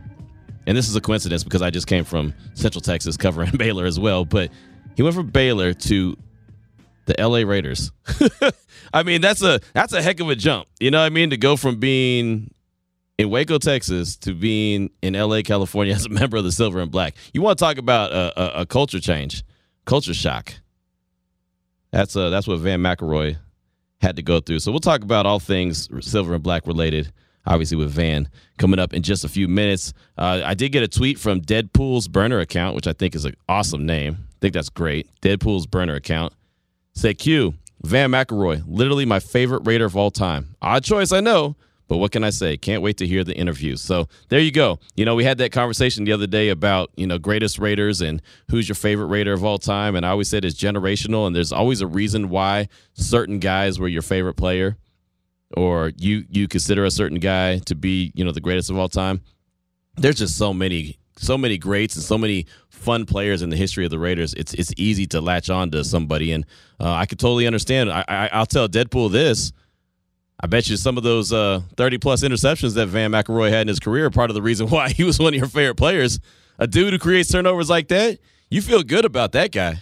and 0.67 0.77
this 0.77 0.89
is 0.89 0.95
a 0.95 1.01
coincidence 1.01 1.43
because 1.45 1.61
I 1.61 1.69
just 1.69 1.87
came 1.87 2.03
from 2.03 2.33
Central 2.53 2.81
Texas 2.81 3.17
covering 3.17 3.51
Baylor 3.57 3.85
as 3.85 3.99
well. 3.99 4.25
But 4.25 4.51
he 4.95 5.01
went 5.01 5.15
from 5.15 5.27
Baylor 5.27 5.73
to 5.73 6.17
the 7.05 7.15
LA 7.17 7.49
Raiders. 7.49 7.93
I 8.93 9.03
mean, 9.03 9.21
that's 9.21 9.41
a 9.41 9.61
that's 9.73 9.93
a 9.93 10.01
heck 10.01 10.19
of 10.19 10.29
a 10.29 10.35
jump. 10.35 10.67
You 10.79 10.91
know 10.91 10.99
what 10.99 11.05
I 11.05 11.09
mean? 11.09 11.29
To 11.29 11.37
go 11.37 11.55
from 11.55 11.79
being 11.79 12.53
in 13.17 13.29
Waco, 13.29 13.57
Texas, 13.57 14.15
to 14.17 14.33
being 14.33 14.89
in 15.01 15.13
LA, 15.13 15.41
California 15.41 15.93
as 15.95 16.05
a 16.05 16.09
member 16.09 16.37
of 16.37 16.43
the 16.43 16.51
Silver 16.51 16.79
and 16.79 16.91
Black. 16.91 17.15
You 17.33 17.41
want 17.41 17.57
to 17.57 17.63
talk 17.63 17.77
about 17.77 18.11
a, 18.11 18.59
a, 18.59 18.61
a 18.61 18.65
culture 18.65 18.99
change, 18.99 19.43
culture 19.85 20.13
shock. 20.13 20.53
That's 21.91 22.15
uh 22.15 22.29
that's 22.29 22.47
what 22.47 22.59
Vann 22.59 22.81
McElroy 22.81 23.37
had 24.01 24.17
to 24.17 24.21
go 24.21 24.39
through. 24.39 24.59
So 24.59 24.71
we'll 24.71 24.81
talk 24.81 25.01
about 25.01 25.25
all 25.25 25.39
things 25.39 25.89
Silver 26.05 26.33
and 26.33 26.43
Black 26.43 26.67
related 26.67 27.11
obviously 27.47 27.77
with 27.77 27.89
Vann 27.89 28.29
coming 28.57 28.77
up 28.77 28.93
in 28.93 29.01
just 29.01 29.23
a 29.23 29.29
few 29.29 29.47
minutes. 29.47 29.93
Uh, 30.17 30.41
I 30.43 30.53
did 30.53 30.71
get 30.71 30.83
a 30.83 30.87
tweet 30.87 31.17
from 31.17 31.41
Deadpool's 31.41 32.07
burner 32.07 32.39
account, 32.39 32.75
which 32.75 32.87
I 32.87 32.93
think 32.93 33.15
is 33.15 33.25
an 33.25 33.35
awesome 33.47 33.85
name. 33.85 34.17
I 34.19 34.35
think 34.41 34.53
that's 34.53 34.69
great. 34.69 35.09
Deadpool's 35.21 35.65
burner 35.65 35.95
account. 35.95 36.33
Say 36.93 37.13
Q, 37.13 37.55
Vann 37.83 38.11
McElroy, 38.11 38.63
literally 38.67 39.05
my 39.05 39.19
favorite 39.19 39.61
Raider 39.65 39.85
of 39.85 39.95
all 39.95 40.11
time. 40.11 40.55
Odd 40.61 40.83
choice, 40.83 41.11
I 41.11 41.21
know, 41.21 41.55
but 41.87 41.97
what 41.97 42.11
can 42.11 42.23
I 42.23 42.29
say? 42.29 42.57
Can't 42.57 42.81
wait 42.81 42.97
to 42.97 43.07
hear 43.07 43.23
the 43.23 43.35
interview. 43.35 43.75
So 43.75 44.07
there 44.29 44.39
you 44.39 44.51
go. 44.51 44.79
You 44.95 45.05
know, 45.05 45.15
we 45.15 45.23
had 45.23 45.37
that 45.39 45.51
conversation 45.51 46.03
the 46.03 46.11
other 46.11 46.27
day 46.27 46.49
about, 46.49 46.91
you 46.95 47.07
know, 47.07 47.17
greatest 47.17 47.59
Raiders 47.59 48.01
and 48.01 48.21
who's 48.49 48.67
your 48.67 48.75
favorite 48.75 49.07
Raider 49.07 49.33
of 49.33 49.43
all 49.43 49.57
time. 49.57 49.95
And 49.95 50.05
I 50.05 50.09
always 50.09 50.29
said 50.29 50.45
it's 50.45 50.59
generational, 50.59 51.27
and 51.27 51.35
there's 51.35 51.51
always 51.51 51.81
a 51.81 51.87
reason 51.87 52.29
why 52.29 52.67
certain 52.93 53.39
guys 53.39 53.79
were 53.79 53.87
your 53.87 54.01
favorite 54.01 54.35
player 54.35 54.77
or 55.55 55.93
you 55.97 56.25
you 56.29 56.47
consider 56.47 56.83
a 56.83 56.91
certain 56.91 57.19
guy 57.19 57.59
to 57.59 57.75
be, 57.75 58.11
you 58.15 58.25
know, 58.25 58.31
the 58.31 58.41
greatest 58.41 58.69
of 58.69 58.77
all 58.77 58.89
time. 58.89 59.21
There's 59.95 60.17
just 60.17 60.37
so 60.37 60.53
many 60.53 60.99
so 61.19 61.37
many 61.37 61.57
greats 61.57 61.95
and 61.95 62.03
so 62.03 62.17
many 62.17 62.45
fun 62.69 63.05
players 63.05 63.41
in 63.41 63.49
the 63.49 63.55
history 63.55 63.85
of 63.85 63.91
the 63.91 63.99
Raiders. 63.99 64.33
It's 64.33 64.53
it's 64.53 64.73
easy 64.77 65.07
to 65.07 65.21
latch 65.21 65.49
on 65.49 65.71
to 65.71 65.83
somebody, 65.83 66.31
and 66.31 66.45
uh, 66.79 66.93
I 66.93 67.05
could 67.05 67.19
totally 67.19 67.47
understand. 67.47 67.91
I, 67.91 68.03
I 68.07 68.29
I'll 68.33 68.45
tell 68.45 68.67
Deadpool 68.67 69.11
this. 69.11 69.51
I 70.39 70.47
bet 70.47 70.69
you 70.69 70.77
some 70.77 70.97
of 70.97 71.03
those 71.03 71.33
uh, 71.33 71.61
30 71.77 71.97
plus 71.97 72.23
interceptions 72.23 72.75
that 72.75 72.87
Vann 72.87 73.11
McElroy 73.11 73.49
had 73.49 73.61
in 73.61 73.67
his 73.69 73.79
career 73.79 74.05
are 74.05 74.11
part 74.11 74.29
of 74.29 74.35
the 74.35 74.41
reason 74.41 74.67
why 74.69 74.89
he 74.89 75.03
was 75.03 75.19
one 75.19 75.33
of 75.33 75.37
your 75.37 75.47
favorite 75.47 75.75
players. 75.75 76.19
A 76.59 76.67
dude 76.67 76.93
who 76.93 76.99
creates 76.99 77.31
turnovers 77.31 77.69
like 77.69 77.87
that, 77.89 78.19
you 78.49 78.61
feel 78.61 78.83
good 78.83 79.05
about 79.05 79.31
that 79.33 79.51
guy. 79.51 79.81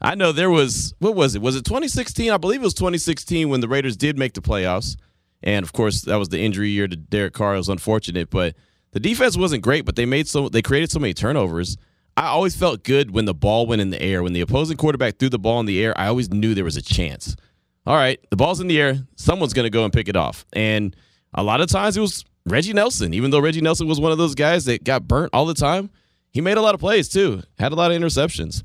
I 0.00 0.14
know 0.14 0.32
there 0.32 0.50
was, 0.50 0.94
what 0.98 1.14
was 1.14 1.34
it? 1.34 1.42
Was 1.42 1.56
it 1.56 1.64
2016? 1.64 2.30
I 2.30 2.38
believe 2.38 2.60
it 2.60 2.64
was 2.64 2.74
2016 2.74 3.48
when 3.48 3.60
the 3.60 3.68
Raiders 3.68 3.96
did 3.96 4.18
make 4.18 4.32
the 4.32 4.40
playoffs. 4.40 4.96
And 5.42 5.62
of 5.62 5.72
course, 5.72 6.02
that 6.02 6.16
was 6.16 6.30
the 6.30 6.40
injury 6.40 6.70
year 6.70 6.88
to 6.88 6.96
Derek 6.96 7.34
Carr. 7.34 7.54
It 7.54 7.58
was 7.58 7.68
unfortunate, 7.68 8.30
but 8.30 8.54
the 8.92 9.00
defense 9.00 9.36
wasn't 9.36 9.62
great, 9.62 9.84
but 9.84 9.96
they 9.96 10.06
made 10.06 10.26
so 10.28 10.48
they 10.48 10.62
created 10.62 10.90
so 10.90 10.98
many 10.98 11.14
turnovers. 11.14 11.76
I 12.16 12.26
always 12.26 12.56
felt 12.56 12.82
good 12.82 13.12
when 13.12 13.24
the 13.24 13.34
ball 13.34 13.66
went 13.66 13.80
in 13.80 13.90
the 13.90 14.02
air. 14.02 14.22
When 14.22 14.32
the 14.32 14.40
opposing 14.40 14.76
quarterback 14.76 15.18
threw 15.18 15.28
the 15.28 15.38
ball 15.38 15.60
in 15.60 15.66
the 15.66 15.82
air, 15.82 15.96
I 15.98 16.08
always 16.08 16.30
knew 16.30 16.54
there 16.54 16.64
was 16.64 16.76
a 16.76 16.82
chance. 16.82 17.36
All 17.86 17.96
right, 17.96 18.20
the 18.30 18.36
ball's 18.36 18.60
in 18.60 18.66
the 18.66 18.80
air, 18.80 18.98
someone's 19.16 19.52
going 19.52 19.64
to 19.64 19.70
go 19.70 19.84
and 19.84 19.92
pick 19.92 20.08
it 20.08 20.16
off. 20.16 20.44
And 20.52 20.94
a 21.34 21.42
lot 21.42 21.60
of 21.60 21.68
times 21.68 21.96
it 21.96 22.00
was 22.00 22.24
Reggie 22.46 22.72
Nelson, 22.72 23.14
even 23.14 23.30
though 23.30 23.40
Reggie 23.40 23.60
Nelson 23.60 23.86
was 23.86 24.00
one 24.00 24.12
of 24.12 24.18
those 24.18 24.34
guys 24.34 24.66
that 24.66 24.84
got 24.84 25.08
burnt 25.08 25.30
all 25.32 25.46
the 25.46 25.54
time. 25.54 25.90
He 26.32 26.40
made 26.40 26.56
a 26.56 26.62
lot 26.62 26.74
of 26.74 26.80
plays 26.80 27.08
too, 27.08 27.42
had 27.58 27.72
a 27.72 27.74
lot 27.74 27.90
of 27.90 28.00
interceptions. 28.00 28.62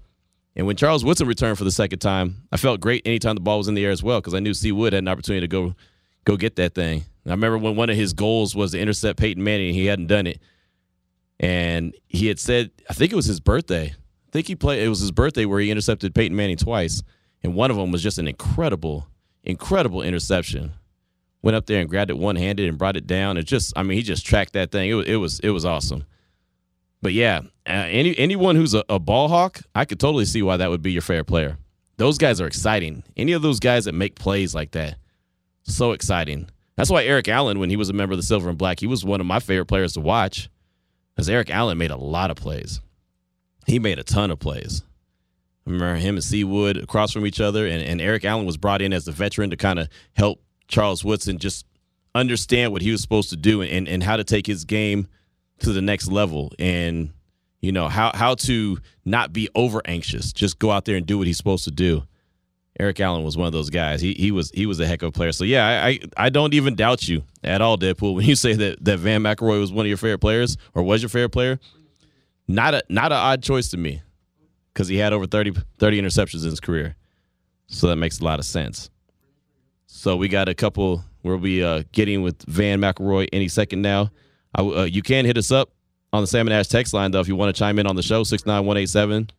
And 0.55 0.67
when 0.67 0.75
Charles 0.75 1.03
Woodson 1.03 1.27
returned 1.27 1.57
for 1.57 1.63
the 1.63 1.71
second 1.71 1.99
time, 1.99 2.43
I 2.51 2.57
felt 2.57 2.79
great 2.79 3.01
anytime 3.05 3.35
the 3.35 3.41
ball 3.41 3.57
was 3.57 3.67
in 3.67 3.73
the 3.73 3.83
air 3.83 3.91
as 3.91 4.03
well 4.03 4.19
because 4.19 4.33
I 4.33 4.39
knew 4.39 4.53
C. 4.53 4.71
Wood 4.71 4.93
had 4.93 5.03
an 5.03 5.07
opportunity 5.07 5.41
to 5.41 5.51
go 5.51 5.75
go 6.23 6.37
get 6.37 6.55
that 6.55 6.73
thing. 6.73 7.03
I 7.25 7.31
remember 7.31 7.57
when 7.57 7.75
one 7.75 7.89
of 7.89 7.95
his 7.95 8.13
goals 8.13 8.55
was 8.55 8.71
to 8.71 8.79
intercept 8.79 9.19
Peyton 9.19 9.43
Manning, 9.43 9.67
and 9.67 9.75
he 9.75 9.85
hadn't 9.85 10.07
done 10.07 10.27
it. 10.27 10.39
And 11.39 11.93
he 12.07 12.27
had 12.27 12.39
said, 12.39 12.71
I 12.89 12.93
think 12.93 13.11
it 13.11 13.15
was 13.15 13.25
his 13.25 13.39
birthday. 13.39 13.87
I 13.87 14.31
think 14.31 14.47
he 14.47 14.55
played. 14.55 14.83
It 14.83 14.89
was 14.89 14.99
his 14.99 15.11
birthday 15.11 15.45
where 15.45 15.59
he 15.59 15.71
intercepted 15.71 16.15
Peyton 16.15 16.35
Manning 16.35 16.57
twice, 16.57 17.03
and 17.45 17.53
one 17.53 17.69
of 17.69 17.77
them 17.77 17.91
was 17.91 18.01
just 18.01 18.17
an 18.17 18.27
incredible, 18.27 19.07
incredible 19.43 20.01
interception. 20.01 20.73
Went 21.43 21.55
up 21.55 21.67
there 21.67 21.79
and 21.79 21.87
grabbed 21.87 22.09
it 22.09 22.17
one 22.17 22.35
handed 22.35 22.67
and 22.67 22.75
brought 22.75 22.97
it 22.97 23.05
down. 23.05 23.37
It 23.37 23.43
just, 23.43 23.71
I 23.75 23.83
mean, 23.83 23.97
he 23.97 24.03
just 24.03 24.25
tracked 24.25 24.53
that 24.53 24.71
thing. 24.71 24.89
It 24.89 24.95
was, 24.95 25.05
it 25.05 25.15
was, 25.17 25.39
it 25.41 25.49
was 25.51 25.63
awesome. 25.63 26.05
But 27.03 27.13
yeah, 27.13 27.41
uh, 27.67 27.85
any 27.87 28.17
anyone 28.17 28.55
who's 28.55 28.73
a, 28.73 28.83
a 28.89 28.97
ball 28.97 29.27
hawk, 29.27 29.61
I 29.75 29.85
could 29.85 29.99
totally 29.99 30.25
see 30.25 30.41
why 30.41 30.57
that 30.57 30.71
would 30.71 30.81
be 30.81 30.91
your 30.91 31.03
favorite 31.03 31.25
player. 31.25 31.59
Those 31.97 32.17
guys 32.17 32.41
are 32.41 32.47
exciting. 32.47 33.03
Any 33.15 33.33
of 33.33 33.43
those 33.43 33.59
guys 33.59 33.85
that 33.85 33.93
make 33.93 34.15
plays 34.15 34.55
like 34.55 34.71
that, 34.71 34.97
so 35.61 35.91
exciting. 35.91 36.49
That's 36.75 36.89
why 36.89 37.03
Eric 37.03 37.27
Allen, 37.27 37.59
when 37.59 37.69
he 37.69 37.75
was 37.75 37.89
a 37.89 37.93
member 37.93 38.13
of 38.13 38.17
the 38.17 38.23
Silver 38.23 38.49
and 38.49 38.57
Black, 38.57 38.79
he 38.79 38.87
was 38.87 39.05
one 39.05 39.21
of 39.21 39.27
my 39.27 39.39
favorite 39.39 39.67
players 39.67 39.93
to 39.93 40.01
watch. 40.01 40.49
Because 41.13 41.29
Eric 41.29 41.51
Allen 41.51 41.77
made 41.77 41.91
a 41.91 41.95
lot 41.95 42.31
of 42.31 42.37
plays. 42.37 42.81
He 43.67 43.77
made 43.77 43.99
a 43.99 44.03
ton 44.03 44.31
of 44.31 44.39
plays. 44.39 44.81
I 45.67 45.71
remember 45.71 45.95
him 45.95 46.15
and 46.15 46.23
C 46.23 46.43
Wood 46.43 46.77
across 46.77 47.11
from 47.11 47.25
each 47.25 47.41
other, 47.41 47.65
and, 47.65 47.81
and 47.81 47.99
Eric 47.99 48.23
Allen 48.25 48.45
was 48.45 48.57
brought 48.57 48.81
in 48.81 48.93
as 48.93 49.05
the 49.05 49.11
veteran 49.11 49.49
to 49.49 49.57
kind 49.57 49.79
of 49.79 49.87
help 50.13 50.41
Charles 50.67 51.03
Woodson 51.03 51.39
just 51.39 51.65
understand 52.13 52.71
what 52.71 52.81
he 52.81 52.91
was 52.91 53.01
supposed 53.01 53.29
to 53.31 53.35
do 53.35 53.61
and, 53.61 53.87
and 53.87 54.03
how 54.03 54.15
to 54.15 54.23
take 54.23 54.47
his 54.47 54.63
game 54.63 55.07
to 55.59 55.73
the 55.73 55.81
next 55.81 56.07
level 56.07 56.51
and 56.59 57.11
you 57.61 57.71
know 57.71 57.87
how 57.87 58.11
how 58.13 58.35
to 58.35 58.77
not 59.05 59.33
be 59.33 59.49
over 59.55 59.81
anxious 59.85 60.31
just 60.31 60.59
go 60.59 60.71
out 60.71 60.85
there 60.85 60.95
and 60.95 61.05
do 61.05 61.17
what 61.17 61.27
he's 61.27 61.37
supposed 61.37 61.63
to 61.63 61.71
do 61.71 62.03
Eric 62.79 62.99
Allen 62.99 63.23
was 63.23 63.37
one 63.37 63.47
of 63.47 63.53
those 63.53 63.69
guys. 63.69 64.01
He 64.01 64.13
he 64.13 64.31
was 64.31 64.51
he 64.51 64.65
was 64.65 64.79
a 64.79 64.87
heck 64.87 65.01
of 65.01 65.09
a 65.09 65.11
player. 65.11 65.31
So 65.31 65.43
yeah, 65.45 65.65
I 65.65 65.87
I, 65.87 65.99
I 66.17 66.29
don't 66.29 66.53
even 66.53 66.75
doubt 66.75 67.07
you 67.07 67.23
at 67.43 67.61
all, 67.61 67.77
Deadpool, 67.77 68.15
when 68.15 68.25
you 68.25 68.35
say 68.35 68.53
that 68.53 68.83
that 68.83 68.99
Vann 68.99 69.23
McElroy 69.23 69.59
was 69.59 69.71
one 69.71 69.85
of 69.85 69.87
your 69.87 69.97
favorite 69.97 70.19
players 70.19 70.57
or 70.73 70.83
was 70.83 71.01
your 71.01 71.09
favorite 71.09 71.29
player. 71.29 71.59
Not 72.47 72.73
a 72.73 72.83
not 72.89 73.11
an 73.11 73.17
odd 73.17 73.41
choice 73.41 73.69
to 73.69 73.77
me, 73.77 74.01
because 74.75 74.87
he 74.87 74.97
had 74.97 75.13
over 75.13 75.25
30, 75.25 75.53
30 75.79 76.01
interceptions 76.01 76.43
in 76.43 76.51
his 76.51 76.59
career. 76.59 76.95
So 77.67 77.87
that 77.87 77.95
makes 77.95 78.19
a 78.19 78.23
lot 78.23 78.37
of 78.37 78.45
sense. 78.45 78.91
So 79.87 80.15
we 80.15 80.27
got 80.27 80.49
a 80.49 80.53
couple. 80.53 81.03
We'll 81.23 81.39
be 81.39 81.63
uh, 81.63 81.83
getting 81.93 82.21
with 82.21 82.43
Vann 82.43 82.79
McElroy 82.79 83.29
any 83.33 83.47
second 83.47 83.81
now. 83.81 84.11
I, 84.53 84.61
uh, 84.61 84.83
you 84.83 85.01
can 85.01 85.25
hit 85.25 85.37
us 85.37 85.51
up 85.51 85.71
on 86.13 86.21
the 86.21 86.27
Sam 86.27 86.45
and 86.45 86.53
Ash 86.53 86.67
text 86.67 86.93
line 86.93 87.11
though 87.11 87.21
if 87.21 87.27
you 87.27 87.35
want 87.35 87.55
to 87.55 87.59
chime 87.59 87.79
in 87.79 87.87
on 87.87 87.95
the 87.95 88.03
show 88.03 88.23
six 88.23 88.45
nine 88.45 88.65
one 88.65 88.77
eight 88.77 88.89
seven, 88.89 89.29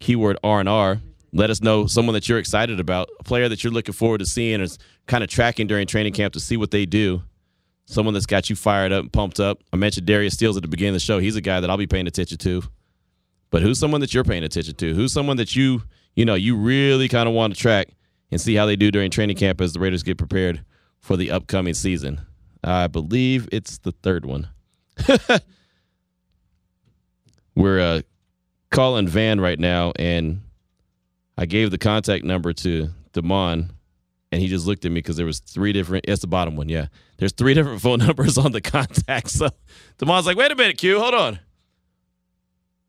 keyword 0.00 0.38
R 0.42 0.60
and 0.60 0.68
R 0.68 1.00
let 1.36 1.50
us 1.50 1.60
know 1.60 1.86
someone 1.86 2.14
that 2.14 2.28
you're 2.28 2.38
excited 2.38 2.80
about, 2.80 3.10
a 3.20 3.22
player 3.22 3.48
that 3.48 3.62
you're 3.62 3.72
looking 3.72 3.92
forward 3.92 4.18
to 4.18 4.26
seeing 4.26 4.60
or 4.60 4.66
kind 5.06 5.22
of 5.22 5.30
tracking 5.30 5.66
during 5.66 5.86
training 5.86 6.14
camp 6.14 6.32
to 6.32 6.40
see 6.40 6.56
what 6.56 6.70
they 6.70 6.86
do. 6.86 7.22
Someone 7.84 8.14
that's 8.14 8.26
got 8.26 8.50
you 8.50 8.56
fired 8.56 8.90
up 8.90 9.02
and 9.02 9.12
pumped 9.12 9.38
up. 9.38 9.62
I 9.72 9.76
mentioned 9.76 10.06
Darius 10.06 10.34
Stills 10.34 10.56
at 10.56 10.62
the 10.62 10.68
beginning 10.68 10.90
of 10.90 10.94
the 10.94 11.00
show. 11.00 11.18
He's 11.18 11.36
a 11.36 11.40
guy 11.40 11.60
that 11.60 11.70
I'll 11.70 11.76
be 11.76 11.86
paying 11.86 12.06
attention 12.06 12.38
to. 12.38 12.62
But 13.56 13.62
who's 13.62 13.78
someone 13.78 14.02
that 14.02 14.12
you're 14.12 14.22
paying 14.22 14.44
attention 14.44 14.74
to? 14.74 14.92
Who's 14.92 15.14
someone 15.14 15.38
that 15.38 15.56
you, 15.56 15.80
you 16.14 16.26
know, 16.26 16.34
you 16.34 16.54
really 16.54 17.08
kind 17.08 17.26
of 17.26 17.34
want 17.34 17.54
to 17.54 17.58
track 17.58 17.88
and 18.30 18.38
see 18.38 18.54
how 18.54 18.66
they 18.66 18.76
do 18.76 18.90
during 18.90 19.10
training 19.10 19.38
camp 19.38 19.62
as 19.62 19.72
the 19.72 19.80
Raiders 19.80 20.02
get 20.02 20.18
prepared 20.18 20.62
for 21.00 21.16
the 21.16 21.30
upcoming 21.30 21.72
season? 21.72 22.20
I 22.62 22.86
believe 22.88 23.48
it's 23.50 23.78
the 23.78 23.92
third 23.92 24.26
one. 24.26 24.50
We're 27.56 27.80
uh, 27.80 28.02
calling 28.70 29.08
Vann 29.08 29.40
right 29.40 29.58
now, 29.58 29.94
and 29.98 30.42
I 31.38 31.46
gave 31.46 31.70
the 31.70 31.78
contact 31.78 32.26
number 32.26 32.52
to 32.52 32.90
Damon, 33.14 33.72
and 34.32 34.42
he 34.42 34.48
just 34.48 34.66
looked 34.66 34.84
at 34.84 34.90
me 34.90 34.96
because 34.96 35.16
there 35.16 35.24
was 35.24 35.38
three 35.38 35.72
different. 35.72 36.04
It's 36.06 36.20
the 36.20 36.26
bottom 36.26 36.56
one, 36.56 36.68
yeah. 36.68 36.88
There's 37.16 37.32
three 37.32 37.54
different 37.54 37.80
phone 37.80 38.00
numbers 38.00 38.36
on 38.36 38.52
the 38.52 38.60
contact. 38.76 39.30
So 39.30 39.48
Damon's 39.96 40.26
like, 40.26 40.36
"Wait 40.36 40.52
a 40.52 40.54
minute, 40.54 40.76
Q, 40.76 41.00
hold 41.00 41.14
on. 41.14 41.38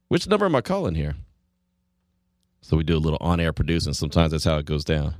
Which 0.08 0.28
number 0.28 0.46
am 0.46 0.56
I 0.56 0.62
calling 0.62 0.96
here?" 0.96 1.16
So 2.62 2.76
we 2.76 2.84
do 2.84 2.98
a 2.98 3.00
little 3.00 3.20
on-air 3.22 3.54
producing. 3.54 3.94
Sometimes 3.94 4.32
that's 4.32 4.44
how 4.44 4.58
it 4.58 4.66
goes 4.66 4.84
down. 4.84 5.16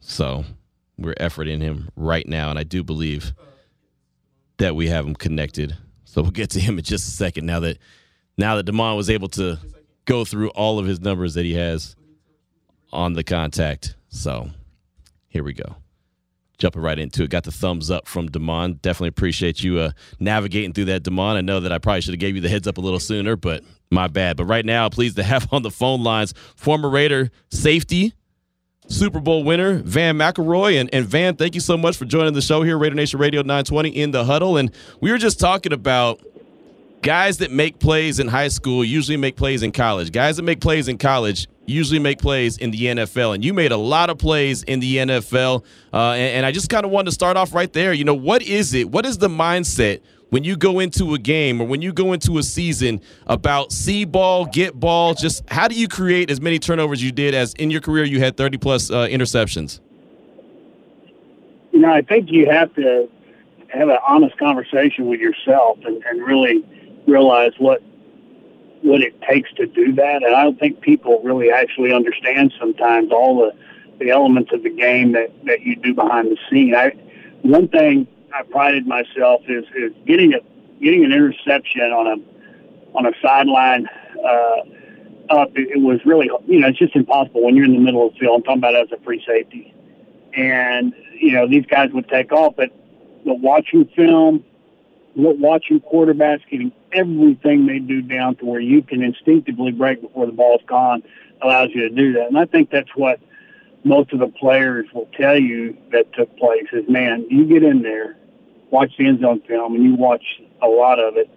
So 0.00 0.44
we're 0.96 1.14
efforting 1.14 1.60
him 1.60 1.90
right 1.96 2.26
now, 2.26 2.50
and 2.50 2.58
I 2.58 2.62
do 2.62 2.84
believe 2.84 3.34
that 4.58 4.76
we 4.76 4.88
have 4.88 5.06
him 5.06 5.14
connected. 5.14 5.76
So 6.04 6.22
we'll 6.22 6.30
get 6.30 6.50
to 6.50 6.60
him 6.60 6.78
in 6.78 6.84
just 6.84 7.08
a 7.08 7.10
second. 7.10 7.46
Now 7.46 7.60
that 7.60 7.78
now 8.38 8.56
that 8.56 8.64
Damon 8.64 8.96
was 8.96 9.10
able 9.10 9.28
to 9.30 9.58
go 10.04 10.24
through 10.24 10.50
all 10.50 10.78
of 10.78 10.86
his 10.86 11.00
numbers 11.00 11.34
that 11.34 11.44
he 11.44 11.54
has 11.54 11.96
on 12.92 13.14
the 13.14 13.24
contact. 13.24 13.96
So 14.08 14.50
here 15.28 15.42
we 15.42 15.52
go. 15.52 15.76
Jumping 16.58 16.82
right 16.82 16.98
into 16.98 17.22
it. 17.22 17.30
Got 17.30 17.44
the 17.44 17.52
thumbs 17.52 17.90
up 17.90 18.06
from 18.06 18.28
Damon. 18.28 18.78
Definitely 18.82 19.08
appreciate 19.08 19.62
you 19.62 19.78
uh, 19.78 19.90
navigating 20.18 20.72
through 20.72 20.86
that, 20.86 21.02
Damon. 21.02 21.36
I 21.36 21.40
know 21.42 21.60
that 21.60 21.72
I 21.72 21.78
probably 21.78 22.00
should 22.00 22.14
have 22.14 22.20
gave 22.20 22.34
you 22.34 22.40
the 22.40 22.48
heads 22.48 22.66
up 22.66 22.78
a 22.78 22.80
little 22.80 23.00
sooner, 23.00 23.36
but 23.36 23.62
my 23.90 24.08
bad. 24.08 24.36
But 24.36 24.46
right 24.46 24.64
now, 24.64 24.88
pleased 24.88 25.16
to 25.16 25.22
have 25.22 25.48
on 25.52 25.62
the 25.62 25.70
phone 25.70 26.02
lines 26.02 26.32
former 26.54 26.88
Raider 26.88 27.30
safety, 27.50 28.14
Super 28.88 29.20
Bowl 29.20 29.44
winner, 29.44 29.82
Vann 29.82 30.16
McElroy. 30.16 30.80
And, 30.80 30.88
and 30.94 31.06
Vann, 31.06 31.36
thank 31.36 31.54
you 31.54 31.60
so 31.60 31.76
much 31.76 31.96
for 31.96 32.04
joining 32.04 32.32
the 32.34 32.42
show 32.42 32.62
here, 32.62 32.78
Raider 32.78 32.94
Nation 32.94 33.20
Radio 33.20 33.42
920 33.42 33.90
in 33.90 34.10
the 34.12 34.24
huddle. 34.24 34.56
And 34.56 34.72
we 35.00 35.10
were 35.10 35.18
just 35.18 35.38
talking 35.38 35.72
about– 35.72 36.20
guys 37.06 37.38
that 37.38 37.52
make 37.52 37.78
plays 37.78 38.18
in 38.18 38.26
high 38.26 38.48
school 38.48 38.84
usually 38.84 39.16
make 39.16 39.36
plays 39.36 39.62
in 39.62 39.70
college. 39.70 40.10
Guys 40.10 40.36
that 40.38 40.42
make 40.42 40.60
plays 40.60 40.88
in 40.88 40.98
college 40.98 41.46
usually 41.66 41.98
make 41.98 42.18
plays 42.18 42.56
in 42.58 42.70
the 42.70 42.82
NFL. 42.82 43.34
And 43.34 43.44
you 43.44 43.52
made 43.52 43.72
a 43.72 43.76
lot 43.76 44.10
of 44.10 44.18
plays 44.18 44.62
in 44.62 44.80
the 44.80 44.96
NFL. 44.96 45.64
Uh, 45.92 46.12
and, 46.12 46.36
and 46.36 46.46
I 46.46 46.52
just 46.52 46.68
kind 46.68 46.84
of 46.84 46.90
wanted 46.90 47.06
to 47.06 47.12
start 47.12 47.36
off 47.36 47.54
right 47.54 47.72
there. 47.72 47.92
You 47.92 48.04
know, 48.04 48.14
what 48.14 48.42
is 48.42 48.74
it? 48.74 48.90
What 48.90 49.06
is 49.06 49.18
the 49.18 49.28
mindset 49.28 50.00
when 50.30 50.44
you 50.44 50.56
go 50.56 50.80
into 50.80 51.14
a 51.14 51.18
game 51.18 51.60
or 51.60 51.66
when 51.66 51.82
you 51.82 51.92
go 51.92 52.12
into 52.12 52.38
a 52.38 52.42
season 52.42 53.00
about 53.26 53.72
see 53.72 54.04
ball, 54.04 54.46
get 54.46 54.78
ball? 54.78 55.14
Just 55.14 55.48
how 55.48 55.68
do 55.68 55.74
you 55.74 55.88
create 55.88 56.30
as 56.30 56.40
many 56.40 56.58
turnovers 56.58 57.02
you 57.02 57.12
did 57.12 57.34
as 57.34 57.54
in 57.54 57.70
your 57.70 57.80
career 57.80 58.04
you 58.04 58.20
had 58.20 58.36
30 58.36 58.58
plus 58.58 58.90
uh, 58.90 59.06
interceptions? 59.06 59.80
You 61.72 61.80
know, 61.80 61.92
I 61.92 62.02
think 62.02 62.30
you 62.30 62.48
have 62.50 62.74
to 62.76 63.08
have 63.68 63.88
an 63.88 63.98
honest 64.06 64.38
conversation 64.38 65.06
with 65.06 65.20
yourself 65.20 65.78
and, 65.84 66.02
and 66.04 66.26
really– 66.26 66.64
realize 67.06 67.52
what 67.58 67.82
what 68.82 69.02
it 69.02 69.20
takes 69.22 69.52
to 69.54 69.66
do 69.66 69.92
that. 69.94 70.22
And 70.22 70.34
I 70.34 70.44
don't 70.44 70.58
think 70.58 70.80
people 70.80 71.20
really 71.22 71.50
actually 71.50 71.92
understand 71.92 72.52
sometimes 72.58 73.10
all 73.10 73.36
the, 73.38 73.52
the 73.98 74.10
elements 74.10 74.52
of 74.52 74.62
the 74.62 74.70
game 74.70 75.12
that, 75.12 75.32
that 75.44 75.62
you 75.62 75.76
do 75.76 75.94
behind 75.94 76.30
the 76.30 76.38
scene. 76.50 76.74
I 76.74 76.92
one 77.42 77.68
thing 77.68 78.06
I 78.34 78.42
prided 78.42 78.86
myself 78.86 79.42
is 79.48 79.64
is 79.76 79.92
getting 80.06 80.34
a 80.34 80.40
getting 80.82 81.04
an 81.04 81.12
interception 81.12 81.82
on 81.82 82.06
a 82.06 82.96
on 82.96 83.06
a 83.06 83.12
sideline 83.22 83.88
uh, 84.24 84.60
up. 85.30 85.56
It, 85.56 85.70
it 85.76 85.80
was 85.80 86.00
really 86.04 86.30
you 86.46 86.60
know 86.60 86.68
it's 86.68 86.78
just 86.78 86.96
impossible 86.96 87.42
when 87.44 87.56
you're 87.56 87.64
in 87.64 87.72
the 87.72 87.80
middle 87.80 88.06
of 88.06 88.14
the 88.14 88.18
field. 88.18 88.36
I'm 88.36 88.42
talking 88.42 88.58
about 88.58 88.76
as 88.76 88.88
a 88.92 89.02
free 89.02 89.22
safety, 89.26 89.74
and 90.34 90.92
you 91.14 91.32
know 91.32 91.46
these 91.46 91.66
guys 91.66 91.90
would 91.92 92.08
take 92.08 92.32
off, 92.32 92.54
but 92.56 92.70
but 93.24 93.40
watching 93.40 93.86
film, 93.96 94.44
watching 95.16 95.80
quarterbacks 95.80 96.42
getting 96.50 96.72
everything 96.92 97.66
they 97.66 97.78
do 97.78 98.02
down 98.02 98.36
to 98.36 98.44
where 98.44 98.60
you 98.60 98.82
can 98.82 99.02
instinctively 99.02 99.72
break 99.72 100.02
before 100.02 100.26
the 100.26 100.32
ball's 100.32 100.60
gone 100.66 101.02
allows 101.42 101.70
you 101.74 101.88
to 101.88 101.94
do 101.94 102.12
that. 102.14 102.26
And 102.26 102.38
I 102.38 102.44
think 102.44 102.70
that's 102.70 102.94
what 102.94 103.20
most 103.84 104.12
of 104.12 104.18
the 104.18 104.28
players 104.28 104.86
will 104.92 105.08
tell 105.18 105.38
you 105.38 105.76
that 105.92 106.12
took 106.12 106.36
place 106.36 106.66
is, 106.72 106.88
man, 106.88 107.26
you 107.30 107.44
get 107.46 107.62
in 107.62 107.82
there, 107.82 108.16
watch 108.70 108.92
the 108.98 109.06
end 109.06 109.20
zone 109.20 109.40
film, 109.46 109.74
and 109.74 109.84
you 109.84 109.94
watch 109.94 110.24
a 110.60 110.66
lot 110.66 110.98
of 110.98 111.16
it. 111.16 111.30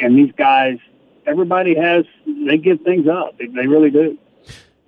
And 0.00 0.18
these 0.18 0.32
guys, 0.36 0.78
everybody 1.26 1.76
has, 1.76 2.04
they 2.26 2.58
give 2.58 2.80
things 2.80 3.06
up. 3.08 3.38
They, 3.38 3.46
they 3.46 3.66
really 3.66 3.90
do. 3.90 4.18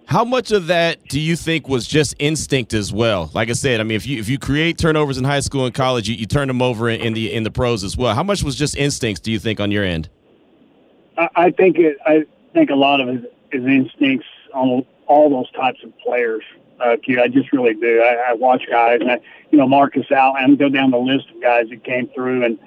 How 0.06 0.24
much 0.24 0.52
of 0.52 0.68
that 0.68 1.02
do 1.08 1.18
you 1.18 1.34
think 1.34 1.68
was 1.68 1.86
just 1.86 2.14
instinct 2.20 2.74
as 2.74 2.92
well? 2.92 3.28
Like 3.34 3.50
I 3.50 3.54
said, 3.54 3.80
I 3.80 3.82
mean, 3.82 3.96
if 3.96 4.06
you 4.06 4.20
if 4.20 4.28
you 4.28 4.38
create 4.38 4.78
turnovers 4.78 5.18
in 5.18 5.24
high 5.24 5.40
school 5.40 5.66
and 5.66 5.74
college, 5.74 6.08
you, 6.08 6.14
you 6.14 6.26
turn 6.26 6.46
them 6.46 6.62
over 6.62 6.88
in, 6.88 7.00
in 7.00 7.12
the 7.12 7.32
in 7.32 7.42
the 7.42 7.50
pros 7.50 7.82
as 7.82 7.96
well. 7.96 8.14
How 8.14 8.22
much 8.22 8.44
was 8.44 8.54
just 8.54 8.76
instincts? 8.76 9.20
Do 9.20 9.32
you 9.32 9.40
think 9.40 9.58
on 9.58 9.72
your 9.72 9.82
end? 9.82 10.08
I, 11.18 11.50
think 11.50 11.78
it. 11.78 11.98
I 12.06 12.24
think 12.52 12.70
a 12.70 12.74
lot 12.74 13.00
of 13.00 13.08
it 13.08 13.34
is 13.50 13.64
instincts 13.64 14.26
on 14.54 14.86
all 15.06 15.30
those 15.30 15.50
types 15.52 15.82
of 15.82 15.96
players. 15.98 16.42
Uh, 16.78 16.96
I 17.20 17.28
just 17.28 17.52
really 17.52 17.74
do. 17.74 18.00
I, 18.02 18.30
I 18.30 18.32
watch 18.34 18.62
guys, 18.70 19.00
and 19.00 19.10
I, 19.10 19.20
you 19.50 19.58
know, 19.58 19.66
Marcus 19.66 20.06
Allen. 20.10 20.56
Go 20.56 20.68
down 20.68 20.90
the 20.90 20.98
list 20.98 21.30
of 21.34 21.40
guys 21.42 21.68
that 21.70 21.82
came 21.84 22.08
through, 22.08 22.44
and 22.44 22.58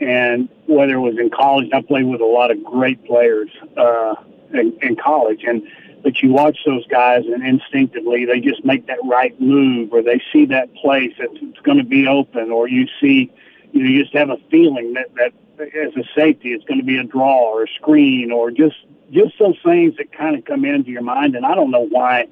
and 0.00 0.48
whether 0.66 0.94
it 0.94 1.00
was 1.00 1.18
in 1.18 1.30
college, 1.30 1.68
I 1.74 1.82
played 1.82 2.04
with 2.04 2.20
a 2.20 2.26
lot 2.26 2.50
of 2.50 2.62
great 2.64 3.04
players 3.04 3.50
uh, 3.76 4.14
in, 4.54 4.78
in 4.82 4.96
college, 4.96 5.42
and 5.46 5.62
but 6.06 6.22
you 6.22 6.30
watch 6.30 6.56
those 6.64 6.86
guys 6.86 7.24
and 7.26 7.44
instinctively 7.44 8.24
they 8.24 8.38
just 8.38 8.64
make 8.64 8.86
that 8.86 8.98
right 9.02 9.40
move 9.40 9.92
or 9.92 10.04
they 10.04 10.22
see 10.32 10.46
that 10.46 10.72
place 10.76 11.12
that's 11.18 11.60
going 11.64 11.78
to 11.78 11.84
be 11.84 12.06
open 12.06 12.52
or 12.52 12.68
you 12.68 12.86
see 13.00 13.28
you 13.72 13.82
know 13.82 13.88
you 13.88 14.04
just 14.04 14.14
have 14.14 14.30
a 14.30 14.36
feeling 14.48 14.92
that 14.92 15.12
that 15.16 15.32
as 15.74 15.96
a 15.96 16.04
safety 16.14 16.52
it's 16.52 16.64
going 16.64 16.78
to 16.78 16.86
be 16.86 16.96
a 16.96 17.02
draw 17.02 17.50
or 17.50 17.64
a 17.64 17.68
screen 17.74 18.30
or 18.30 18.52
just 18.52 18.76
just 19.10 19.36
those 19.40 19.58
things 19.64 19.96
that 19.96 20.12
kind 20.12 20.36
of 20.36 20.44
come 20.44 20.64
into 20.64 20.92
your 20.92 21.02
mind 21.02 21.34
and 21.34 21.44
I 21.44 21.56
don't 21.56 21.72
know 21.72 21.88
why 21.88 22.28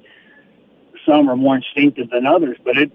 some 1.05 1.29
are 1.29 1.35
more 1.35 1.57
instinctive 1.57 2.09
than 2.11 2.25
others 2.25 2.57
but 2.63 2.77
it 2.77 2.93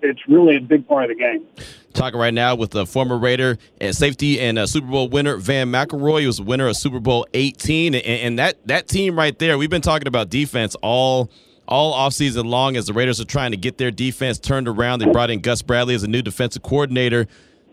it's 0.00 0.28
really 0.28 0.54
a 0.54 0.60
big 0.60 0.86
part 0.86 1.02
of 1.04 1.08
the 1.10 1.16
game. 1.16 1.44
Talking 1.92 2.20
right 2.20 2.34
now 2.34 2.54
with 2.54 2.70
the 2.70 2.86
former 2.86 3.18
Raider 3.18 3.58
and 3.80 3.94
safety 3.94 4.40
and 4.40 4.58
uh, 4.58 4.66
Super 4.66 4.86
Bowl 4.86 5.08
winner 5.08 5.36
Vann 5.36 5.72
McElroy. 5.72 6.26
Was 6.26 6.40
winner 6.40 6.68
of 6.68 6.76
Super 6.76 7.00
Bowl 7.00 7.26
18, 7.34 7.94
and, 7.94 8.04
and 8.04 8.38
that 8.38 8.64
that 8.66 8.86
team 8.86 9.16
right 9.18 9.36
there. 9.38 9.58
We've 9.58 9.70
been 9.70 9.82
talking 9.82 10.06
about 10.06 10.30
defense 10.30 10.76
all 10.82 11.30
all 11.70 11.94
offseason 11.94 12.46
long 12.46 12.76
as 12.76 12.86
the 12.86 12.92
Raiders 12.92 13.20
are 13.20 13.24
trying 13.24 13.52
to 13.52 13.56
get 13.56 13.78
their 13.78 13.90
defense 13.90 14.38
turned 14.38 14.68
around. 14.68 14.98
They 14.98 15.06
brought 15.06 15.30
in 15.30 15.40
Gus 15.40 15.62
Bradley 15.62 15.94
as 15.94 16.02
a 16.02 16.08
new 16.08 16.22
defensive 16.22 16.62
coordinator. 16.62 17.26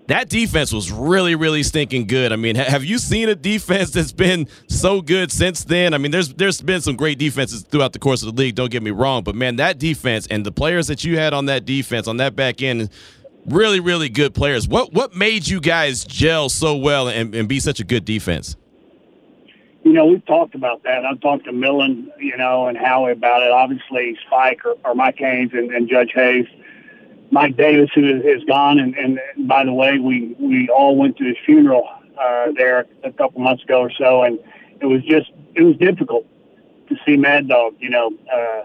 That 0.08 0.30
defense 0.30 0.71
was 0.71 0.89
really, 0.89 1.36
really 1.36 1.63
stinking 1.63 2.08
good. 2.08 2.32
I 2.32 2.38
mean, 2.38 2.56
have 2.56 2.86
you 2.86 2.97
seen 2.97 3.27
a 3.27 3.36
defense 3.36 3.89
that's 3.91 4.13
been 4.13 4.47
so 4.69 5.01
good 5.01 5.34
since 5.34 5.65
then? 5.65 5.93
I 5.93 5.97
mean, 5.97 6.12
there's 6.12 6.34
there's 6.34 6.62
been 6.62 6.80
some 6.80 6.95
great 6.95 7.19
defenses 7.19 7.63
throughout 7.63 7.91
the 7.91 7.99
course 7.99 8.23
of 8.23 8.34
the 8.34 8.41
league. 8.41 8.56
Don't 8.56 8.71
get 8.71 8.82
me 8.82 8.91
wrong, 8.91 9.23
but 9.23 9.36
man, 9.36 9.58
that 9.58 9.80
defense 9.80 10.25
and 10.27 10.45
the 10.45 10.51
players 10.51 10.88
that 10.88 11.03
you 11.03 11.17
had 11.17 11.34
on 11.34 11.47
that 11.47 11.65
defense 11.65 12.08
on 12.08 12.17
that 12.17 12.38
back 12.38 12.62
end 12.62 12.89
really, 13.47 13.79
really 13.79 14.10
good 14.10 14.33
players. 14.33 14.67
What 14.67 14.93
what 14.93 15.15
made 15.15 15.47
you 15.47 15.60
guys 15.60 16.03
gel 16.03 16.49
so 16.49 16.75
well 16.75 17.07
and, 17.07 17.33
and 17.33 17.47
be 17.47 17.60
such 17.60 17.79
a 17.79 17.83
good 17.83 18.05
defense? 18.05 18.55
You 19.83 19.93
know, 19.93 20.05
we've 20.05 20.25
talked 20.25 20.53
about 20.53 20.83
that. 20.83 21.05
I've 21.05 21.21
talked 21.21 21.45
to 21.45 21.53
Millen, 21.53 22.12
you 22.19 22.36
know, 22.36 22.67
and 22.67 22.77
Howie 22.77 23.13
about 23.13 23.41
it. 23.41 23.51
Obviously, 23.51 24.17
Spike 24.25 24.65
or, 24.65 24.75
or 24.83 24.93
Mike 24.93 25.17
Haynes 25.17 25.51
and, 25.53 25.71
and 25.71 25.88
Judge 25.89 26.12
Hayes. 26.13 26.45
Mike 27.31 27.57
Davis, 27.57 27.89
who 27.93 28.05
is 28.05 28.43
gone, 28.45 28.79
and, 28.79 28.95
and 28.95 29.19
by 29.47 29.65
the 29.65 29.73
way, 29.73 29.97
we 29.97 30.36
we 30.39 30.69
all 30.69 30.95
went 30.95 31.17
to 31.17 31.25
his 31.25 31.36
funeral 31.45 31.88
uh, 32.21 32.51
there 32.55 32.86
a 33.03 33.12
couple 33.12 33.41
months 33.41 33.63
ago 33.63 33.81
or 33.81 33.91
so, 33.91 34.23
and 34.23 34.39
it 34.81 34.86
was 34.86 35.03
just 35.03 35.31
it 35.55 35.63
was 35.63 35.75
difficult 35.77 36.25
to 36.89 36.95
see 37.05 37.17
Mad 37.17 37.49
Dog, 37.49 37.75
you 37.79 37.89
know, 37.89 38.12
uh, 38.33 38.63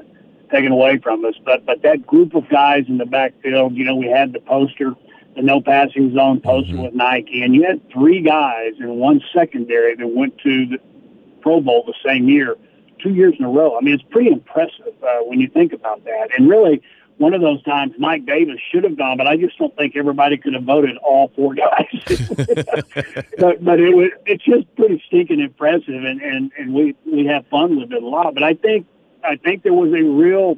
taken 0.52 0.70
away 0.70 0.98
from 0.98 1.24
us. 1.24 1.34
But 1.44 1.66
but 1.66 1.82
that 1.82 2.06
group 2.06 2.34
of 2.34 2.48
guys 2.48 2.84
in 2.88 2.98
the 2.98 3.06
backfield, 3.06 3.74
you 3.74 3.84
know, 3.84 3.96
we 3.96 4.06
had 4.06 4.32
the 4.32 4.40
poster, 4.40 4.94
the 5.34 5.42
no 5.42 5.60
passing 5.60 6.14
zone 6.14 6.40
poster 6.40 6.74
mm-hmm. 6.74 6.82
with 6.82 6.94
Nike, 6.94 7.42
and 7.42 7.54
you 7.54 7.64
had 7.64 7.80
three 7.90 8.20
guys 8.20 8.74
in 8.78 8.96
one 8.96 9.20
secondary 9.34 9.96
that 9.96 10.06
went 10.06 10.38
to 10.38 10.66
the 10.66 10.78
Pro 11.40 11.60
Bowl 11.60 11.84
the 11.86 11.94
same 12.04 12.28
year, 12.28 12.56
two 13.02 13.14
years 13.14 13.34
in 13.38 13.44
a 13.44 13.50
row. 13.50 13.76
I 13.76 13.80
mean, 13.80 13.94
it's 13.94 14.04
pretty 14.04 14.30
impressive 14.30 14.94
uh, 15.02 15.18
when 15.24 15.40
you 15.40 15.48
think 15.48 15.72
about 15.72 16.04
that. 16.04 16.28
And 16.36 16.48
really, 16.48 16.82
one 17.18 17.34
of 17.34 17.40
those 17.40 17.62
times 17.62 17.94
Mike 17.98 18.26
Davis 18.26 18.58
should 18.70 18.84
have 18.84 18.96
gone, 18.96 19.16
but 19.16 19.26
I 19.26 19.36
just 19.36 19.58
don't 19.58 19.74
think 19.76 19.96
everybody 19.96 20.36
could 20.36 20.54
have 20.54 20.64
voted 20.64 20.96
all 20.98 21.30
four 21.36 21.54
guys. 21.54 21.86
but 23.38 23.64
but 23.64 23.80
it 23.80 23.94
was 23.94 24.10
it's 24.26 24.44
just 24.44 24.74
pretty 24.76 25.02
stinking 25.06 25.40
impressive, 25.40 26.04
and 26.04 26.20
and 26.20 26.52
and 26.58 26.74
we 26.74 26.94
we 27.04 27.26
have 27.26 27.46
fun 27.48 27.78
with 27.78 27.92
it 27.92 28.02
a 28.02 28.06
lot. 28.06 28.34
But 28.34 28.42
I 28.42 28.54
think 28.54 28.86
I 29.24 29.36
think 29.36 29.62
there 29.62 29.72
was 29.72 29.92
a 29.92 30.02
real, 30.02 30.56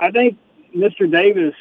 I 0.00 0.10
think 0.10 0.38
Mr. 0.74 1.10
Davis, 1.10 1.54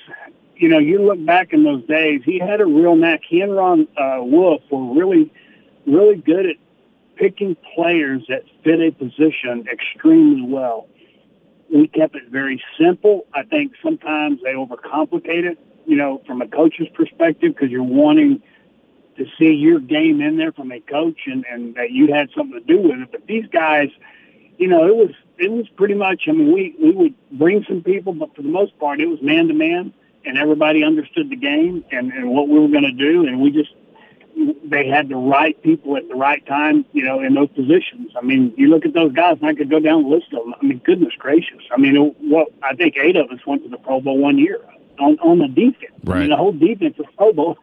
you 0.55 0.69
know, 0.69 0.79
you 0.79 1.03
look 1.03 1.23
back 1.25 1.53
in 1.53 1.63
those 1.63 1.85
days, 1.85 2.21
he 2.23 2.39
had 2.39 2.61
a 2.61 2.65
real 2.65 2.95
knack. 2.95 3.21
He 3.27 3.41
and 3.41 3.55
Ron 3.55 3.87
uh, 3.97 4.19
Wolf 4.21 4.61
were 4.71 4.93
really, 4.93 5.31
really 5.85 6.15
good 6.15 6.45
at 6.45 6.55
picking 7.15 7.55
players 7.75 8.23
that 8.29 8.43
fit 8.63 8.79
a 8.79 8.91
position 8.91 9.65
extremely 9.71 10.41
well. 10.41 10.87
We 11.73 11.87
kept 11.87 12.15
it 12.15 12.29
very 12.29 12.63
simple. 12.79 13.25
I 13.33 13.43
think 13.43 13.73
sometimes 13.83 14.39
they 14.43 14.53
overcomplicate 14.53 15.45
it, 15.45 15.57
you 15.85 15.95
know, 15.95 16.21
from 16.25 16.41
a 16.41 16.47
coach's 16.47 16.87
perspective, 16.93 17.53
because 17.53 17.69
you're 17.69 17.83
wanting 17.83 18.41
to 19.17 19.25
see 19.39 19.51
your 19.51 19.79
game 19.79 20.21
in 20.21 20.37
there 20.37 20.51
from 20.51 20.71
a 20.71 20.79
coach 20.81 21.21
and, 21.25 21.45
and 21.49 21.75
that 21.75 21.91
you 21.91 22.13
had 22.13 22.29
something 22.35 22.59
to 22.59 22.65
do 22.65 22.81
with 22.81 22.99
it. 22.99 23.11
But 23.11 23.25
these 23.27 23.45
guys, 23.47 23.89
you 24.57 24.67
know, 24.67 24.87
it 24.87 24.95
was 24.95 25.11
it 25.37 25.51
was 25.51 25.67
pretty 25.75 25.95
much. 25.95 26.23
I 26.27 26.31
mean, 26.31 26.53
we 26.53 26.75
we 26.81 26.91
would 26.91 27.13
bring 27.31 27.63
some 27.67 27.81
people, 27.81 28.13
but 28.13 28.35
for 28.35 28.41
the 28.41 28.49
most 28.49 28.77
part, 28.79 28.99
it 29.01 29.07
was 29.07 29.21
man 29.21 29.47
to 29.47 29.53
man, 29.53 29.93
and 30.25 30.37
everybody 30.37 30.83
understood 30.83 31.29
the 31.29 31.35
game 31.35 31.83
and 31.91 32.11
and 32.11 32.29
what 32.29 32.47
we 32.47 32.59
were 32.59 32.67
going 32.67 32.83
to 32.83 32.91
do, 32.91 33.27
and 33.27 33.41
we 33.41 33.51
just 33.51 33.71
they 34.65 34.87
had 34.87 35.09
the 35.09 35.15
right 35.15 35.61
people 35.63 35.95
at 35.95 36.07
the 36.09 36.15
right 36.15 36.45
time, 36.45 36.85
you 36.91 37.03
know, 37.03 37.21
in 37.21 37.33
those 37.35 37.49
positions. 37.49 38.11
I 38.17 38.21
mean, 38.21 38.53
you 38.57 38.67
look 38.67 38.85
at 38.85 38.93
those 38.93 39.13
guys, 39.13 39.37
and 39.39 39.49
I 39.49 39.53
could 39.53 39.69
go 39.69 39.79
down 39.79 40.03
the 40.03 40.09
list 40.09 40.33
of 40.33 40.43
them. 40.43 40.55
I 40.61 40.65
mean, 40.65 40.81
goodness 40.83 41.13
gracious. 41.17 41.61
I 41.71 41.77
mean, 41.77 41.95
what 42.19 42.49
I 42.61 42.75
think 42.75 42.95
eight 42.97 43.15
of 43.15 43.29
us 43.29 43.45
went 43.45 43.63
to 43.63 43.69
the 43.69 43.77
Pro 43.77 44.01
Bowl 44.01 44.17
one 44.17 44.37
year 44.37 44.59
on, 44.99 45.17
on 45.19 45.39
the 45.39 45.47
defense. 45.47 45.91
Right. 46.03 46.17
I 46.17 46.19
mean, 46.21 46.29
the 46.29 46.37
whole 46.37 46.51
defense 46.51 46.95
is 46.99 47.05
Pro 47.17 47.33
Bowl. 47.33 47.57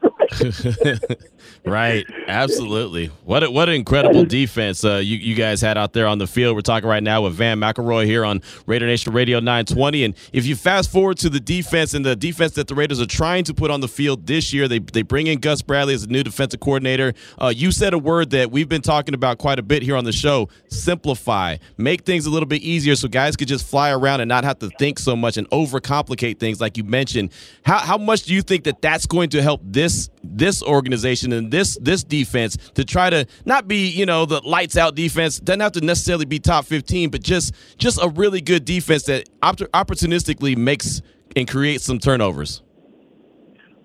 right. 1.65 2.05
Absolutely. 2.27 3.07
What 3.25 3.45
a, 3.45 3.51
what 3.51 3.69
an 3.69 3.77
incredible 3.77 4.25
defense 4.25 4.85
uh, 4.85 4.97
you, 4.97 5.17
you 5.17 5.37
guys 5.37 5.61
had 5.61 5.79
out 5.79 5.93
there 5.93 6.09
on 6.09 6.19
the 6.19 6.27
field. 6.27 6.57
We're 6.57 6.63
talking 6.63 6.89
right 6.89 7.03
now 7.03 7.23
with 7.23 7.35
Vann 7.35 7.61
McElroy 7.61 8.07
here 8.07 8.25
on 8.25 8.43
Raider 8.67 8.87
Nation 8.87 9.13
Radio 9.13 9.39
920. 9.39 10.05
And 10.05 10.15
if 10.33 10.45
you 10.45 10.57
fast 10.57 10.91
forward 10.91 11.19
to 11.19 11.31
the 11.31 11.39
defense 11.39 11.95
and 11.95 12.05
the 12.05 12.17
defense 12.17 12.53
that 12.55 12.67
the 12.67 12.75
Raiders 12.75 13.01
are 13.01 13.07
trying 13.07 13.45
to 13.45 13.55
put 13.55 13.71
on 13.71 13.81
the 13.81 13.89
field 13.89 14.27
this 14.27 14.53
year, 14.53 14.67
they, 14.67 14.81
they 14.81 15.03
bring 15.03 15.29
in 15.29 15.39
Gus 15.39 15.63
Bradley 15.63 15.95
as 15.95 16.03
a 16.03 16.09
new 16.09 16.25
defensive 16.25 16.59
coordinator. 16.59 17.15
Uh, 17.41 17.53
you 17.55 17.71
said 17.71 17.95
a 17.95 17.99
word 17.99 18.31
that 18.31 18.51
we've 18.51 18.69
been 18.69 18.83
talking 18.83 19.15
about 19.15 19.39
quite 19.39 19.61
a 19.61 19.63
bit 19.63 19.83
here 19.83 19.97
on 19.97 20.05
the 20.05 20.13
show 20.13 20.49
simplify. 20.69 21.57
Make 21.77 22.03
things 22.05 22.27
a 22.27 22.31
little 22.31 22.47
bit 22.47 22.63
easier 22.63 22.97
so 22.97 23.07
guys 23.07 23.37
could 23.37 23.49
just 23.49 23.67
fly 23.67 23.91
around 23.91 24.21
and 24.21 24.29
not 24.29 24.43
have 24.43 24.59
to 24.61 24.71
think 24.79 24.99
so 24.99 25.15
much 25.15 25.37
and 25.37 25.49
overcomplicate 25.51 26.41
things 26.41 26.61
like 26.61 26.77
you 26.77 26.83
mentioned 26.83 27.22
how 27.65 27.79
how 27.79 27.99
much 27.99 28.25
do 28.25 28.35
you 28.35 28.43
think 28.43 28.65
that 28.65 28.81
that's 28.83 29.07
going 29.07 29.29
to 29.31 29.43
help 29.43 29.61
this 29.65 30.11
this 30.23 30.63
organization 30.63 31.33
and 31.33 31.51
this 31.51 31.77
this 31.81 32.05
defense 32.05 32.57
to 32.75 32.85
try 32.85 33.11
to 33.11 33.27
not 33.45 33.69
be 33.69 33.89
you 33.89 34.07
know 34.07 34.25
the 34.25 34.41
lights 34.41 34.77
out 34.77 34.95
defense 34.95 35.39
doesn't 35.39 35.61
have 35.61 35.73
to 35.73 35.81
necessarily 35.81 36.25
be 36.25 36.39
top 36.39 36.65
15 36.65 37.11
but 37.11 37.23
just 37.23 37.55
just 37.77 38.03
a 38.03 38.09
really 38.09 38.41
good 38.41 38.65
defense 38.65 39.05
that 39.05 39.29
opportunistically 39.41 40.57
makes 40.57 41.03
and 41.35 41.49
creates 41.49 41.85
some 41.85 41.99
turnovers? 41.99 42.63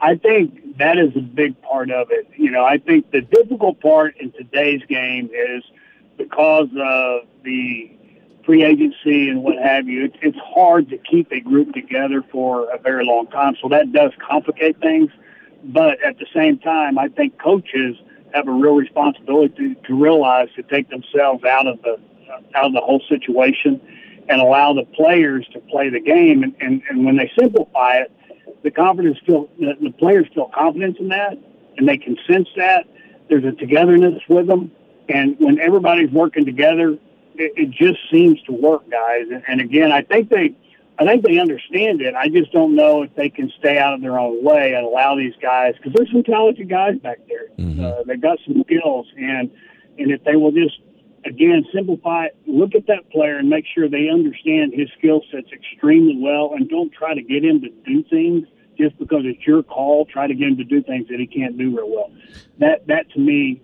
I 0.02 0.16
think 0.16 0.78
that 0.78 0.98
is 0.98 1.16
a 1.16 1.22
big 1.22 1.60
part 1.62 1.90
of 1.92 2.12
it. 2.12 2.28
You 2.38 2.52
know 2.52 2.64
i 2.64 2.78
think 2.78 3.12
the 3.12 3.22
difficult 3.22 3.80
part 3.82 4.16
in 4.18 4.32
today's 4.32 4.82
game 4.88 5.30
is 5.34 5.64
because 6.18 6.70
of 6.80 7.28
the 7.44 7.97
free 8.48 8.64
agency 8.64 9.30
and 9.30 9.44
what 9.44 9.58
have 9.62 9.88
you, 9.88 10.06
it's, 10.06 10.16
it's 10.22 10.38
hard 10.40 10.90
to 10.90 10.98
keep 10.98 11.32
a 11.32 11.42
group 11.42 11.74
together 11.74 12.24
for 12.32 12.74
a 12.74 12.80
very 12.80 13.06
long 13.06 13.28
time. 13.28 13.56
So 13.62 13.68
that 13.70 13.92
does 13.92 14.12
complicate 14.28 14.80
things. 14.80 15.12
But 15.66 16.02
at 16.02 16.18
the 16.18 16.26
same 16.34 16.58
time, 16.58 16.98
I 16.98 17.10
think 17.10 17.40
coaches 17.40 17.98
have 18.34 18.48
a 18.48 18.52
real 18.52 18.76
responsibility 18.76 19.54
to, 19.76 19.76
to 19.88 20.02
realize 20.02 20.48
to 20.56 20.64
take 20.64 20.90
themselves 20.90 21.44
out 21.44 21.68
of 21.68 21.82
the 21.82 22.00
out 22.56 22.66
of 22.66 22.74
the 22.74 22.82
whole 22.82 23.02
situation 23.10 23.82
and 24.30 24.42
allow 24.42 24.74
the 24.74 24.84
players 24.84 25.48
to 25.54 25.60
play 25.60 25.90
the 25.90 26.00
game. 26.00 26.44
And, 26.44 26.56
and, 26.60 26.82
and 26.90 27.06
when 27.06 27.18
they 27.18 27.32
simplify 27.38 27.98
it, 27.98 28.12
the 28.64 28.72
confidence 28.72 29.18
feel 29.26 29.50
the, 29.60 29.74
the 29.82 29.92
players 29.92 30.28
feel 30.34 30.50
confidence 30.54 30.98
in 31.00 31.10
that, 31.10 31.38
and 31.78 31.88
they 31.88 31.98
can 31.98 32.18
sense 32.28 32.48
that. 32.56 32.86
There's 33.30 33.44
a 33.44 33.52
togetherness 33.52 34.22
with 34.30 34.48
them, 34.48 34.72
and 35.10 35.36
when 35.40 35.60
everybody's 35.60 36.12
working 36.12 36.46
together, 36.46 36.98
it, 37.38 37.54
it 37.56 37.72
just 37.72 38.00
seems 38.12 38.42
to 38.44 38.52
work, 38.52 38.90
guys. 38.90 39.26
And, 39.32 39.44
and 39.48 39.62
again, 39.62 39.92
I 39.92 40.02
think 40.02 40.30
they. 40.30 40.56
I 41.00 41.06
think 41.06 41.24
they 41.24 41.38
understand 41.38 42.02
it. 42.02 42.16
I 42.16 42.28
just 42.28 42.52
don't 42.52 42.76
know 42.76 43.04
if 43.04 43.14
they 43.14 43.30
can 43.30 43.52
stay 43.60 43.78
out 43.78 43.94
of 43.94 44.02
their 44.02 44.18
own 44.18 44.44
way 44.44 44.74
and 44.74 44.84
allow 44.84 45.16
these 45.16 45.36
guys 45.40 45.76
because 45.76 45.94
there's 45.94 46.12
some 46.12 46.24
talented 46.24 46.68
guys 46.70 46.98
back 46.98 47.20
there. 47.30 47.50
Mhm. 47.60 47.80
Uh, 47.80 48.02
they've 48.08 48.20
got 48.20 48.40
some 48.48 48.64
skills, 48.64 49.06
and 49.16 49.52
and 50.00 50.10
if 50.12 50.24
they 50.24 50.36
will 50.36 50.52
just 50.52 50.80
again 51.24 51.64
simplify 51.72 52.26
it, 52.26 52.38
look 52.48 52.74
at 52.74 52.88
that 52.88 53.12
player 53.12 53.38
and 53.38 53.48
make 53.48 53.66
sure 53.76 53.88
they 53.88 54.10
understand 54.10 54.74
his 54.74 54.90
skill 54.98 55.22
sets 55.32 55.52
extremely 55.52 56.18
well, 56.18 56.54
and 56.56 56.68
don't 56.68 56.92
try 56.92 57.14
to 57.14 57.22
get 57.22 57.46
him 57.46 57.62
to 57.62 57.70
do 57.86 58.04
things 58.10 58.48
just 58.76 58.98
because 58.98 59.22
it's 59.24 59.46
your 59.46 59.62
call. 59.62 60.06
Try 60.06 60.26
to 60.26 60.34
get 60.34 60.48
him 60.48 60.58
to 60.58 60.64
do 60.64 60.82
things 60.82 61.08
that 61.10 61.20
he 61.20 61.28
can't 61.28 61.60
do 61.60 61.78
real 61.78 61.92
well. 61.92 62.12
That 62.58 62.88
that 62.88 63.12
to 63.12 63.20
me 63.20 63.62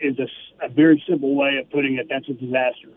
is 0.00 0.16
a, 0.20 0.28
a 0.64 0.68
very 0.68 1.02
simple 1.08 1.34
way 1.34 1.56
of 1.56 1.68
putting 1.70 1.96
it. 1.96 2.06
That's 2.08 2.28
a 2.28 2.34
disaster. 2.34 2.90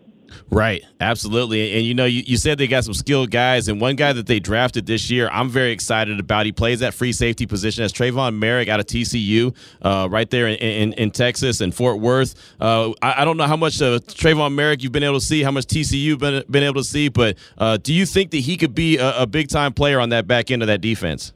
Right, 0.50 0.84
absolutely. 1.00 1.74
And 1.74 1.86
you 1.86 1.94
know, 1.94 2.06
you, 2.06 2.24
you 2.26 2.38
said 2.38 2.58
they 2.58 2.68
got 2.68 2.84
some 2.84 2.94
skilled 2.94 3.32
guys, 3.32 3.68
and 3.68 3.80
one 3.80 3.96
guy 3.96 4.14
that 4.14 4.28
they 4.28 4.40
drafted 4.40 4.86
this 4.86 5.10
year, 5.10 5.30
I'm 5.32 5.50
very 5.50 5.72
excited 5.72 6.20
about. 6.20 6.46
He 6.46 6.52
plays 6.52 6.80
that 6.80 6.94
free 6.94 7.14
safety 7.14 7.46
position 7.46 7.84
as 7.84 7.94
Tre'von 7.94 8.40
Moehrig 8.40 8.68
out 8.68 8.80
of 8.80 8.86
TCU, 8.86 9.56
uh, 9.82 10.08
right 10.10 10.30
there 10.30 10.48
in, 10.48 10.56
in, 10.56 10.94
in 10.94 11.12
Texas 11.12 11.62
and 11.62 11.74
Fort 11.74 12.00
Worth. 12.00 12.36
Uh, 12.60 12.92
I, 13.02 13.22
I 13.22 13.26
don't 13.26 13.38
know 13.38 13.48
how 13.48 13.58
much 13.58 13.82
uh, 13.82 14.00
Tre'von 14.00 14.54
Moehrig 14.54 14.84
you've 14.84 14.92
been 14.92 15.04
able 15.04 15.20
to 15.20 15.26
see, 15.26 15.44
how 15.44 15.52
much 15.52 15.66
TCU 15.66 16.18
been 16.18 16.44
been 16.50 16.64
able 16.64 16.82
to 16.82 16.88
see, 16.88 17.10
but 17.10 17.38
uh, 17.58 17.78
do 17.78 17.94
you 17.94 18.06
think 18.06 18.32
that 18.32 18.38
he 18.38 18.58
could 18.58 18.76
be 18.76 18.98
a, 18.98 19.22
a 19.22 19.28
big 19.28 19.48
time 19.50 19.74
player 19.74 20.00
on 20.00 20.10
that 20.10 20.28
back 20.28 20.52
end 20.52 20.62
of 20.62 20.68
that 20.68 20.82
defense? 20.82 21.34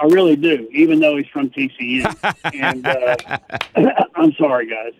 I 0.00 0.06
really 0.06 0.36
do, 0.36 0.66
even 0.72 0.98
though 1.00 1.16
he's 1.16 1.26
from 1.26 1.50
TCU. 1.50 2.04
and 2.54 2.86
uh, 2.86 3.16
I'm 4.14 4.32
sorry, 4.34 4.66
guys. 4.66 4.94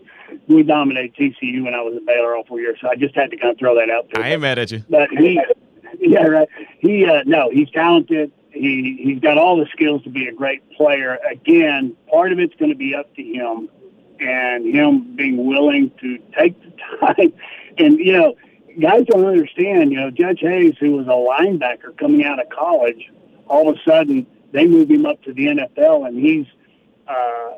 We 0.46 0.62
dominated 0.62 1.14
TCU 1.16 1.64
when 1.64 1.74
I 1.74 1.80
was 1.80 1.96
at 1.96 2.06
Baylor 2.06 2.36
all 2.36 2.44
four 2.44 2.60
years, 2.60 2.78
so 2.80 2.88
I 2.88 2.96
just 2.96 3.14
had 3.14 3.30
to 3.30 3.36
kind 3.36 3.52
of 3.52 3.58
throw 3.58 3.74
that 3.76 3.90
out 3.90 4.08
there. 4.12 4.22
I 4.22 4.32
ain't 4.32 4.42
mad 4.42 4.58
at 4.58 4.70
you. 4.70 4.84
but 4.88 5.08
he, 5.10 5.40
yeah, 5.98 6.26
right. 6.26 6.48
He, 6.78 7.06
uh, 7.06 7.22
no, 7.24 7.50
he's 7.50 7.70
talented. 7.70 8.30
He 8.52 8.98
he's 9.02 9.20
got 9.20 9.38
all 9.38 9.56
the 9.56 9.66
skills 9.72 10.02
to 10.04 10.10
be 10.10 10.26
a 10.26 10.32
great 10.32 10.68
player. 10.72 11.18
Again, 11.30 11.96
part 12.10 12.32
of 12.32 12.38
it's 12.38 12.54
going 12.56 12.70
to 12.70 12.76
be 12.76 12.94
up 12.94 13.12
to 13.14 13.22
him, 13.22 13.68
and 14.20 14.66
him 14.66 15.16
being 15.16 15.46
willing 15.46 15.90
to 16.00 16.18
take 16.36 16.60
the 16.62 16.72
time. 17.00 17.32
And 17.78 17.98
you 17.98 18.12
know, 18.12 18.34
guys 18.80 19.04
don't 19.06 19.24
understand. 19.24 19.92
You 19.92 20.00
know, 20.00 20.10
Judge 20.10 20.40
Hayes, 20.40 20.74
who 20.78 20.92
was 20.92 21.06
a 21.06 21.10
linebacker 21.10 21.96
coming 21.96 22.24
out 22.24 22.38
of 22.38 22.48
college, 22.50 23.10
all 23.46 23.68
of 23.68 23.76
a 23.76 23.80
sudden 23.88 24.26
they 24.52 24.66
move 24.66 24.90
him 24.90 25.06
up 25.06 25.22
to 25.22 25.32
the 25.32 25.46
NFL, 25.46 26.06
and 26.06 26.18
he's. 26.18 26.46
Uh, 27.06 27.54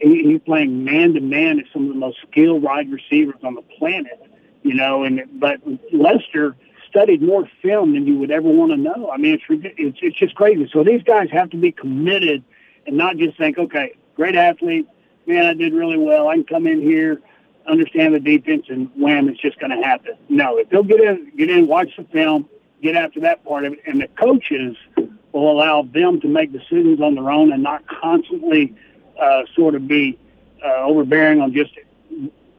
he, 0.00 0.22
he's 0.22 0.40
playing 0.40 0.84
man 0.84 1.12
to 1.14 1.20
man 1.20 1.60
as 1.60 1.66
some 1.72 1.82
of 1.82 1.88
the 1.88 1.98
most 1.98 2.18
skilled 2.30 2.62
wide 2.62 2.90
receivers 2.90 3.40
on 3.42 3.54
the 3.54 3.62
planet, 3.62 4.18
you 4.62 4.74
know. 4.74 5.04
And 5.04 5.22
but 5.38 5.60
Lester 5.92 6.56
studied 6.88 7.22
more 7.22 7.48
film 7.62 7.94
than 7.94 8.06
you 8.06 8.18
would 8.18 8.30
ever 8.30 8.48
want 8.48 8.72
to 8.72 8.76
know. 8.76 9.10
I 9.10 9.16
mean, 9.16 9.34
it's 9.34 9.44
it's 9.78 9.98
it's 10.00 10.16
just 10.16 10.34
crazy. 10.34 10.68
So 10.72 10.82
these 10.82 11.02
guys 11.02 11.28
have 11.32 11.50
to 11.50 11.56
be 11.56 11.72
committed 11.72 12.42
and 12.86 12.96
not 12.96 13.16
just 13.16 13.36
think, 13.36 13.58
okay, 13.58 13.94
great 14.16 14.34
athlete, 14.34 14.86
man, 15.26 15.46
I 15.46 15.54
did 15.54 15.74
really 15.74 15.98
well. 15.98 16.28
I 16.28 16.34
can 16.34 16.44
come 16.44 16.66
in 16.66 16.80
here, 16.80 17.20
understand 17.66 18.14
the 18.14 18.20
defense, 18.20 18.66
and 18.68 18.90
wham, 18.96 19.28
it's 19.28 19.40
just 19.40 19.58
going 19.60 19.70
to 19.70 19.86
happen. 19.86 20.16
No, 20.28 20.56
if 20.56 20.70
they'll 20.70 20.82
get 20.82 21.00
in, 21.00 21.30
get 21.36 21.50
in, 21.50 21.66
watch 21.66 21.90
the 21.96 22.04
film, 22.04 22.48
get 22.82 22.96
after 22.96 23.20
that 23.20 23.44
part 23.44 23.64
of 23.64 23.74
it, 23.74 23.80
and 23.86 24.00
the 24.00 24.08
coaches 24.08 24.76
will 25.32 25.50
allow 25.50 25.82
them 25.82 26.20
to 26.20 26.28
make 26.28 26.52
decisions 26.52 27.00
on 27.00 27.14
their 27.14 27.30
own 27.30 27.52
and 27.52 27.62
not 27.62 27.86
constantly 27.86 28.74
uh, 29.20 29.42
sort 29.54 29.74
of 29.74 29.86
be 29.86 30.18
uh, 30.64 30.82
overbearing 30.84 31.40
on 31.40 31.52
just 31.52 31.72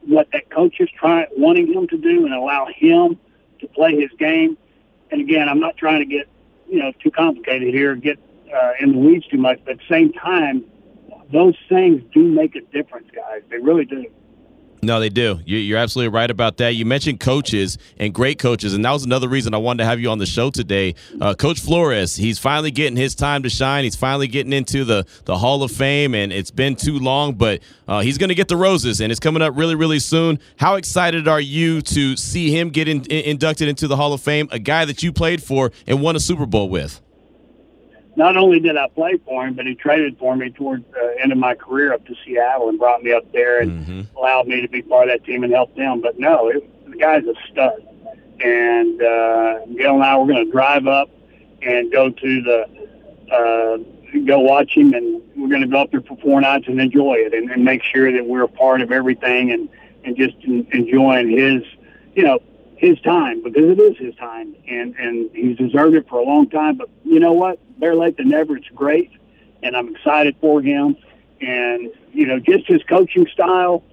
what 0.05 0.27
that 0.31 0.49
coach 0.49 0.79
is 0.79 0.89
trying 0.97 1.27
wanting 1.37 1.71
him 1.71 1.87
to 1.87 1.97
do 1.97 2.25
and 2.25 2.33
allow 2.33 2.67
him 2.73 3.17
to 3.59 3.67
play 3.67 3.99
his 3.99 4.09
game. 4.17 4.57
And 5.11 5.21
again, 5.21 5.47
I'm 5.49 5.59
not 5.59 5.77
trying 5.77 5.99
to 5.99 6.05
get 6.05 6.27
you 6.69 6.79
know 6.79 6.91
too 7.03 7.11
complicated 7.11 7.73
here, 7.73 7.95
get 7.95 8.17
uh, 8.53 8.71
in 8.79 8.93
the 8.93 8.97
weeds 8.97 9.27
too 9.27 9.37
much, 9.37 9.59
but 9.65 9.73
at 9.73 9.77
the 9.79 9.93
same 9.93 10.13
time, 10.13 10.63
those 11.31 11.55
things 11.69 12.01
do 12.13 12.23
make 12.23 12.55
a 12.55 12.61
difference, 12.61 13.07
guys. 13.13 13.41
They 13.49 13.57
really 13.57 13.85
do. 13.85 14.05
No, 14.83 14.99
they 14.99 15.09
do. 15.09 15.39
You- 15.45 15.59
You're 15.59 15.77
absolutely 15.77 16.09
right 16.09 16.31
about 16.31 16.57
that. 16.57 16.69
You 16.73 16.85
mentioned 16.85 17.19
coaches 17.19 17.77
and 17.99 18.11
great 18.13 18.39
coaches, 18.39 18.73
and 18.73 18.83
that 18.83 18.91
was 18.91 19.03
another 19.03 19.27
reason 19.29 19.53
I 19.53 19.57
wanted 19.57 19.83
to 19.83 19.85
have 19.85 19.99
you 19.99 20.09
on 20.09 20.17
the 20.17 20.25
show 20.25 20.49
today. 20.49 20.95
Uh, 21.19 21.35
Coach 21.35 21.59
Flores, 21.59 22.15
he's 22.15 22.39
finally 22.39 22.71
getting 22.71 22.95
his 22.97 23.13
time 23.13 23.43
to 23.43 23.49
shine. 23.49 23.83
He's 23.83 23.95
finally 23.95 24.27
getting 24.27 24.53
into 24.53 24.83
the, 24.83 25.05
the 25.25 25.37
Hall 25.37 25.61
of 25.61 25.71
Fame, 25.71 26.15
and 26.15 26.33
it's 26.33 26.49
been 26.49 26.75
too 26.75 26.97
long, 26.97 27.35
but 27.35 27.61
uh, 27.87 27.99
he's 27.99 28.17
going 28.17 28.29
to 28.29 28.35
get 28.35 28.47
the 28.47 28.57
roses, 28.57 29.01
and 29.01 29.11
it's 29.11 29.19
coming 29.19 29.43
up 29.43 29.55
really, 29.55 29.75
really 29.75 29.99
soon. 29.99 30.39
How 30.57 30.75
excited 30.75 31.27
are 31.27 31.41
you 31.41 31.81
to 31.83 32.17
see 32.17 32.49
him 32.57 32.69
get 32.69 32.87
in, 32.87 33.01
in- 33.03 33.25
inducted 33.25 33.67
into 33.67 33.87
the 33.87 33.97
Hall 33.97 34.13
of 34.13 34.21
Fame, 34.21 34.47
a 34.51 34.57
guy 34.59 34.85
that 34.85 35.03
you 35.03 35.13
played 35.13 35.43
for 35.43 35.71
and 35.85 36.01
won 36.01 36.15
a 36.15 36.19
Super 36.19 36.47
Bowl 36.47 36.69
with? 36.69 36.99
Not 38.21 38.37
only 38.37 38.59
did 38.59 38.77
I 38.77 38.87
play 38.87 39.17
for 39.25 39.47
him, 39.47 39.55
but 39.55 39.65
he 39.65 39.73
traded 39.73 40.15
for 40.19 40.35
me 40.35 40.51
towards 40.51 40.83
the 40.91 41.15
end 41.19 41.31
of 41.31 41.39
my 41.39 41.55
career 41.55 41.91
up 41.91 42.05
to 42.05 42.13
Seattle 42.23 42.69
and 42.69 42.77
brought 42.77 43.01
me 43.01 43.11
up 43.11 43.23
there 43.31 43.61
and 43.61 43.83
Mhm. 43.87 44.05
allowed 44.15 44.47
me 44.47 44.61
to 44.61 44.67
be 44.67 44.83
part 44.83 45.09
of 45.09 45.13
that 45.13 45.25
team 45.25 45.43
and 45.43 45.51
help 45.51 45.73
them. 45.75 46.01
But 46.01 46.19
no, 46.19 46.47
it, 46.49 46.63
the 46.87 46.97
guy's 46.97 47.23
a 47.25 47.33
stud. 47.51 47.81
And 48.43 49.01
uh, 49.01 49.65
Gail 49.75 49.95
and 49.95 50.03
I 50.03 50.15
were 50.19 50.27
going 50.27 50.45
to 50.45 50.51
drive 50.51 50.85
up 50.85 51.09
and 51.63 51.91
go 51.91 52.11
to 52.11 52.41
the 52.43 52.67
uh, 53.35 53.77
go 54.25 54.39
watch 54.39 54.75
him, 54.77 54.93
and 54.93 55.19
we're 55.35 55.47
going 55.47 55.61
to 55.61 55.67
go 55.67 55.79
up 55.81 55.89
there 55.89 56.01
for 56.01 56.15
four 56.17 56.41
nights 56.41 56.67
and 56.67 56.79
enjoy 56.79 57.15
it, 57.15 57.33
and, 57.33 57.49
and 57.49 57.65
make 57.65 57.81
sure 57.81 58.11
that 58.11 58.23
we're 58.27 58.43
a 58.43 58.47
part 58.47 58.81
of 58.81 58.91
everything, 58.91 59.49
and 59.51 59.67
and 60.03 60.15
just 60.15 60.35
en- 60.43 60.67
enjoying 60.73 61.29
his, 61.31 61.63
you 62.15 62.23
know, 62.23 62.39
his 62.81 62.99
time 63.01 63.43
because 63.43 63.63
it 63.63 63.79
is 63.79 63.95
his 63.97 64.15
time, 64.15 64.55
and 64.67 64.95
and 64.95 65.29
he's 65.35 65.55
deserved 65.55 65.95
it 65.95 66.09
for 66.09 66.19
a 66.19 66.23
long 66.23 66.49
time. 66.49 66.77
But 66.77 66.89
you 67.05 67.19
know 67.19 67.33
what? 67.33 67.59
Better 67.79 67.95
late 67.95 68.17
than 68.17 68.29
never. 68.29 68.57
It's 68.57 68.67
great, 68.69 69.11
and 69.61 69.77
I'm 69.77 69.95
excited 69.95 70.35
for 70.41 70.61
him. 70.61 70.97
And 71.41 71.91
you 72.11 72.25
know, 72.25 72.39
just 72.39 72.67
his 72.67 72.81
coaching 72.89 73.27
style. 73.31 73.83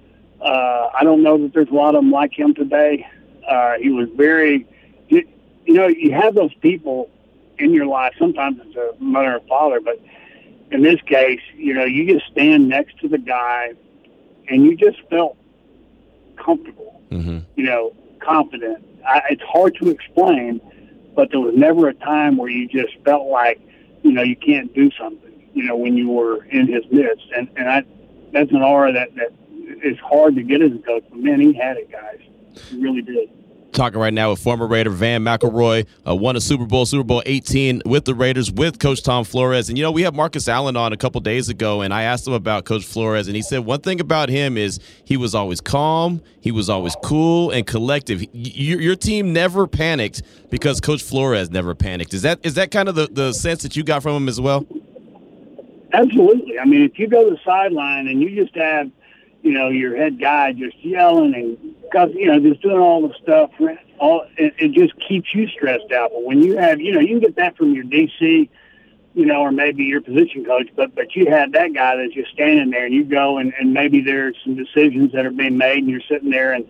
Uh, 0.41 0.89
I 0.99 1.03
don't 1.03 1.21
know 1.21 1.37
that 1.37 1.53
there's 1.53 1.69
a 1.69 1.73
lot 1.73 1.95
of 1.95 2.01
them 2.01 2.11
like 2.11 2.33
him 2.37 2.55
today. 2.55 3.05
Uh, 3.47 3.73
he 3.73 3.89
was 3.89 4.07
very, 4.15 4.65
you, 5.09 5.27
you 5.65 5.73
know, 5.73 5.87
you 5.87 6.13
have 6.13 6.33
those 6.33 6.53
people 6.55 7.09
in 7.57 7.73
your 7.73 7.85
life. 7.85 8.13
Sometimes 8.17 8.59
it's 8.65 8.75
a 8.75 9.03
mother 9.03 9.35
or 9.35 9.39
father, 9.49 9.81
but 9.81 9.99
in 10.71 10.81
this 10.81 11.01
case, 11.01 11.41
you 11.55 11.73
know, 11.73 11.83
you 11.83 12.11
just 12.11 12.31
stand 12.31 12.69
next 12.69 12.99
to 13.01 13.09
the 13.09 13.17
guy, 13.17 13.73
and 14.47 14.63
you 14.63 14.75
just 14.75 14.99
felt 15.09 15.37
comfortable 16.37 16.99
Mm-hmm. 17.11 17.39
you 17.55 17.63
know, 17.63 17.95
confident. 18.19 18.85
I, 19.07 19.21
it's 19.29 19.41
hard 19.43 19.75
to 19.75 19.89
explain, 19.89 20.61
but 21.15 21.31
there 21.31 21.39
was 21.39 21.55
never 21.55 21.87
a 21.89 21.93
time 21.93 22.37
where 22.37 22.49
you 22.49 22.67
just 22.67 22.97
felt 23.03 23.27
like, 23.27 23.59
you 24.03 24.11
know, 24.11 24.21
you 24.21 24.35
can't 24.35 24.73
do 24.73 24.91
something, 24.91 25.49
you 25.53 25.63
know, 25.63 25.75
when 25.75 25.97
you 25.97 26.09
were 26.09 26.43
in 26.45 26.67
his 26.67 26.83
midst. 26.91 27.25
And, 27.35 27.49
and 27.55 27.69
I, 27.69 27.83
that's 28.31 28.51
an 28.51 28.61
aura 28.61 28.93
that, 28.93 29.15
that 29.15 29.33
is 29.83 29.97
hard 29.99 30.35
to 30.35 30.43
get 30.43 30.61
as 30.61 30.71
a 30.71 30.79
coach, 30.79 31.03
but 31.09 31.19
man, 31.19 31.39
he 31.39 31.53
had 31.53 31.77
it, 31.77 31.91
guys. 31.91 32.19
He 32.69 32.81
really 32.81 33.01
did. 33.01 33.29
Talking 33.71 33.99
right 33.99 34.13
now 34.13 34.31
with 34.31 34.39
former 34.39 34.65
Raider 34.65 34.89
Vann 34.89 35.23
McElroy, 35.23 35.85
uh, 36.07 36.15
won 36.15 36.35
a 36.35 36.41
Super 36.41 36.65
Bowl, 36.65 36.87
Super 36.87 37.03
Bowl 37.03 37.21
18 37.25 37.83
with 37.85 38.03
the 38.05 38.15
Raiders 38.15 38.51
with 38.51 38.79
Coach 38.79 39.03
Tom 39.03 39.23
Flores. 39.23 39.69
And 39.69 39.77
you 39.77 39.83
know, 39.83 39.91
we 39.91 40.01
had 40.01 40.15
Marcus 40.15 40.47
Allen 40.47 40.75
on 40.75 40.91
a 40.91 40.97
couple 40.97 41.21
days 41.21 41.49
ago, 41.49 41.81
and 41.81 41.93
I 41.93 42.03
asked 42.03 42.25
him 42.25 42.33
about 42.33 42.65
Coach 42.65 42.83
Flores, 42.83 43.27
and 43.27 43.35
he 43.35 43.43
said 43.43 43.59
one 43.59 43.81
thing 43.81 43.99
about 43.99 44.27
him 44.29 44.57
is 44.57 44.79
he 45.05 45.17
was 45.17 45.35
always 45.35 45.61
calm, 45.61 46.21
he 46.41 46.51
was 46.51 46.67
always 46.67 46.95
cool 47.03 47.51
and 47.51 47.65
collective. 47.67 48.21
Y- 48.21 48.27
Your, 48.33 48.95
team 48.95 49.33
never 49.33 49.67
panicked 49.67 50.23
because 50.49 50.81
Coach 50.81 51.03
Flores 51.03 51.51
never 51.51 51.75
panicked. 51.75 52.13
Is 52.13 52.23
that 52.23 52.39
is 52.43 52.55
that 52.55 52.71
kind 52.71 52.89
of 52.89 52.95
the, 52.95 53.07
the 53.07 53.33
sense 53.33 53.61
that 53.61 53.75
you 53.75 53.83
got 53.83 54.01
from 54.01 54.15
him 54.15 54.27
as 54.27 54.41
well? 54.41 54.65
Absolutely. 55.93 56.59
I 56.59 56.65
mean, 56.65 56.81
if 56.81 56.99
you 56.99 57.07
go 57.07 57.23
to 57.23 57.31
the 57.35 57.39
sideline 57.45 58.07
and 58.07 58.21
you 58.21 58.43
just 58.43 58.55
have, 58.55 58.91
you 59.41 59.51
know, 59.51 59.69
your 59.69 59.95
head 59.95 60.19
guy 60.19 60.51
just 60.53 60.77
yelling 60.83 61.33
and, 61.33 62.13
you 62.15 62.27
know, 62.27 62.39
just 62.39 62.61
doing 62.61 62.79
all 62.79 63.07
the 63.07 63.13
stuff, 63.21 63.51
all 63.97 64.25
it, 64.37 64.53
it 64.57 64.71
just 64.71 64.93
keeps 65.07 65.33
you 65.33 65.47
stressed 65.47 65.91
out. 65.91 66.11
But 66.13 66.23
when 66.23 66.41
you 66.41 66.57
have, 66.57 66.79
you 66.79 66.93
know, 66.93 66.99
you 66.99 67.07
can 67.07 67.19
get 67.19 67.35
that 67.37 67.57
from 67.57 67.73
your 67.73 67.85
DC, 67.85 68.49
you 69.13 69.25
know, 69.25 69.41
or 69.41 69.51
maybe 69.51 69.83
your 69.85 70.01
position 70.01 70.45
coach, 70.45 70.69
but 70.75 70.93
but 70.93 71.15
you 71.15 71.27
had 71.29 71.53
that 71.53 71.73
guy 71.73 71.95
that's 71.95 72.13
just 72.13 72.31
standing 72.31 72.69
there, 72.69 72.85
and 72.85 72.93
you 72.93 73.03
go 73.03 73.37
and 73.37 73.53
and 73.59 73.73
maybe 73.73 74.01
there's 74.01 74.35
some 74.43 74.55
decisions 74.55 75.11
that 75.13 75.25
are 75.25 75.31
being 75.31 75.57
made, 75.57 75.79
and 75.79 75.89
you're 75.89 76.01
sitting 76.09 76.29
there 76.29 76.53
and. 76.53 76.65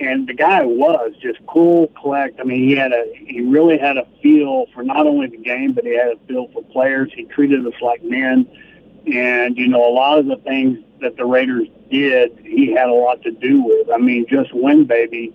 And 0.00 0.26
the 0.26 0.32
guy 0.32 0.64
was 0.64 1.12
just 1.20 1.38
cool, 1.46 1.88
collect. 1.88 2.40
I 2.40 2.44
mean, 2.44 2.66
he 2.66 2.74
had 2.74 2.92
a 2.92 3.04
he 3.14 3.42
really 3.42 3.78
had 3.78 3.98
a 3.98 4.06
feel 4.22 4.64
for 4.74 4.82
not 4.82 5.06
only 5.06 5.28
the 5.28 5.36
game, 5.36 5.74
but 5.74 5.84
he 5.84 5.94
had 5.94 6.08
a 6.08 6.16
feel 6.26 6.48
for 6.48 6.62
players. 6.62 7.12
He 7.14 7.24
treated 7.26 7.64
us 7.64 7.74
like 7.80 8.02
men. 8.02 8.48
And, 9.06 9.56
you 9.56 9.68
know, 9.68 9.88
a 9.88 9.92
lot 9.92 10.18
of 10.18 10.26
the 10.26 10.36
things 10.36 10.78
that 11.00 11.16
the 11.16 11.24
Raiders 11.24 11.68
did, 11.90 12.38
he 12.44 12.72
had 12.72 12.88
a 12.88 12.94
lot 12.94 13.22
to 13.22 13.30
do 13.32 13.62
with. 13.62 13.90
I 13.90 13.98
mean, 13.98 14.26
just 14.28 14.54
win, 14.54 14.84
baby. 14.84 15.32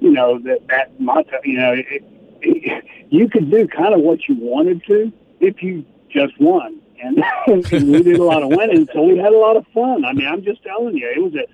You 0.00 0.12
know, 0.12 0.38
that, 0.40 0.68
that 0.68 1.00
motto, 1.00 1.38
you 1.44 1.58
know, 1.58 1.72
it, 1.72 1.86
it, 1.90 2.84
you 3.10 3.28
could 3.28 3.50
do 3.50 3.66
kind 3.66 3.94
of 3.94 4.00
what 4.00 4.28
you 4.28 4.36
wanted 4.38 4.84
to 4.86 5.12
if 5.40 5.62
you 5.62 5.84
just 6.10 6.38
won. 6.40 6.80
And, 7.00 7.24
and 7.72 7.90
we 7.90 8.02
did 8.02 8.18
a 8.18 8.24
lot 8.24 8.42
of 8.42 8.50
winning, 8.50 8.88
so 8.92 9.02
we 9.02 9.18
had 9.18 9.32
a 9.32 9.38
lot 9.38 9.56
of 9.56 9.66
fun. 9.68 10.04
I 10.04 10.12
mean, 10.12 10.26
I'm 10.26 10.42
just 10.42 10.62
telling 10.62 10.96
you, 10.96 11.08
it 11.08 11.22
was 11.22 11.34
a. 11.34 11.46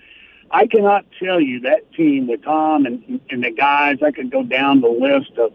I 0.51 0.67
cannot 0.67 1.05
tell 1.19 1.41
you 1.41 1.61
that 1.61 1.91
team 1.95 2.29
with 2.29 2.45
Tom 2.45 2.87
and 2.87 3.21
and 3.31 3.43
the 3.43 3.51
guys. 3.51 3.99
I 4.03 4.13
could 4.13 4.31
go 4.31 4.43
down 4.43 4.81
the 4.81 4.89
list 4.89 5.33
of, 5.39 5.53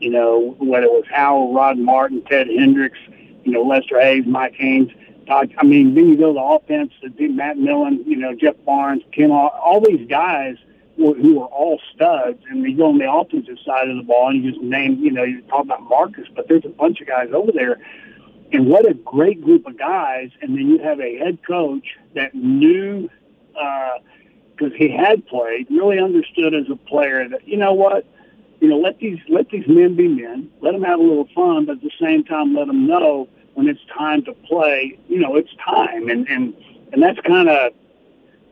you 0.00 0.10
know, 0.10 0.56
whether 0.58 0.86
it 0.86 0.92
was 0.92 1.04
Howell, 1.10 1.54
Rod 1.54 1.78
Martin, 1.78 2.22
Ted 2.22 2.48
Hendricks, 2.48 2.98
you 3.44 3.52
know, 3.52 3.62
Lester 3.62 4.00
Hayes, 4.00 4.24
Mike 4.26 4.54
Haynes. 4.56 4.90
Todd, 5.30 5.54
I 5.58 5.64
mean, 5.64 5.94
then 5.94 6.08
you 6.08 6.16
go 6.16 6.28
to 6.28 6.32
the 6.32 6.42
offense, 6.42 6.92
Matt 7.20 7.56
Millen, 7.56 8.02
you 8.04 8.16
know, 8.16 8.34
Jeff 8.34 8.56
Barnes, 8.66 9.02
Ken, 9.12 9.30
all, 9.30 9.48
all 9.48 9.80
these 9.80 10.08
guys 10.08 10.56
who, 10.96 11.14
who 11.14 11.40
are 11.40 11.46
all 11.46 11.80
studs. 11.94 12.40
And 12.50 12.64
you 12.64 12.76
go 12.76 12.88
on 12.88 12.98
the 12.98 13.10
offensive 13.10 13.58
side 13.64 13.88
of 13.88 13.96
the 13.96 14.02
ball 14.02 14.30
and 14.30 14.42
you 14.42 14.50
just 14.50 14.60
name, 14.60 14.98
you 14.98 15.12
know, 15.12 15.22
you 15.22 15.40
talk 15.42 15.62
about 15.62 15.84
Marcus, 15.84 16.26
but 16.34 16.48
there's 16.48 16.64
a 16.64 16.68
bunch 16.70 17.00
of 17.00 17.06
guys 17.06 17.28
over 17.32 17.52
there. 17.52 17.78
And 18.50 18.66
what 18.66 18.90
a 18.90 18.94
great 18.94 19.40
group 19.40 19.68
of 19.68 19.78
guys. 19.78 20.30
And 20.42 20.58
then 20.58 20.66
you 20.66 20.78
have 20.80 21.00
a 21.00 21.16
head 21.18 21.38
coach 21.46 21.86
that 22.16 22.34
knew, 22.34 23.08
because 23.52 24.72
uh, 24.72 24.76
he 24.76 24.90
had 24.90 25.24
played, 25.28 25.68
really 25.70 26.00
understood 26.00 26.54
as 26.54 26.68
a 26.68 26.76
player 26.76 27.28
that, 27.28 27.46
you 27.46 27.56
know 27.56 27.72
what, 27.72 28.04
you 28.60 28.66
know, 28.66 28.78
let 28.78 28.98
these 28.98 29.18
let 29.28 29.48
these 29.48 29.66
men 29.68 29.94
be 29.94 30.08
men. 30.08 30.50
Let 30.60 30.72
them 30.72 30.82
have 30.82 30.98
a 30.98 31.02
little 31.02 31.28
fun, 31.34 31.66
but 31.66 31.76
at 31.76 31.82
the 31.82 31.92
same 32.00 32.24
time, 32.24 32.54
let 32.54 32.66
them 32.66 32.86
know 32.88 33.28
when 33.60 33.68
it's 33.68 33.84
time 33.94 34.24
to 34.24 34.32
play. 34.32 34.98
You 35.06 35.18
know, 35.18 35.36
it's 35.36 35.50
time, 35.62 36.08
and 36.08 36.26
and 36.28 36.54
and 36.94 37.02
that's 37.02 37.20
kind 37.20 37.46
of 37.50 37.74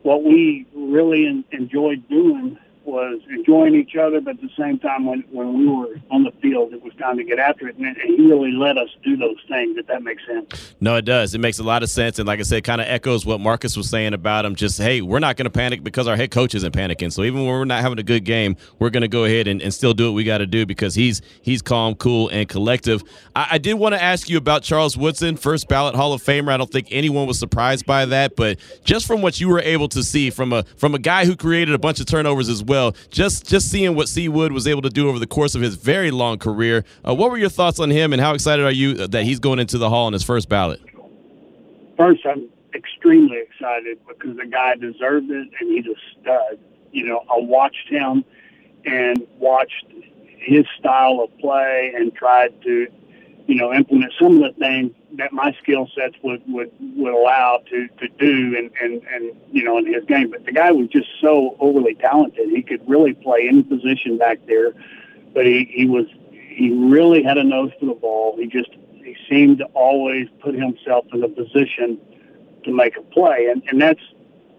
what 0.03 0.23
we 0.23 0.67
really 0.75 1.25
in, 1.25 1.43
enjoyed 1.51 2.07
doing 2.09 2.59
was 2.89 3.21
enjoying 3.29 3.75
each 3.75 3.95
other, 3.95 4.19
but 4.21 4.35
at 4.35 4.41
the 4.41 4.49
same 4.57 4.79
time, 4.79 5.05
when, 5.05 5.23
when 5.31 5.57
we 5.57 5.67
were 5.67 5.95
on 6.11 6.23
the 6.23 6.31
field, 6.41 6.73
it 6.73 6.83
was 6.83 6.93
time 6.95 7.17
to 7.17 7.23
get 7.23 7.39
after 7.39 7.67
it. 7.67 7.75
And, 7.77 7.85
and 7.85 7.97
he 7.97 8.25
really 8.25 8.51
let 8.51 8.77
us 8.77 8.89
do 9.03 9.15
those 9.15 9.37
things, 9.47 9.77
if 9.77 9.87
that 9.87 10.03
makes 10.03 10.25
sense. 10.25 10.75
No, 10.79 10.95
it 10.95 11.05
does. 11.05 11.35
It 11.35 11.39
makes 11.39 11.59
a 11.59 11.63
lot 11.63 11.83
of 11.83 11.89
sense. 11.89 12.19
And 12.19 12.27
like 12.27 12.39
I 12.39 12.43
said, 12.43 12.63
kind 12.63 12.81
of 12.81 12.87
echoes 12.87 13.25
what 13.25 13.39
Marcus 13.39 13.77
was 13.77 13.89
saying 13.89 14.13
about 14.13 14.45
him. 14.45 14.55
Just, 14.55 14.77
hey, 14.79 15.01
we're 15.01 15.19
not 15.19 15.37
going 15.37 15.45
to 15.45 15.51
panic 15.51 15.83
because 15.83 16.07
our 16.07 16.15
head 16.15 16.31
coach 16.31 16.55
isn't 16.55 16.73
panicking. 16.73 17.11
So 17.11 17.23
even 17.23 17.41
when 17.41 17.49
we're 17.49 17.65
not 17.65 17.81
having 17.81 17.99
a 17.99 18.03
good 18.03 18.25
game, 18.25 18.55
we're 18.79 18.89
going 18.89 19.01
to 19.01 19.07
go 19.07 19.25
ahead 19.25 19.47
and, 19.47 19.61
and 19.61 19.73
still 19.73 19.93
do 19.93 20.05
what 20.05 20.15
we 20.15 20.23
got 20.23 20.39
to 20.39 20.47
do 20.47 20.65
because 20.65 20.95
he's 20.95 21.21
he's 21.41 21.61
calm, 21.61 21.95
cool, 21.95 22.29
and 22.29 22.47
collective. 22.47 23.03
I, 23.35 23.47
I 23.51 23.57
did 23.57 23.75
want 23.75 23.95
to 23.95 24.01
ask 24.01 24.29
you 24.29 24.37
about 24.37 24.63
Charles 24.63 24.97
Woodson, 24.97 25.37
first 25.37 25.67
ballot 25.67 25.95
Hall 25.95 26.13
of 26.13 26.21
Famer. 26.23 26.51
I 26.51 26.57
don't 26.57 26.71
think 26.71 26.87
anyone 26.91 27.27
was 27.27 27.39
surprised 27.39 27.85
by 27.85 28.05
that, 28.05 28.35
but 28.35 28.57
just 28.83 29.05
from 29.05 29.21
what 29.21 29.39
you 29.39 29.49
were 29.49 29.61
able 29.61 29.87
to 29.89 30.03
see 30.03 30.29
from 30.29 30.53
a 30.53 30.63
from 30.77 30.95
a 30.95 30.99
guy 30.99 31.25
who 31.25 31.35
created 31.35 31.75
a 31.75 31.79
bunch 31.79 31.99
of 31.99 32.05
turnovers 32.05 32.49
as 32.49 32.63
well, 32.63 32.78
just 33.09 33.47
just 33.47 33.69
seeing 33.69 33.95
what 33.95 34.07
C 34.07 34.29
Wood 34.29 34.51
was 34.51 34.67
able 34.67 34.81
to 34.83 34.89
do 34.89 35.09
over 35.09 35.19
the 35.19 35.27
course 35.27 35.55
of 35.55 35.61
his 35.61 35.75
very 35.75 36.11
long 36.11 36.37
career. 36.37 36.83
Uh, 37.07 37.15
what 37.15 37.31
were 37.31 37.37
your 37.37 37.49
thoughts 37.49 37.79
on 37.79 37.89
him, 37.89 38.13
and 38.13 38.21
how 38.21 38.33
excited 38.33 38.65
are 38.65 38.71
you 38.71 39.07
that 39.07 39.23
he's 39.23 39.39
going 39.39 39.59
into 39.59 39.77
the 39.77 39.89
Hall 39.89 40.05
on 40.05 40.13
his 40.13 40.23
first 40.23 40.49
ballot? 40.49 40.81
First, 41.97 42.25
I'm 42.25 42.47
extremely 42.73 43.37
excited 43.37 43.99
because 44.07 44.37
the 44.37 44.45
guy 44.45 44.75
deserved 44.75 45.29
it, 45.31 45.47
and 45.59 45.71
he's 45.71 45.85
a 45.85 45.95
stud. 46.13 46.59
You 46.91 47.05
know, 47.05 47.19
I 47.29 47.39
watched 47.39 47.87
him 47.89 48.23
and 48.85 49.27
watched 49.37 49.85
his 50.37 50.65
style 50.79 51.19
of 51.21 51.37
play 51.39 51.93
and 51.95 52.13
tried 52.15 52.61
to, 52.63 52.87
you 53.49 53.55
know, 53.55 53.73
implement 53.73 54.13
some 54.21 54.43
of 54.43 54.53
the 54.53 54.59
things 54.59 54.91
that 55.13 55.33
my 55.33 55.51
skill 55.59 55.89
sets 55.95 56.13
would, 56.21 56.43
would, 56.47 56.71
would 56.95 57.11
allow 57.11 57.59
to, 57.67 57.87
to 57.99 58.07
do 58.19 58.55
and, 58.55 58.69
and, 58.79 59.01
and, 59.11 59.35
you 59.51 59.63
know, 59.63 59.79
in 59.79 59.91
his 59.91 60.05
game. 60.05 60.29
But 60.29 60.45
the 60.45 60.51
guy 60.51 60.71
was 60.71 60.87
just 60.89 61.09
so 61.19 61.57
overly 61.59 61.95
talented. 61.95 62.47
He 62.51 62.61
could 62.61 62.87
really 62.87 63.13
play 63.13 63.47
any 63.47 63.63
position 63.63 64.19
back 64.19 64.37
there, 64.45 64.73
but 65.33 65.47
he, 65.47 65.67
he 65.73 65.87
was, 65.87 66.05
he 66.31 66.69
really 66.69 67.23
had 67.23 67.39
a 67.39 67.43
nose 67.43 67.71
for 67.79 67.87
the 67.87 67.95
ball. 67.95 68.37
He 68.37 68.45
just, 68.45 68.69
he 68.93 69.17
seemed 69.27 69.57
to 69.57 69.65
always 69.73 70.27
put 70.41 70.53
himself 70.53 71.07
in 71.11 71.23
a 71.23 71.27
position 71.27 71.97
to 72.65 72.71
make 72.71 72.97
a 72.97 73.01
play. 73.01 73.47
And, 73.51 73.63
and 73.67 73.81
that's, 73.81 74.01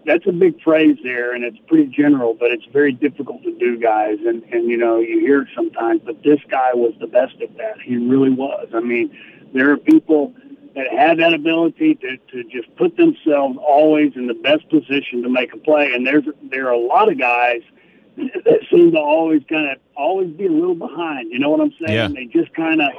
that's 0.05 0.25
a 0.27 0.31
big 0.31 0.61
phrase 0.61 0.97
there 1.03 1.33
and 1.33 1.43
it's 1.43 1.57
pretty 1.67 1.87
general, 1.87 2.33
but 2.33 2.51
it's 2.51 2.65
very 2.73 2.91
difficult 2.91 3.43
to 3.43 3.57
do 3.57 3.77
guys. 3.79 4.17
And, 4.25 4.43
and, 4.51 4.69
you 4.69 4.77
know, 4.77 4.99
you 4.99 5.19
hear 5.19 5.43
it 5.43 5.49
sometimes, 5.55 6.01
but 6.03 6.23
this 6.23 6.39
guy 6.49 6.73
was 6.73 6.93
the 6.99 7.07
best 7.07 7.35
at 7.41 7.55
that. 7.57 7.81
He 7.81 7.97
really 7.97 8.29
was. 8.29 8.67
I 8.73 8.79
mean, 8.79 9.15
there 9.53 9.71
are 9.71 9.77
people 9.77 10.33
that 10.75 10.87
have 10.91 11.17
that 11.17 11.33
ability 11.33 11.95
to, 11.95 12.17
to 12.17 12.43
just 12.45 12.73
put 12.77 12.95
themselves 12.97 13.57
always 13.61 14.13
in 14.15 14.27
the 14.27 14.33
best 14.33 14.69
position 14.69 15.21
to 15.23 15.29
make 15.29 15.53
a 15.53 15.57
play. 15.57 15.93
And 15.93 16.05
there's 16.05 16.23
there 16.49 16.67
are 16.67 16.73
a 16.73 16.79
lot 16.79 17.11
of 17.11 17.17
guys 17.17 17.61
that 18.17 18.59
seem 18.71 18.91
to 18.91 18.97
always 18.97 19.41
kind 19.49 19.71
of 19.71 19.77
always 19.95 20.29
be 20.31 20.45
a 20.45 20.51
little 20.51 20.75
behind. 20.75 21.31
You 21.31 21.39
know 21.39 21.49
what 21.49 21.61
I'm 21.61 21.73
saying? 21.85 21.97
Yeah. 21.97 22.07
They 22.07 22.25
just 22.25 22.53
kind 22.53 22.81
of 22.81 22.89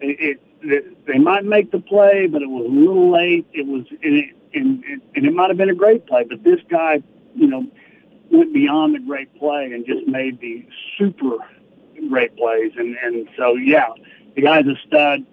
it, 0.00 0.40
it, 0.62 1.06
they 1.06 1.18
might 1.18 1.44
make 1.44 1.70
the 1.70 1.80
play, 1.80 2.26
but 2.26 2.42
it 2.42 2.48
was 2.48 2.66
a 2.66 2.68
little 2.68 3.10
late. 3.10 3.46
It 3.52 3.66
was 3.66 3.84
and 4.02 4.16
it, 4.16 4.36
and, 4.54 4.84
and 5.14 5.26
it 5.26 5.32
might 5.32 5.48
have 5.48 5.56
been 5.56 5.70
a 5.70 5.74
great 5.74 6.06
play, 6.06 6.24
but 6.24 6.42
this 6.42 6.60
guy, 6.68 7.02
you 7.34 7.46
know, 7.46 7.66
went 8.30 8.52
beyond 8.52 8.94
the 8.94 9.00
great 9.00 9.34
play 9.38 9.72
and 9.72 9.86
just 9.86 10.06
made 10.06 10.40
the 10.40 10.66
super 10.98 11.36
great 12.08 12.36
plays. 12.36 12.72
And 12.76 12.96
and 13.02 13.28
so 13.36 13.54
yeah, 13.54 13.88
the 14.34 14.42
guy's 14.42 14.66
a 14.66 14.76
stud 14.86 15.26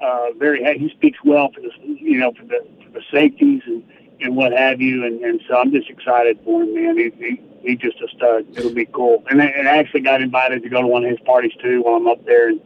uh, 0.00 0.32
very 0.36 0.62
he 0.78 0.88
speaks 0.90 1.18
well 1.24 1.50
for 1.52 1.60
the 1.60 1.70
you 1.84 2.18
know 2.18 2.32
for 2.32 2.44
the 2.44 2.66
for 2.84 2.90
the 2.90 3.02
safeties 3.10 3.62
and 3.66 3.82
and 4.20 4.36
what 4.36 4.52
have 4.52 4.80
you. 4.80 5.04
And 5.04 5.22
and 5.22 5.40
so 5.48 5.56
I'm 5.56 5.72
just 5.72 5.88
excited 5.90 6.38
for 6.44 6.62
him 6.62 6.74
man. 6.74 6.96
He, 6.96 7.10
he 7.18 7.40
he's 7.62 7.78
just 7.78 8.00
a 8.00 8.08
stud. 8.16 8.46
It'll 8.56 8.74
be 8.74 8.86
cool. 8.86 9.24
And 9.30 9.42
I, 9.42 9.46
and 9.46 9.68
I 9.68 9.78
actually 9.78 10.02
got 10.02 10.20
invited 10.20 10.62
to 10.62 10.68
go 10.68 10.82
to 10.82 10.86
one 10.86 11.04
of 11.04 11.10
his 11.10 11.20
parties 11.20 11.52
too 11.62 11.82
while 11.82 11.96
I'm 11.96 12.06
up 12.06 12.24
there. 12.24 12.48
And 12.48 12.60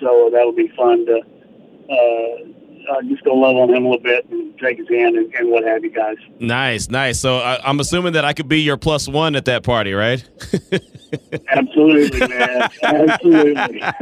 so 0.00 0.30
that'll 0.32 0.52
be 0.52 0.68
fun 0.68 1.06
to 1.06 1.20
uh 1.90 2.51
uh, 2.90 3.02
just 3.08 3.24
go 3.24 3.34
love 3.34 3.56
on 3.56 3.70
him 3.70 3.84
a 3.84 3.90
little 3.90 4.02
bit 4.02 4.28
and 4.30 4.58
shake 4.60 4.78
his 4.78 4.88
hand 4.88 5.16
and, 5.16 5.32
and 5.34 5.50
what 5.50 5.64
have 5.64 5.84
you 5.84 5.90
guys. 5.90 6.16
Nice, 6.38 6.88
nice. 6.88 7.18
So 7.20 7.38
I, 7.38 7.60
I'm 7.68 7.80
assuming 7.80 8.14
that 8.14 8.24
I 8.24 8.32
could 8.32 8.48
be 8.48 8.60
your 8.60 8.76
plus 8.76 9.08
one 9.08 9.36
at 9.36 9.44
that 9.46 9.62
party, 9.62 9.92
right? 9.92 10.22
Absolutely, 11.48 12.20
man. 12.20 12.70
Absolutely. 12.82 13.82
I, 13.82 13.92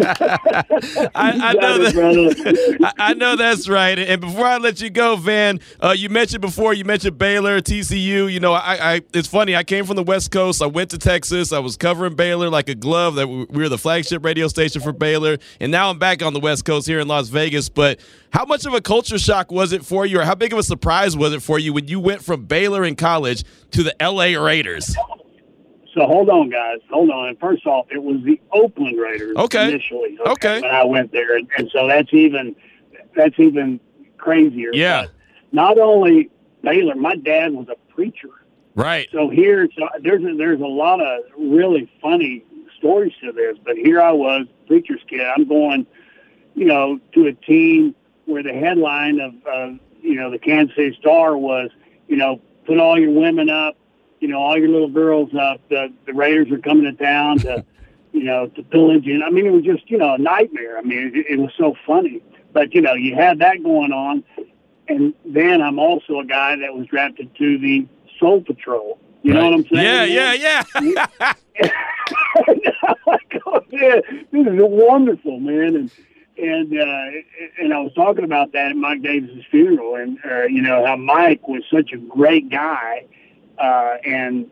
I 1.15 1.53
know 1.55 1.79
that. 1.79 2.79
I, 2.99 3.11
I, 3.11 3.15
know 3.15 3.37
that's 3.37 3.69
right. 3.69 3.99
And 3.99 4.21
before 4.21 4.47
I 4.47 4.59
let 4.59 4.81
you 4.81 4.91
go, 4.91 5.17
Vann, 5.17 5.61
uh, 5.81 5.95
you 5.97 6.09
mentioned 6.09 6.41
before 6.41 6.73
you 6.73 6.85
mentioned 6.85 7.19
Baylor, 7.19 7.61
TCU. 7.61 8.33
You 8.33 8.41
know, 8.41 8.53
I, 8.53 8.95
I, 8.95 9.01
it's 9.13 9.27
funny. 9.27 9.57
I 9.57 9.65
came 9.65 9.87
from 9.87 9.97
the 9.97 10.03
West 10.05 10.31
Coast. 10.31 10.63
I 10.63 10.67
went 10.67 10.91
to 10.91 10.99
Texas. 10.99 11.53
I 11.53 11.59
was 11.59 11.77
covering 11.77 12.15
Baylor 12.15 12.49
like 12.49 12.69
a 12.69 12.75
glove. 12.75 13.17
That 13.17 13.27
we 13.27 13.45
were 13.47 13.69
the 13.69 13.79
flagship 13.79 14.25
radio 14.25 14.47
station 14.47 14.81
for 14.81 14.93
Baylor, 14.93 15.39
and 15.59 15.73
now 15.73 15.91
I'm 15.91 15.99
back 15.99 16.23
on 16.23 16.33
the 16.33 16.41
West 16.41 16.65
Coast 16.65 16.87
here 16.87 17.01
in 17.01 17.09
Las 17.09 17.29
Vegas. 17.29 17.69
But 17.69 17.99
how 18.33 18.45
much 18.45 18.67
of 18.67 18.75
a 18.75 18.81
culture 18.81 19.19
shock 19.19 19.51
was 19.51 19.73
it 19.73 19.85
for 19.85 20.07
you, 20.07 20.21
or 20.21 20.25
how 20.25 20.37
big 20.37 20.53
of 20.53 20.59
a 20.59 20.63
surprise 20.63 21.17
was 21.17 21.33
it 21.33 21.43
for 21.43 21.59
you 21.59 21.73
when 21.73 21.89
you 21.89 21.99
went 21.99 22.23
from 22.23 22.45
Baylor 22.45 22.85
in 22.85 22.95
college 22.95 23.45
to 23.73 23.83
the 23.83 23.95
LA 24.01 24.41
Raiders? 24.41 24.95
So 26.01 26.07
hold 26.07 26.31
on, 26.31 26.49
guys. 26.49 26.79
Hold 26.91 27.11
on. 27.11 27.29
And 27.29 27.39
First 27.39 27.67
off, 27.67 27.85
it 27.91 28.03
was 28.03 28.23
the 28.25 28.41
Oakland 28.53 28.99
Raiders 28.99 29.37
okay. 29.37 29.69
initially. 29.69 30.17
Okay. 30.19 30.31
okay. 30.31 30.61
When 30.63 30.71
I 30.71 30.83
went 30.85 31.13
there, 31.13 31.37
and, 31.37 31.47
and, 31.59 31.71
so 31.71 31.87
that's 31.87 32.09
even 32.15 32.57
that's 33.15 33.39
even 33.39 33.81
crazier. 34.17 34.71
Yeah. 34.73 35.03
But 35.03 35.11
not 35.53 35.79
only 35.79 36.31
Baylor, 36.63 36.95
my 36.95 37.17
dad 37.17 37.53
was 37.53 37.67
a 37.69 37.77
preacher. 37.93 38.31
Right. 38.75 39.09
So 39.13 39.29
here, 39.29 39.69
so 39.79 39.91
there's 40.03 40.25
a, 40.25 40.35
there's 40.39 40.63
a 40.63 40.67
lot 40.67 41.03
of 41.03 41.21
really 41.37 41.93
funny 42.01 42.47
stories 42.79 43.13
to 43.23 43.33
this. 43.33 43.59
But 43.63 43.77
here 43.77 44.01
I 44.01 44.13
was, 44.13 44.47
preacher's 44.69 45.03
kid. 45.07 45.21
I'm 45.21 45.47
going, 45.47 45.87
you 46.55 46.65
know, 46.65 46.99
to 47.13 47.27
a 47.27 47.35
team 47.35 47.95
where 48.25 48.43
the 48.43 48.55
headline 48.55 49.21
of, 49.21 49.35
uh, 49.47 49.77
you 50.01 50.15
know, 50.15 50.31
the 50.31 50.39
Kansas 50.39 50.75
City 50.75 50.97
Star 50.99 51.37
was, 51.37 51.69
you 52.09 52.17
know, 52.17 52.41
put 52.65 52.79
all 52.79 52.99
your 52.99 53.11
women 53.11 53.51
up 53.51 53.77
you 54.21 54.29
know, 54.29 54.39
all 54.39 54.57
your 54.57 54.69
little 54.69 54.89
girls 54.89 55.35
up. 55.35 55.61
The, 55.69 55.93
the 56.07 56.13
Raiders 56.13 56.51
are 56.53 56.59
coming 56.59 56.85
to 56.85 56.93
town 56.93 57.39
to, 57.41 57.65
you 58.13 58.25
know, 58.25 58.47
to 58.49 58.63
pillage. 58.63 59.07
And 59.07 59.25
I 59.25 59.31
mean, 59.31 59.47
it 59.47 59.51
was 59.51 59.65
just, 59.65 59.91
you 59.91 59.99
know, 59.99 60.15
a 60.15 60.19
nightmare. 60.19 60.79
I 60.79 60.83
mean, 60.83 61.13
it, 61.15 61.27
it 61.31 61.39
was 61.39 61.51
so 61.59 61.75
funny. 61.87 62.23
But, 62.53 62.75
you 62.75 62.81
know, 62.81 62.95
you 62.95 63.15
had 63.15 63.39
that 63.41 63.63
going 63.63 63.93
on. 63.93 64.25
And 64.89 65.15
then 65.25 65.63
I'm 65.63 65.79
also 65.79 66.19
a 66.21 66.25
guy 66.25 66.57
that 66.57 66.75
was 66.75 66.87
drafted 66.87 67.35
to 67.37 67.59
the 67.59 67.87
Soul 68.19 68.43
Patrol. 68.43 68.99
You 69.23 69.35
right. 69.35 69.41
know 69.41 69.51
what 69.51 69.55
I'm 69.55 69.67
saying? 69.73 70.13
Yeah, 70.13 70.33
yeah, 70.33 70.65
yeah. 70.81 71.33
like, 73.07 73.43
oh, 73.47 73.61
man, 73.71 74.03
this 74.33 74.47
is 74.47 74.61
wonderful, 74.61 75.39
man. 75.39 75.77
And, 75.77 75.91
and 76.37 76.73
uh, 76.73 77.21
and 77.59 77.75
I 77.75 77.81
was 77.81 77.93
talking 77.95 78.25
about 78.25 78.53
that 78.53 78.71
at 78.71 78.77
Mike 78.77 79.03
Davis's 79.03 79.45
funeral, 79.51 79.97
and 79.97 80.19
uh, 80.25 80.45
you 80.45 80.63
know 80.63 80.87
how 80.87 80.97
Mike 80.97 81.47
was 81.47 81.63
such 81.71 81.93
a 81.93 81.99
great 81.99 82.49
guy, 82.49 83.05
uh, 83.61 83.97
and 84.05 84.51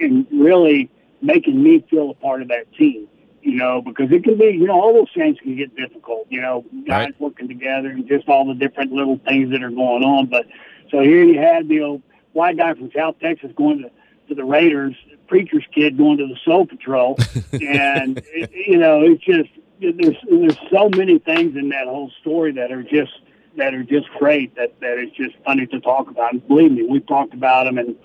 and 0.00 0.26
really 0.30 0.90
making 1.22 1.62
me 1.62 1.84
feel 1.90 2.10
a 2.10 2.14
part 2.14 2.42
of 2.42 2.48
that 2.48 2.72
team. 2.74 3.08
You 3.42 3.54
know, 3.54 3.80
because 3.80 4.12
it 4.12 4.22
can 4.22 4.36
be, 4.36 4.48
you 4.48 4.66
know, 4.66 4.78
all 4.78 4.92
those 4.92 5.08
things 5.14 5.38
can 5.42 5.56
get 5.56 5.74
difficult. 5.74 6.26
You 6.28 6.42
know, 6.42 6.64
guys 6.86 7.08
right. 7.08 7.20
working 7.20 7.48
together 7.48 7.88
and 7.88 8.06
just 8.06 8.28
all 8.28 8.46
the 8.46 8.54
different 8.54 8.92
little 8.92 9.18
things 9.26 9.50
that 9.52 9.62
are 9.62 9.70
going 9.70 10.04
on. 10.04 10.26
But 10.26 10.46
so 10.90 11.00
here 11.00 11.24
you 11.24 11.38
had 11.38 11.66
the 11.66 11.80
old 11.80 12.02
white 12.32 12.58
guy 12.58 12.74
from 12.74 12.90
South 12.94 13.18
Texas 13.18 13.50
going 13.56 13.82
to 13.82 13.90
to 14.28 14.34
the 14.34 14.44
Raiders, 14.44 14.94
preacher's 15.26 15.64
kid 15.74 15.96
going 15.96 16.18
to 16.18 16.26
the 16.26 16.36
Soul 16.44 16.66
Patrol, 16.66 17.16
and 17.52 18.22
it, 18.32 18.50
you 18.52 18.76
know, 18.76 19.02
it's 19.02 19.24
just 19.24 19.50
there's 19.80 20.16
there's 20.28 20.58
so 20.70 20.90
many 20.94 21.18
things 21.18 21.56
in 21.56 21.70
that 21.70 21.86
whole 21.86 22.10
story 22.20 22.52
that 22.52 22.70
are 22.70 22.82
just 22.82 23.12
that 23.56 23.74
are 23.74 23.82
just 23.82 24.08
great. 24.18 24.54
That 24.56 24.78
that 24.80 24.98
is 24.98 25.10
just 25.12 25.36
funny 25.44 25.66
to 25.66 25.80
talk 25.80 26.10
about. 26.10 26.32
And 26.32 26.46
believe 26.46 26.72
me, 26.72 26.82
we've 26.82 27.06
talked 27.06 27.34
about 27.34 27.64
them 27.64 27.78
and 27.78 27.96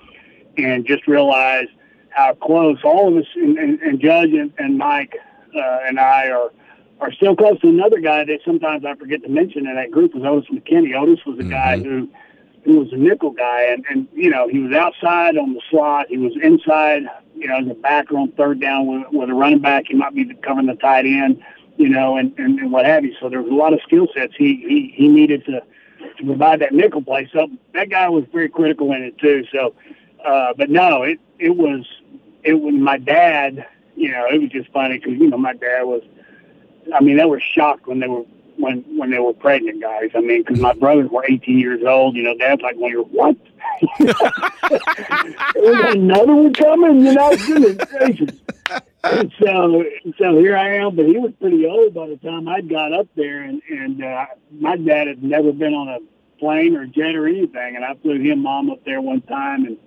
and 0.58 0.86
just 0.86 1.08
realize 1.08 1.68
how 2.10 2.34
close 2.34 2.78
all 2.84 3.10
of 3.10 3.18
us 3.18 3.28
and, 3.36 3.58
and, 3.58 3.80
and 3.82 4.00
Judge 4.00 4.32
and, 4.32 4.54
and 4.58 4.78
Mike 4.78 5.16
uh, 5.56 5.80
and 5.86 6.00
I 6.00 6.30
are 6.30 6.52
are 7.02 7.12
still 7.12 7.36
close 7.36 7.60
to 7.60 7.68
another 7.68 8.00
guy 8.00 8.24
that 8.24 8.40
sometimes 8.46 8.86
I 8.86 8.96
forget 8.96 9.22
to 9.24 9.30
mention 9.30 9.68
in 9.68 9.76
that 9.76 9.92
group 9.92 10.14
was 10.16 10.24
Odis 10.24 10.50
McKinney. 10.50 10.96
Otis 10.96 11.26
was 11.26 11.38
a 11.38 11.42
mm-hmm. 11.42 11.50
guy 11.50 11.78
who 11.78 12.10
who 12.64 12.80
was 12.80 12.92
a 12.94 12.98
nickel 12.98 13.32
guy, 13.32 13.64
and 13.64 13.86
and 13.90 14.08
you 14.14 14.30
know 14.30 14.48
he 14.48 14.60
was 14.60 14.74
outside 14.74 15.38
on 15.38 15.54
the 15.54 15.62
slot, 15.70 16.08
he 16.10 16.18
was 16.18 16.34
inside, 16.42 17.04
you 17.36 17.48
know, 17.48 17.58
in 17.58 17.68
the 17.68 17.74
backer 17.74 18.18
on 18.18 18.32
third 18.32 18.60
down 18.60 18.88
with, 18.88 19.12
with 19.12 19.30
a 19.30 19.34
running 19.34 19.60
back. 19.60 19.86
He 19.88 19.94
might 19.94 20.16
be 20.16 20.34
covering 20.36 20.68
the 20.68 20.76
tight 20.76 21.06
end, 21.06 21.44
you 21.78 21.90
know, 21.90 22.18
and, 22.18 22.34
and 22.40 22.60
and 22.60 22.72
what 22.72 22.86
have 22.86 23.04
you. 23.04 23.14
So 23.20 23.30
there 23.30 23.42
was 23.42 23.52
a 23.52 23.56
lot 23.56 23.74
of 23.74 23.82
skill 23.82 24.08
sets 24.16 24.34
he 24.38 24.56
he 24.68 24.94
he 24.96 25.08
needed 25.08 25.46
to 25.46 25.62
to 26.18 26.26
provide 26.26 26.62
that 26.62 26.74
nickel 26.74 27.02
play. 27.02 27.30
So 27.32 27.48
that 27.74 27.90
guy 27.90 28.10
was 28.10 28.24
very 28.32 28.50
critical 28.50 28.92
in 28.94 29.04
it 29.04 29.18
too. 29.18 29.46
So, 29.52 29.76
uh, 30.26 30.54
but 30.58 30.70
no, 30.70 31.04
it 31.04 31.20
it 31.40 31.56
was 31.56 31.86
it 32.44 32.54
was 32.54 32.74
my 32.74 32.98
dad. 32.98 33.66
You 33.96 34.12
know, 34.12 34.26
it 34.28 34.42
was 34.42 34.50
just 34.50 34.70
funny 34.72 34.98
because 34.98 35.14
you 35.14 35.30
know 35.30 35.38
my 35.38 35.54
dad 35.54 35.84
was. 35.84 36.02
I 36.94 37.02
mean, 37.02 37.18
they 37.18 37.26
were 37.26 37.40
shocked 37.40 37.88
when 37.88 38.00
they 38.00 38.08
were 38.08 38.24
when 38.58 38.84
when 38.98 39.12
they 39.12 39.20
were 39.20 39.34
pregnant 39.34 39.82
guys. 39.82 40.12
I 40.16 40.20
mean, 40.20 40.44
because 40.44 40.60
my 40.60 40.74
brothers 40.74 41.10
were 41.10 41.26
18 41.28 41.60
years 41.60 41.82
old. 41.86 42.16
You 42.16 42.24
know, 42.24 42.38
Dad's 42.38 42.62
like, 42.62 42.76
"Well, 42.78 42.90
you're 42.90 43.04
what? 43.04 43.36
There's 44.00 45.96
another 45.96 46.36
one 46.36 46.54
coming." 46.54 47.06
You 47.06 47.14
know, 47.14 47.36
goodness 47.36 47.88
gracious. 47.90 48.40
And 49.04 49.32
so, 49.40 49.84
so 50.18 50.40
here 50.40 50.58
I 50.58 50.78
am. 50.78 50.96
But 50.96 51.06
he 51.06 51.18
was 51.18 51.32
pretty 51.40 51.66
old 51.66 51.94
by 51.94 52.08
the 52.08 52.18
time 52.18 52.48
I'd 52.48 52.70
got 52.70 52.94
up 52.94 53.08
there, 53.16 53.42
and 53.42 53.62
and 53.70 54.04
uh, 54.04 54.26
my 54.52 54.78
dad 54.78 55.08
had 55.08 55.24
never 55.24 55.52
been 55.52 55.74
on 55.74 55.90
a 55.90 56.00
plane 56.40 56.76
or 56.76 56.86
jet 56.86 57.16
or 57.16 57.28
anything, 57.28 57.76
and 57.76 57.86
I 57.86 57.94
flew 57.96 58.20
him 58.20 58.44
mom 58.44 58.70
up 58.70 58.84
there 58.86 59.02
one 59.02 59.22
time, 59.22 59.66
and 59.66 59.78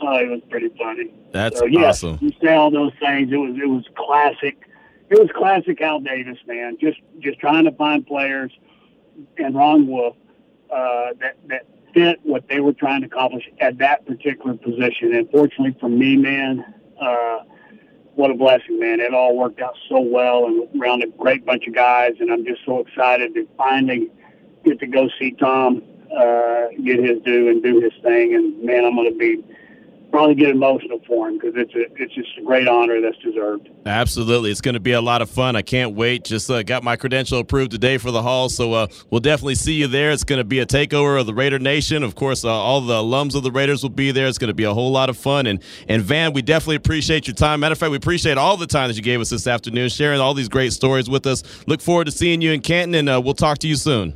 oh, 0.00 0.18
it 0.18 0.28
was 0.28 0.40
pretty 0.50 0.70
funny. 0.78 1.12
That's 1.32 1.58
so, 1.58 1.66
yeah, 1.66 1.88
awesome. 1.88 2.18
You 2.20 2.32
say 2.42 2.54
all 2.54 2.70
those 2.70 2.92
things. 3.00 3.32
It 3.32 3.36
was 3.36 3.56
it 3.56 3.68
was 3.68 3.84
classic 3.96 4.56
it 5.10 5.18
was 5.18 5.30
classic 5.34 5.80
Al 5.80 6.00
Davis, 6.00 6.38
man. 6.46 6.76
Just 6.80 6.98
just 7.20 7.38
trying 7.38 7.64
to 7.64 7.72
find 7.72 8.06
players 8.06 8.52
and 9.36 9.54
Ron 9.54 9.86
Wolf 9.86 10.16
uh, 10.70 11.10
that 11.20 11.36
that 11.48 11.66
fit 11.92 12.20
what 12.22 12.48
they 12.48 12.60
were 12.60 12.72
trying 12.72 13.02
to 13.02 13.06
accomplish 13.06 13.44
at 13.60 13.78
that 13.78 14.06
particular 14.06 14.54
position. 14.54 15.14
And 15.14 15.30
fortunately 15.30 15.76
for 15.78 15.88
me, 15.88 16.16
man, 16.16 16.64
uh, 17.00 17.40
what 18.14 18.30
a 18.30 18.34
blessing, 18.34 18.80
man! 18.80 19.00
It 19.00 19.12
all 19.12 19.36
worked 19.36 19.60
out 19.60 19.76
so 19.88 20.00
well 20.00 20.46
and 20.46 20.68
around 20.80 21.02
a 21.02 21.08
great 21.08 21.44
bunch 21.44 21.66
of 21.66 21.74
guys. 21.74 22.14
And 22.20 22.32
I'm 22.32 22.44
just 22.44 22.62
so 22.64 22.80
excited 22.80 23.34
to 23.34 23.46
finally 23.56 24.10
get 24.64 24.80
to 24.80 24.86
go 24.86 25.08
see 25.18 25.32
Tom 25.32 25.82
uh, 26.16 26.68
get 26.82 26.98
his 26.98 27.20
due 27.24 27.50
and 27.50 27.62
do 27.62 27.80
his 27.80 27.92
thing. 28.02 28.34
And 28.34 28.64
man, 28.64 28.84
I'm 28.84 28.94
going 28.94 29.12
to 29.12 29.18
be 29.18 29.44
probably 30.14 30.36
get 30.36 30.50
emotional 30.50 31.00
for 31.08 31.28
him 31.28 31.38
because 31.38 31.54
it's 31.56 31.74
a, 31.74 31.80
it's 32.00 32.14
just 32.14 32.38
a 32.38 32.42
great 32.42 32.68
honor 32.68 33.00
that's 33.00 33.18
deserved. 33.18 33.68
Absolutely, 33.84 34.52
it's 34.52 34.60
going 34.60 34.74
to 34.74 34.80
be 34.80 34.92
a 34.92 35.00
lot 35.00 35.22
of 35.22 35.28
fun. 35.28 35.56
I 35.56 35.62
can't 35.62 35.96
wait. 35.96 36.22
Just 36.22 36.48
uh, 36.48 36.62
got 36.62 36.84
my 36.84 36.94
credential 36.94 37.40
approved 37.40 37.72
today 37.72 37.98
for 37.98 38.12
the 38.12 38.22
hall, 38.22 38.48
so 38.48 38.74
uh, 38.74 38.86
we'll 39.10 39.20
definitely 39.20 39.56
see 39.56 39.72
you 39.72 39.88
there. 39.88 40.12
It's 40.12 40.22
going 40.22 40.38
to 40.38 40.44
be 40.44 40.60
a 40.60 40.66
takeover 40.66 41.18
of 41.18 41.26
the 41.26 41.34
Raider 41.34 41.58
Nation. 41.58 42.04
Of 42.04 42.14
course, 42.14 42.44
uh, 42.44 42.48
all 42.48 42.80
the 42.80 42.94
alums 42.94 43.34
of 43.34 43.42
the 43.42 43.50
Raiders 43.50 43.82
will 43.82 43.90
be 43.90 44.12
there. 44.12 44.28
It's 44.28 44.38
going 44.38 44.48
to 44.48 44.54
be 44.54 44.62
a 44.62 44.72
whole 44.72 44.92
lot 44.92 45.10
of 45.10 45.16
fun. 45.16 45.48
And 45.48 45.60
and 45.88 46.00
Vann, 46.00 46.32
we 46.32 46.42
definitely 46.42 46.76
appreciate 46.76 47.26
your 47.26 47.34
time. 47.34 47.58
Matter 47.58 47.72
of 47.72 47.78
fact, 47.78 47.90
we 47.90 47.96
appreciate 47.96 48.38
all 48.38 48.56
the 48.56 48.68
time 48.68 48.86
that 48.90 48.96
you 48.96 49.02
gave 49.02 49.20
us 49.20 49.30
this 49.30 49.48
afternoon, 49.48 49.88
sharing 49.88 50.20
all 50.20 50.32
these 50.32 50.48
great 50.48 50.72
stories 50.72 51.10
with 51.10 51.26
us. 51.26 51.42
Look 51.66 51.80
forward 51.80 52.04
to 52.04 52.12
seeing 52.12 52.40
you 52.40 52.52
in 52.52 52.60
Canton, 52.60 52.94
and 52.94 53.08
uh, 53.08 53.20
we'll 53.20 53.34
talk 53.34 53.58
to 53.58 53.66
you 53.66 53.74
soon. 53.74 54.14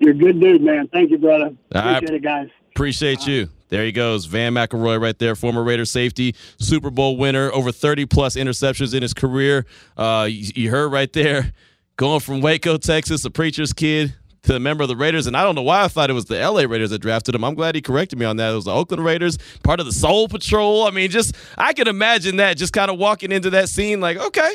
You're 0.00 0.10
a 0.10 0.14
good 0.14 0.40
dude, 0.40 0.62
man. 0.62 0.88
Thank 0.88 1.12
you, 1.12 1.18
brother. 1.18 1.52
Appreciate 1.70 2.14
it, 2.14 2.22
guys. 2.24 2.48
Appreciate 2.74 3.24
you. 3.24 3.48
There 3.68 3.84
he 3.84 3.92
goes, 3.92 4.24
Vann 4.24 4.54
McElroy 4.54 5.00
right 5.00 5.18
there, 5.18 5.34
former 5.34 5.62
Raider 5.62 5.84
safety, 5.84 6.34
Super 6.58 6.90
Bowl 6.90 7.16
winner, 7.16 7.50
over 7.52 7.70
30 7.72 8.06
plus 8.06 8.36
interceptions 8.36 8.94
in 8.94 9.02
his 9.02 9.14
career. 9.14 9.66
Uh, 9.96 10.26
you, 10.30 10.50
you 10.54 10.70
heard 10.70 10.90
right 10.90 11.12
there, 11.12 11.52
going 11.96 12.20
from 12.20 12.40
Waco, 12.40 12.78
Texas, 12.78 13.24
a 13.24 13.30
preacher's 13.30 13.72
kid, 13.72 14.14
to 14.42 14.56
a 14.56 14.60
member 14.60 14.82
of 14.82 14.88
the 14.88 14.96
Raiders. 14.96 15.26
And 15.26 15.36
I 15.36 15.42
don't 15.42 15.54
know 15.54 15.62
why 15.62 15.84
I 15.84 15.88
thought 15.88 16.10
it 16.10 16.14
was 16.14 16.26
the 16.26 16.38
LA 16.38 16.62
Raiders 16.62 16.90
that 16.90 17.00
drafted 17.00 17.34
him. 17.34 17.44
I'm 17.44 17.54
glad 17.54 17.74
he 17.74 17.82
corrected 17.82 18.18
me 18.18 18.24
on 18.24 18.36
that. 18.38 18.52
It 18.52 18.54
was 18.54 18.64
the 18.64 18.72
Oakland 18.74 19.04
Raiders, 19.04 19.38
part 19.62 19.80
of 19.80 19.86
the 19.86 19.92
Soul 19.92 20.28
Patrol. 20.28 20.84
I 20.84 20.90
mean, 20.90 21.10
just 21.10 21.34
I 21.56 21.72
can 21.72 21.88
imagine 21.88 22.36
that 22.36 22.56
just 22.56 22.72
kind 22.72 22.90
of 22.90 22.98
walking 22.98 23.32
into 23.32 23.50
that 23.50 23.68
scene 23.68 24.00
like, 24.00 24.16
okay. 24.16 24.54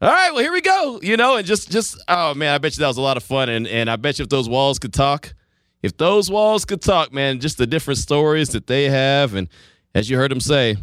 All 0.00 0.10
right, 0.10 0.32
well 0.32 0.42
here 0.42 0.52
we 0.52 0.60
go. 0.60 0.98
You 1.00 1.16
know, 1.16 1.36
and 1.36 1.46
just 1.46 1.70
just 1.70 2.02
oh 2.08 2.34
man, 2.34 2.52
I 2.52 2.58
bet 2.58 2.76
you 2.76 2.80
that 2.80 2.88
was 2.88 2.96
a 2.96 3.02
lot 3.02 3.16
of 3.16 3.22
fun. 3.22 3.48
And 3.48 3.68
and 3.68 3.88
I 3.88 3.94
bet 3.94 4.18
you 4.18 4.24
if 4.24 4.28
those 4.28 4.48
walls 4.48 4.80
could 4.80 4.92
talk, 4.92 5.32
if 5.82 5.96
those 5.96 6.30
walls 6.30 6.64
could 6.64 6.80
talk, 6.80 7.12
man, 7.12 7.40
just 7.40 7.58
the 7.58 7.66
different 7.66 7.98
stories 7.98 8.50
that 8.50 8.66
they 8.66 8.88
have. 8.88 9.34
And 9.34 9.48
as 9.94 10.08
you 10.08 10.16
heard 10.16 10.32
him 10.32 10.40
say, 10.40 10.76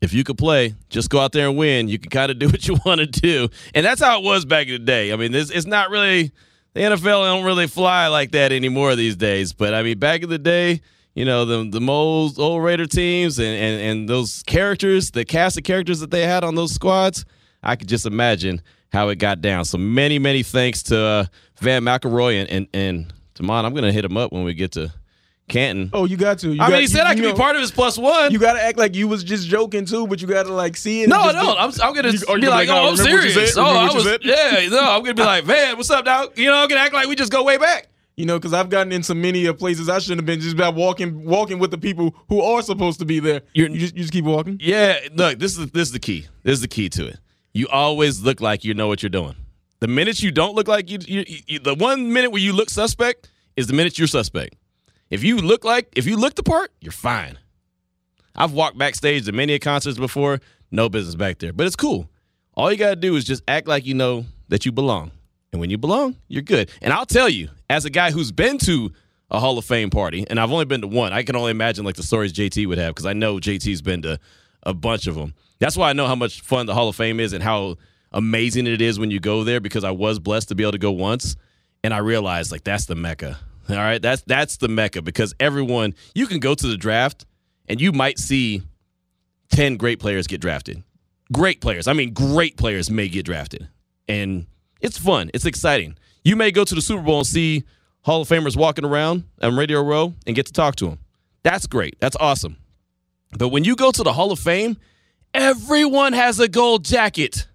if 0.00 0.12
you 0.12 0.24
could 0.24 0.36
play, 0.36 0.74
just 0.90 1.10
go 1.10 1.20
out 1.20 1.32
there 1.32 1.48
and 1.48 1.56
win. 1.56 1.88
You 1.88 1.98
can 1.98 2.10
kind 2.10 2.30
of 2.30 2.38
do 2.38 2.48
what 2.50 2.66
you 2.68 2.76
want 2.84 3.00
to 3.00 3.06
do. 3.06 3.48
And 3.74 3.86
that's 3.86 4.02
how 4.02 4.18
it 4.18 4.24
was 4.24 4.44
back 4.44 4.66
in 4.66 4.72
the 4.72 4.78
day. 4.80 5.12
I 5.12 5.16
mean, 5.16 5.32
this 5.32 5.50
it's 5.50 5.66
not 5.66 5.90
really 5.90 6.32
the 6.74 6.80
NFL 6.80 7.24
don't 7.24 7.44
really 7.44 7.66
fly 7.66 8.08
like 8.08 8.32
that 8.32 8.52
anymore 8.52 8.96
these 8.96 9.16
days. 9.16 9.52
But 9.52 9.74
I 9.74 9.82
mean, 9.82 9.98
back 9.98 10.22
in 10.22 10.28
the 10.28 10.38
day, 10.38 10.80
you 11.14 11.24
know, 11.24 11.44
the 11.44 11.78
the 11.78 11.90
old 11.90 12.38
old 12.38 12.62
Raider 12.62 12.86
teams 12.86 13.38
and, 13.38 13.46
and, 13.46 13.80
and 13.80 14.08
those 14.08 14.42
characters, 14.44 15.10
the 15.10 15.24
cast 15.24 15.56
of 15.56 15.64
characters 15.64 16.00
that 16.00 16.10
they 16.10 16.26
had 16.26 16.44
on 16.44 16.54
those 16.54 16.72
squads, 16.72 17.24
I 17.62 17.76
could 17.76 17.88
just 17.88 18.06
imagine 18.06 18.62
how 18.92 19.08
it 19.08 19.16
got 19.16 19.40
down. 19.40 19.64
So 19.64 19.78
many, 19.78 20.18
many 20.18 20.42
thanks 20.42 20.82
to 20.84 20.98
uh, 20.98 21.24
Vann 21.60 21.82
McElroy 21.82 22.40
and, 22.40 22.50
and, 22.50 22.68
and 22.74 23.12
Damon, 23.34 23.64
I'm 23.64 23.74
gonna 23.74 23.92
hit 23.92 24.04
him 24.04 24.16
up 24.16 24.32
when 24.32 24.44
we 24.44 24.54
get 24.54 24.72
to 24.72 24.92
Canton. 25.48 25.90
Oh, 25.92 26.04
you 26.04 26.16
got 26.16 26.38
to. 26.40 26.48
You 26.48 26.54
I 26.54 26.66
got, 26.66 26.72
mean, 26.72 26.80
he 26.82 26.86
said 26.86 27.04
you, 27.04 27.04
I 27.04 27.14
could 27.14 27.24
know, 27.24 27.32
be 27.32 27.38
part 27.38 27.56
of 27.56 27.62
his 27.62 27.70
plus 27.70 27.98
one. 27.98 28.32
You 28.32 28.38
got 28.38 28.54
to 28.54 28.62
act 28.62 28.78
like 28.78 28.94
you 28.94 29.08
was 29.08 29.24
just 29.24 29.48
joking 29.48 29.84
too, 29.84 30.06
but 30.06 30.22
you 30.22 30.28
got 30.28 30.44
to 30.44 30.52
like 30.52 30.76
see 30.76 31.02
it. 31.02 31.08
No, 31.08 31.30
no, 31.32 31.56
I'm, 31.56 31.72
I'm 31.82 31.94
gonna 31.94 32.10
you, 32.10 32.40
be 32.40 32.46
like, 32.48 32.68
oh, 32.68 32.90
I'm 32.90 32.96
serious. 32.96 33.56
Oh, 33.56 33.64
I 33.64 33.92
was, 33.92 34.06
yeah, 34.22 34.68
no, 34.70 34.80
I'm 34.80 35.02
gonna 35.02 35.14
be 35.14 35.22
like, 35.22 35.46
man, 35.46 35.76
what's 35.76 35.90
up, 35.90 36.04
dog? 36.04 36.38
You 36.38 36.46
know, 36.46 36.56
I'm 36.56 36.68
gonna 36.68 36.80
act 36.80 36.94
like 36.94 37.08
we 37.08 37.16
just 37.16 37.32
go 37.32 37.42
way 37.42 37.58
back. 37.58 37.88
You 38.16 38.26
know, 38.26 38.38
because 38.38 38.52
I've 38.52 38.68
gotten 38.68 38.92
into 38.92 39.14
many 39.14 39.46
of 39.46 39.58
places 39.58 39.88
I 39.88 39.98
shouldn't 39.98 40.20
have 40.20 40.26
been 40.26 40.40
just 40.40 40.54
about 40.54 40.74
walking, 40.74 41.24
walking 41.24 41.58
with 41.58 41.70
the 41.70 41.78
people 41.78 42.14
who 42.28 42.42
are 42.42 42.60
supposed 42.60 42.98
to 42.98 43.06
be 43.06 43.20
there. 43.20 43.40
You're, 43.54 43.70
you 43.70 43.78
just, 43.78 43.94
you 43.96 44.02
just 44.02 44.12
keep 44.12 44.26
walking. 44.26 44.58
Yeah, 44.60 44.98
look, 45.14 45.38
this 45.38 45.56
is 45.56 45.70
this 45.70 45.88
is 45.88 45.92
the 45.92 45.98
key. 45.98 46.26
This 46.42 46.54
is 46.54 46.60
the 46.60 46.68
key 46.68 46.90
to 46.90 47.06
it. 47.06 47.18
You 47.54 47.68
always 47.68 48.20
look 48.20 48.40
like 48.40 48.64
you 48.64 48.74
know 48.74 48.86
what 48.86 49.02
you're 49.02 49.10
doing. 49.10 49.34
The 49.82 49.88
minute 49.88 50.22
you 50.22 50.30
don't 50.30 50.54
look 50.54 50.68
like 50.68 50.88
you, 50.88 51.00
you, 51.04 51.24
you 51.48 51.58
the 51.58 51.74
one 51.74 52.12
minute 52.12 52.30
where 52.30 52.40
you 52.40 52.52
look 52.52 52.70
suspect, 52.70 53.28
is 53.56 53.66
the 53.66 53.72
minute 53.72 53.98
you're 53.98 54.06
suspect. 54.06 54.54
If 55.10 55.24
you 55.24 55.38
look 55.38 55.64
like, 55.64 55.88
if 55.96 56.06
you 56.06 56.16
look 56.16 56.36
the 56.36 56.44
part, 56.44 56.70
you're 56.80 56.92
fine. 56.92 57.36
I've 58.36 58.52
walked 58.52 58.78
backstage 58.78 59.24
to 59.24 59.32
many 59.32 59.58
concerts 59.58 59.98
before, 59.98 60.40
no 60.70 60.88
business 60.88 61.16
back 61.16 61.40
there, 61.40 61.52
but 61.52 61.66
it's 61.66 61.74
cool. 61.74 62.08
All 62.54 62.70
you 62.70 62.78
got 62.78 62.90
to 62.90 62.96
do 62.96 63.16
is 63.16 63.24
just 63.24 63.42
act 63.48 63.66
like 63.66 63.84
you 63.84 63.94
know 63.94 64.24
that 64.50 64.64
you 64.64 64.70
belong. 64.70 65.10
And 65.50 65.60
when 65.60 65.68
you 65.68 65.78
belong, 65.78 66.14
you're 66.28 66.42
good. 66.42 66.70
And 66.80 66.92
I'll 66.92 67.04
tell 67.04 67.28
you, 67.28 67.48
as 67.68 67.84
a 67.84 67.90
guy 67.90 68.12
who's 68.12 68.30
been 68.30 68.58
to 68.58 68.92
a 69.32 69.40
Hall 69.40 69.58
of 69.58 69.64
Fame 69.64 69.90
party, 69.90 70.24
and 70.30 70.38
I've 70.38 70.52
only 70.52 70.64
been 70.64 70.82
to 70.82 70.86
one, 70.86 71.12
I 71.12 71.24
can 71.24 71.34
only 71.34 71.50
imagine 71.50 71.84
like 71.84 71.96
the 71.96 72.04
stories 72.04 72.32
JT 72.32 72.68
would 72.68 72.78
have 72.78 72.94
because 72.94 73.06
I 73.06 73.14
know 73.14 73.38
JT's 73.38 73.82
been 73.82 74.02
to 74.02 74.20
a 74.62 74.74
bunch 74.74 75.08
of 75.08 75.16
them. 75.16 75.34
That's 75.58 75.76
why 75.76 75.90
I 75.90 75.92
know 75.92 76.06
how 76.06 76.14
much 76.14 76.40
fun 76.42 76.66
the 76.66 76.74
Hall 76.74 76.88
of 76.88 76.94
Fame 76.94 77.18
is 77.18 77.32
and 77.32 77.42
how 77.42 77.78
amazing 78.12 78.66
it 78.66 78.80
is 78.80 78.98
when 78.98 79.10
you 79.10 79.20
go 79.20 79.44
there 79.44 79.60
because 79.60 79.84
I 79.84 79.90
was 79.90 80.18
blessed 80.18 80.48
to 80.48 80.54
be 80.54 80.62
able 80.64 80.72
to 80.72 80.78
go 80.78 80.92
once 80.92 81.36
and 81.84 81.92
I 81.92 81.98
realized 81.98 82.52
like 82.52 82.64
that's 82.64 82.86
the 82.86 82.94
mecca. 82.94 83.38
All 83.68 83.76
right, 83.76 84.02
that's 84.02 84.22
that's 84.22 84.56
the 84.56 84.68
mecca 84.68 85.02
because 85.02 85.34
everyone 85.40 85.94
you 86.14 86.26
can 86.26 86.40
go 86.40 86.54
to 86.54 86.66
the 86.66 86.76
draft 86.76 87.26
and 87.68 87.80
you 87.80 87.92
might 87.92 88.18
see 88.18 88.62
ten 89.50 89.76
great 89.76 90.00
players 90.00 90.26
get 90.26 90.40
drafted. 90.40 90.82
Great 91.32 91.60
players, 91.60 91.88
I 91.88 91.94
mean, 91.94 92.12
great 92.12 92.56
players 92.58 92.90
may 92.90 93.08
get 93.08 93.24
drafted, 93.24 93.68
and 94.06 94.46
it's 94.80 94.98
fun. 94.98 95.30
It's 95.32 95.46
exciting. 95.46 95.96
You 96.24 96.36
may 96.36 96.50
go 96.50 96.64
to 96.64 96.74
the 96.74 96.82
Super 96.82 97.02
Bowl 97.02 97.18
and 97.18 97.26
see 97.26 97.64
Hall 98.02 98.22
of 98.22 98.28
Famers 98.28 98.56
walking 98.56 98.84
around 98.84 99.24
on 99.40 99.56
Radio 99.56 99.82
Row 99.82 100.14
and 100.26 100.36
get 100.36 100.46
to 100.46 100.52
talk 100.52 100.76
to 100.76 100.90
them. 100.90 100.98
That's 101.42 101.66
great. 101.66 101.98
That's 102.00 102.16
awesome. 102.16 102.56
But 103.38 103.48
when 103.48 103.64
you 103.64 103.76
go 103.76 103.90
to 103.90 104.02
the 104.02 104.12
Hall 104.12 104.30
of 104.30 104.38
Fame, 104.38 104.76
everyone 105.32 106.12
has 106.12 106.38
a 106.38 106.48
gold 106.48 106.84
jacket. 106.84 107.46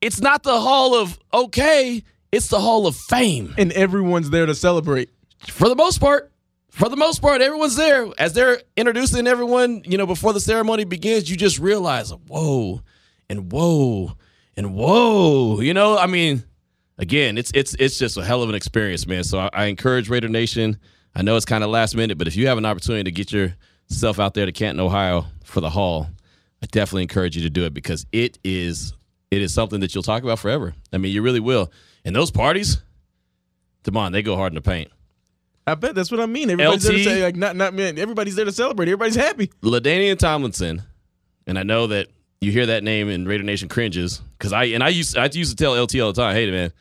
It's 0.00 0.20
not 0.20 0.42
the 0.42 0.60
Hall 0.60 0.94
of 0.94 1.18
okay 1.32 2.02
it's 2.32 2.48
the 2.48 2.60
Hall 2.60 2.86
of 2.86 2.96
Fame. 2.96 3.54
And 3.56 3.72
everyone's 3.72 4.30
there 4.30 4.46
to 4.46 4.54
celebrate. 4.54 5.10
For 5.48 5.68
the 5.68 5.74
most 5.74 6.00
part. 6.00 6.32
For 6.70 6.90
the 6.90 6.96
most 6.96 7.22
part, 7.22 7.40
everyone's 7.40 7.76
there. 7.76 8.06
As 8.18 8.34
they're 8.34 8.60
introducing 8.76 9.26
everyone, 9.26 9.82
you 9.86 9.96
know, 9.96 10.04
before 10.04 10.34
the 10.34 10.40
ceremony 10.40 10.84
begins, 10.84 11.30
you 11.30 11.36
just 11.36 11.58
realize, 11.58 12.10
whoa, 12.10 12.82
and 13.30 13.50
whoa, 13.50 14.12
and 14.58 14.74
whoa. 14.74 15.60
You 15.60 15.72
know, 15.72 15.96
I 15.96 16.06
mean, 16.06 16.44
again, 16.98 17.38
it's 17.38 17.50
it's 17.54 17.74
it's 17.78 17.98
just 17.98 18.18
a 18.18 18.24
hell 18.24 18.42
of 18.42 18.50
an 18.50 18.54
experience, 18.54 19.06
man. 19.06 19.24
So 19.24 19.38
I, 19.38 19.50
I 19.54 19.64
encourage 19.66 20.10
Raider 20.10 20.28
Nation. 20.28 20.78
I 21.14 21.22
know 21.22 21.36
it's 21.36 21.46
kind 21.46 21.64
of 21.64 21.70
last 21.70 21.96
minute, 21.96 22.18
but 22.18 22.28
if 22.28 22.36
you 22.36 22.46
have 22.48 22.58
an 22.58 22.66
opportunity 22.66 23.04
to 23.04 23.10
get 23.10 23.32
yourself 23.32 24.20
out 24.20 24.34
there 24.34 24.44
to 24.44 24.52
Canton, 24.52 24.80
Ohio 24.80 25.24
for 25.44 25.62
the 25.62 25.70
hall, 25.70 26.08
I 26.62 26.66
definitely 26.66 27.02
encourage 27.02 27.36
you 27.36 27.42
to 27.44 27.50
do 27.50 27.64
it 27.64 27.72
because 27.72 28.04
it 28.12 28.38
is 28.44 28.92
it 29.30 29.42
is 29.42 29.52
something 29.52 29.80
that 29.80 29.94
you'll 29.94 30.02
talk 30.04 30.22
about 30.22 30.38
forever. 30.38 30.74
I 30.92 30.98
mean, 30.98 31.12
you 31.12 31.22
really 31.22 31.40
will. 31.40 31.70
And 32.04 32.14
those 32.14 32.30
parties, 32.30 32.78
Demond, 33.84 34.12
they 34.12 34.22
go 34.22 34.36
hard 34.36 34.52
in 34.52 34.54
the 34.54 34.60
paint. 34.62 34.90
I 35.66 35.74
bet 35.74 35.94
that's 35.96 36.10
what 36.12 36.20
I 36.20 36.26
mean. 36.26 36.48
Everybody's 36.50 36.84
there 36.84 36.92
to 36.92 37.04
say 37.04 37.22
like 37.24 37.34
not 37.34 37.56
not 37.56 37.74
man. 37.74 37.98
Everybody's 37.98 38.36
there 38.36 38.44
to 38.44 38.52
celebrate. 38.52 38.86
Everybody's 38.86 39.16
happy. 39.16 39.48
LaDainian 39.62 40.16
Tomlinson, 40.16 40.82
and 41.46 41.58
I 41.58 41.64
know 41.64 41.88
that 41.88 42.06
you 42.40 42.52
hear 42.52 42.66
that 42.66 42.84
name 42.84 43.08
and 43.08 43.26
Raider 43.26 43.42
Nation 43.42 43.68
cringes 43.68 44.18
because 44.38 44.52
I 44.52 44.64
and 44.66 44.84
I 44.84 44.90
used 44.90 45.16
I 45.16 45.28
used 45.32 45.56
to 45.56 45.64
tell 45.64 45.72
LT 45.72 45.98
all 45.98 46.12
the 46.12 46.22
time, 46.22 46.36
hey 46.36 46.48
man, 46.52 46.72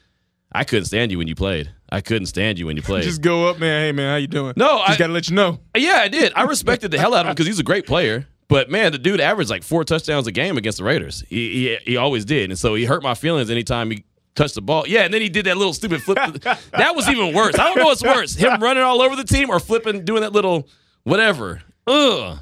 I 0.52 0.66
couldn't 0.66 0.86
stand 0.86 1.12
you 1.12 1.18
when 1.18 1.28
you 1.28 1.34
played. 1.34 1.72
I 1.90 2.02
couldn't 2.02 2.28
stand 2.28 2.60
you 2.60 2.68
when 2.68 2.76
you 2.76 2.82
played. 2.84 3.06
Just 3.06 3.22
go 3.24 3.50
up, 3.50 3.58
man. 3.58 3.82
Hey 3.82 3.92
man, 3.92 4.12
how 4.12 4.18
you 4.18 4.28
doing? 4.28 4.54
No, 4.56 4.78
just 4.86 4.92
I- 4.92 4.98
gotta 4.98 5.14
let 5.14 5.30
you 5.30 5.36
know. 5.36 5.60
yeah, 5.76 6.02
I 6.04 6.08
did. 6.08 6.34
I 6.36 6.44
respected 6.44 6.92
the 6.92 7.00
hell 7.00 7.16
out 7.16 7.22
of 7.22 7.30
him 7.30 7.34
because 7.34 7.48
he's 7.48 7.58
a 7.60 7.64
great 7.64 7.88
player. 7.88 8.28
But 8.48 8.70
man, 8.70 8.92
the 8.92 8.98
dude 8.98 9.20
averaged 9.20 9.50
like 9.50 9.64
four 9.64 9.84
touchdowns 9.84 10.28
a 10.28 10.32
game 10.32 10.58
against 10.58 10.78
the 10.78 10.84
Raiders. 10.84 11.24
He, 11.30 11.78
he 11.84 11.92
he 11.92 11.98
always 11.98 12.26
did, 12.26 12.52
and 12.52 12.60
so 12.60 12.76
he 12.76 12.86
hurt 12.86 13.02
my 13.02 13.16
feelings 13.16 13.50
anytime 13.50 13.90
he 13.90 14.04
touched 14.36 14.56
the 14.56 14.62
ball. 14.62 14.86
Yeah, 14.88 15.02
and 15.02 15.14
then 15.14 15.22
he 15.22 15.30
did 15.30 15.46
that 15.46 15.58
little 15.58 15.74
stupid 15.74 16.02
flip. 16.04 16.18
that 16.72 16.96
was 16.96 17.10
even 17.10 17.34
worse. 17.34 17.58
I 17.58 17.64
don't 17.66 17.78
know 17.78 17.86
what's 17.86 18.04
worse: 18.04 18.36
him 18.36 18.62
running 18.62 18.84
all 18.84 19.02
over 19.02 19.16
the 19.16 19.24
team 19.24 19.50
or 19.50 19.60
flipping, 19.60 20.06
doing 20.06 20.22
that 20.22 20.34
little 20.34 20.68
whatever. 21.04 21.64
Ugh, 21.88 22.38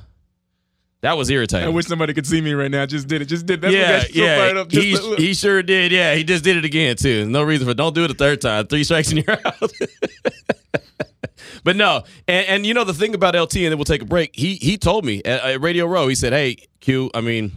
that 1.03 1.17
was 1.17 1.29
irritating. 1.29 1.67
I 1.67 1.69
wish 1.69 1.85
somebody 1.85 2.13
could 2.13 2.25
see 2.25 2.39
me 2.39 2.53
right 2.53 2.71
now. 2.71 2.85
Just 2.85 3.09
did 3.09 3.21
it. 3.21 3.25
Just 3.25 3.45
did. 3.45 3.59
That's 3.59 3.73
what 3.73 3.77
yeah, 3.77 3.97
got 3.99 4.07
so 4.07 4.23
yeah, 4.23 4.37
fired 4.37 4.57
up. 4.57 4.69
Just 4.69 5.03
he, 5.03 5.15
he 5.17 5.33
sure 5.33 5.61
did. 5.61 5.91
Yeah, 5.91 6.15
he 6.15 6.23
just 6.23 6.45
did 6.45 6.55
it 6.55 6.63
again 6.63 6.95
too. 6.95 7.25
No 7.25 7.43
reason 7.43 7.67
for. 7.67 7.73
Don't 7.73 7.93
do 7.93 8.05
it 8.05 8.11
a 8.11 8.13
third 8.13 8.39
time. 8.39 8.67
Three 8.67 8.85
strikes 8.85 9.11
and 9.11 9.21
you're 9.21 9.37
out. 9.45 9.71
but 11.65 11.75
no, 11.75 12.03
and, 12.25 12.47
and 12.47 12.65
you 12.65 12.73
know 12.73 12.85
the 12.85 12.93
thing 12.93 13.13
about 13.15 13.35
LT, 13.35 13.57
and 13.57 13.65
then 13.65 13.77
we'll 13.77 13.83
take 13.83 14.01
a 14.01 14.05
break. 14.05 14.33
He 14.33 14.55
he 14.55 14.77
told 14.77 15.03
me 15.03 15.21
at, 15.25 15.43
at 15.43 15.61
Radio 15.61 15.87
Row. 15.87 16.07
He 16.07 16.15
said, 16.15 16.31
"Hey, 16.31 16.55
Q. 16.79 17.11
I 17.13 17.19
mean, 17.19 17.51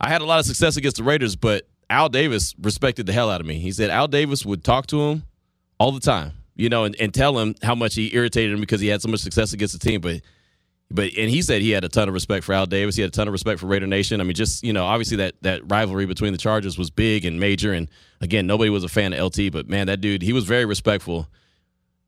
I 0.00 0.08
had 0.08 0.22
a 0.22 0.24
lot 0.24 0.38
of 0.38 0.46
success 0.46 0.76
against 0.76 0.98
the 0.98 1.02
Raiders, 1.02 1.34
but 1.34 1.66
Al 1.90 2.10
Davis 2.10 2.54
respected 2.62 3.06
the 3.06 3.12
hell 3.12 3.28
out 3.28 3.40
of 3.40 3.46
me. 3.46 3.58
He 3.58 3.72
said 3.72 3.90
Al 3.90 4.06
Davis 4.06 4.46
would 4.46 4.62
talk 4.62 4.86
to 4.86 5.00
him 5.00 5.24
all 5.80 5.90
the 5.90 5.98
time, 5.98 6.30
you 6.54 6.68
know, 6.68 6.84
and, 6.84 6.94
and 7.00 7.12
tell 7.12 7.36
him 7.40 7.56
how 7.60 7.74
much 7.74 7.96
he 7.96 8.14
irritated 8.14 8.52
him 8.54 8.60
because 8.60 8.80
he 8.80 8.86
had 8.86 9.02
so 9.02 9.08
much 9.08 9.18
success 9.20 9.52
against 9.52 9.72
the 9.78 9.84
team, 9.84 10.00
but." 10.00 10.20
But 10.94 11.10
and 11.16 11.30
he 11.30 11.42
said 11.42 11.62
he 11.62 11.70
had 11.70 11.84
a 11.84 11.88
ton 11.88 12.08
of 12.08 12.14
respect 12.14 12.44
for 12.44 12.52
Al 12.52 12.66
Davis. 12.66 12.96
He 12.96 13.02
had 13.02 13.08
a 13.08 13.12
ton 13.12 13.28
of 13.28 13.32
respect 13.32 13.60
for 13.60 13.66
Raider 13.66 13.86
Nation. 13.86 14.20
I 14.20 14.24
mean, 14.24 14.34
just 14.34 14.62
you 14.62 14.72
know, 14.72 14.84
obviously 14.84 15.16
that 15.18 15.34
that 15.42 15.70
rivalry 15.70 16.06
between 16.06 16.32
the 16.32 16.38
Chargers 16.38 16.76
was 16.78 16.90
big 16.90 17.24
and 17.24 17.40
major. 17.40 17.72
And 17.72 17.88
again, 18.20 18.46
nobody 18.46 18.70
was 18.70 18.84
a 18.84 18.88
fan 18.88 19.12
of 19.12 19.24
LT, 19.24 19.52
but 19.52 19.68
man, 19.68 19.86
that 19.86 20.00
dude, 20.00 20.22
he 20.22 20.32
was 20.32 20.44
very 20.44 20.64
respectful 20.64 21.28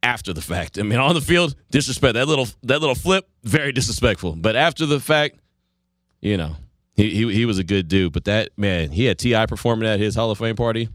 after 0.03 0.33
the 0.33 0.43
fact. 0.43 0.79
I 0.79 0.83
mean, 0.83 0.99
on 0.99 1.15
the 1.15 1.21
field, 1.21 1.57
disrespect 1.71 2.15
that 2.15 2.29
little 2.29 2.47
that 2.65 2.81
little 2.81 2.95
flip, 2.95 3.29
very 3.43 3.73
disrespectful. 3.73 4.37
But 4.37 4.55
after 4.55 4.87
the 4.87 5.01
fact, 5.01 5.39
you 6.21 6.37
know, 6.37 6.57
he 6.95 7.11
he, 7.11 7.33
he 7.33 7.47
was 7.47 7.59
a 7.59 7.65
good 7.65 7.89
dude. 7.89 8.13
But 8.13 8.25
that 8.25 8.51
man, 8.57 8.91
he 8.91 9.07
had 9.07 9.19
T.I. 9.19 9.47
performing 9.47 9.89
at 9.89 9.99
his 9.99 10.15
Hall 10.15 10.31
of 10.31 10.39
Fame 10.39 10.57
party. 10.57 10.89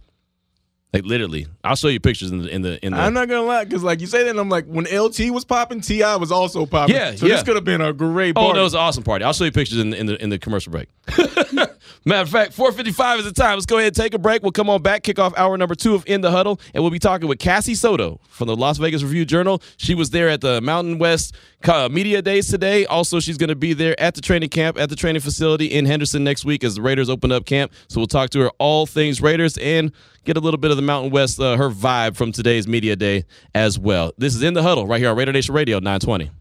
Like 0.91 1.05
literally, 1.05 1.45
I'll 1.63 1.75
show 1.75 1.87
you 1.87 1.99
pictures 1.99 2.31
in 2.31 2.39
the 2.39 2.49
in 2.49 2.63
the 2.63 2.83
in 2.83 2.93
the. 2.93 2.99
I'm 2.99 3.13
not 3.13 3.27
gonna 3.27 3.43
lie, 3.43 3.63
because 3.63 3.83
like 3.83 4.01
you 4.01 4.07
say 4.07 4.23
that, 4.23 4.31
and 4.31 4.39
I'm 4.39 4.49
like, 4.49 4.65
when 4.65 4.85
LT 4.85 5.29
was 5.29 5.45
popping, 5.45 5.81
T.I. 5.81 6.15
was 6.15 6.31
also 6.31 6.65
popping. 6.65 6.95
Yeah, 6.95 7.13
so 7.13 7.27
yeah. 7.27 7.35
this 7.35 7.43
could 7.43 7.53
have 7.55 7.63
been 7.63 7.79
a 7.79 7.93
great. 7.93 8.33
Oh, 8.35 8.41
Party. 8.41 8.53
no, 8.55 8.61
it 8.61 8.63
was 8.63 8.73
an 8.73 8.79
awesome 8.79 9.03
party. 9.03 9.23
I'll 9.23 9.33
show 9.33 9.43
you 9.43 9.51
pictures 9.51 9.77
in 9.77 9.91
the, 9.91 9.97
in 9.97 10.07
the 10.07 10.23
in 10.23 10.29
the 10.31 10.39
commercial 10.39 10.71
break. 10.71 10.89
Matter 12.05 12.21
of 12.21 12.29
fact, 12.29 12.57
4:55 12.57 13.19
is 13.19 13.25
the 13.25 13.31
time. 13.31 13.53
Let's 13.55 13.67
go 13.67 13.77
ahead 13.77 13.87
and 13.87 13.95
take 13.95 14.15
a 14.15 14.17
break. 14.17 14.41
We'll 14.41 14.51
come 14.51 14.67
on 14.67 14.81
back, 14.81 15.03
kick 15.03 15.19
off 15.19 15.37
hour 15.37 15.55
number 15.57 15.75
two 15.75 15.93
of 15.93 16.03
In 16.07 16.21
the 16.21 16.31
Huddle, 16.31 16.59
and 16.73 16.83
we'll 16.83 16.91
be 16.91 16.97
talking 16.97 17.27
with 17.27 17.37
Cassie 17.37 17.75
Soto 17.75 18.19
from 18.29 18.47
the 18.47 18.55
Las 18.55 18.79
Vegas 18.79 19.03
Review 19.03 19.25
Journal. 19.25 19.61
She 19.77 19.93
was 19.93 20.09
there 20.09 20.29
at 20.29 20.41
the 20.41 20.59
Mountain 20.61 20.97
West 20.97 21.35
uh, 21.67 21.87
Media 21.91 22.23
Days 22.23 22.47
today. 22.47 22.85
Also, 22.87 23.19
she's 23.19 23.37
going 23.37 23.49
to 23.49 23.55
be 23.55 23.73
there 23.73 23.99
at 23.99 24.15
the 24.15 24.21
training 24.21 24.49
camp 24.49 24.79
at 24.79 24.89
the 24.89 24.95
training 24.95 25.21
facility 25.21 25.67
in 25.67 25.85
Henderson 25.85 26.23
next 26.23 26.45
week 26.45 26.63
as 26.63 26.75
the 26.75 26.81
Raiders 26.81 27.09
open 27.09 27.31
up 27.31 27.45
camp. 27.45 27.73
So 27.89 27.99
we'll 27.99 28.07
talk 28.07 28.31
to 28.31 28.39
her 28.39 28.49
all 28.57 28.87
things 28.87 29.21
Raiders 29.21 29.57
and 29.57 29.91
get 30.23 30.37
a 30.37 30.39
little 30.39 30.57
bit 30.57 30.71
of 30.71 30.77
the 30.77 30.83
Mountain 30.83 31.11
West, 31.11 31.39
uh, 31.39 31.57
her 31.57 31.69
vibe 31.69 32.15
from 32.15 32.31
today's 32.31 32.67
media 32.67 32.95
day 32.95 33.25
as 33.53 33.77
well. 33.79 34.13
This 34.17 34.35
is 34.35 34.43
In 34.43 34.53
the 34.53 34.63
Huddle 34.63 34.87
right 34.87 34.99
here 34.99 35.09
on 35.09 35.17
Raider 35.17 35.31
Nation 35.31 35.53
Radio 35.55 35.79
920. 35.79 36.31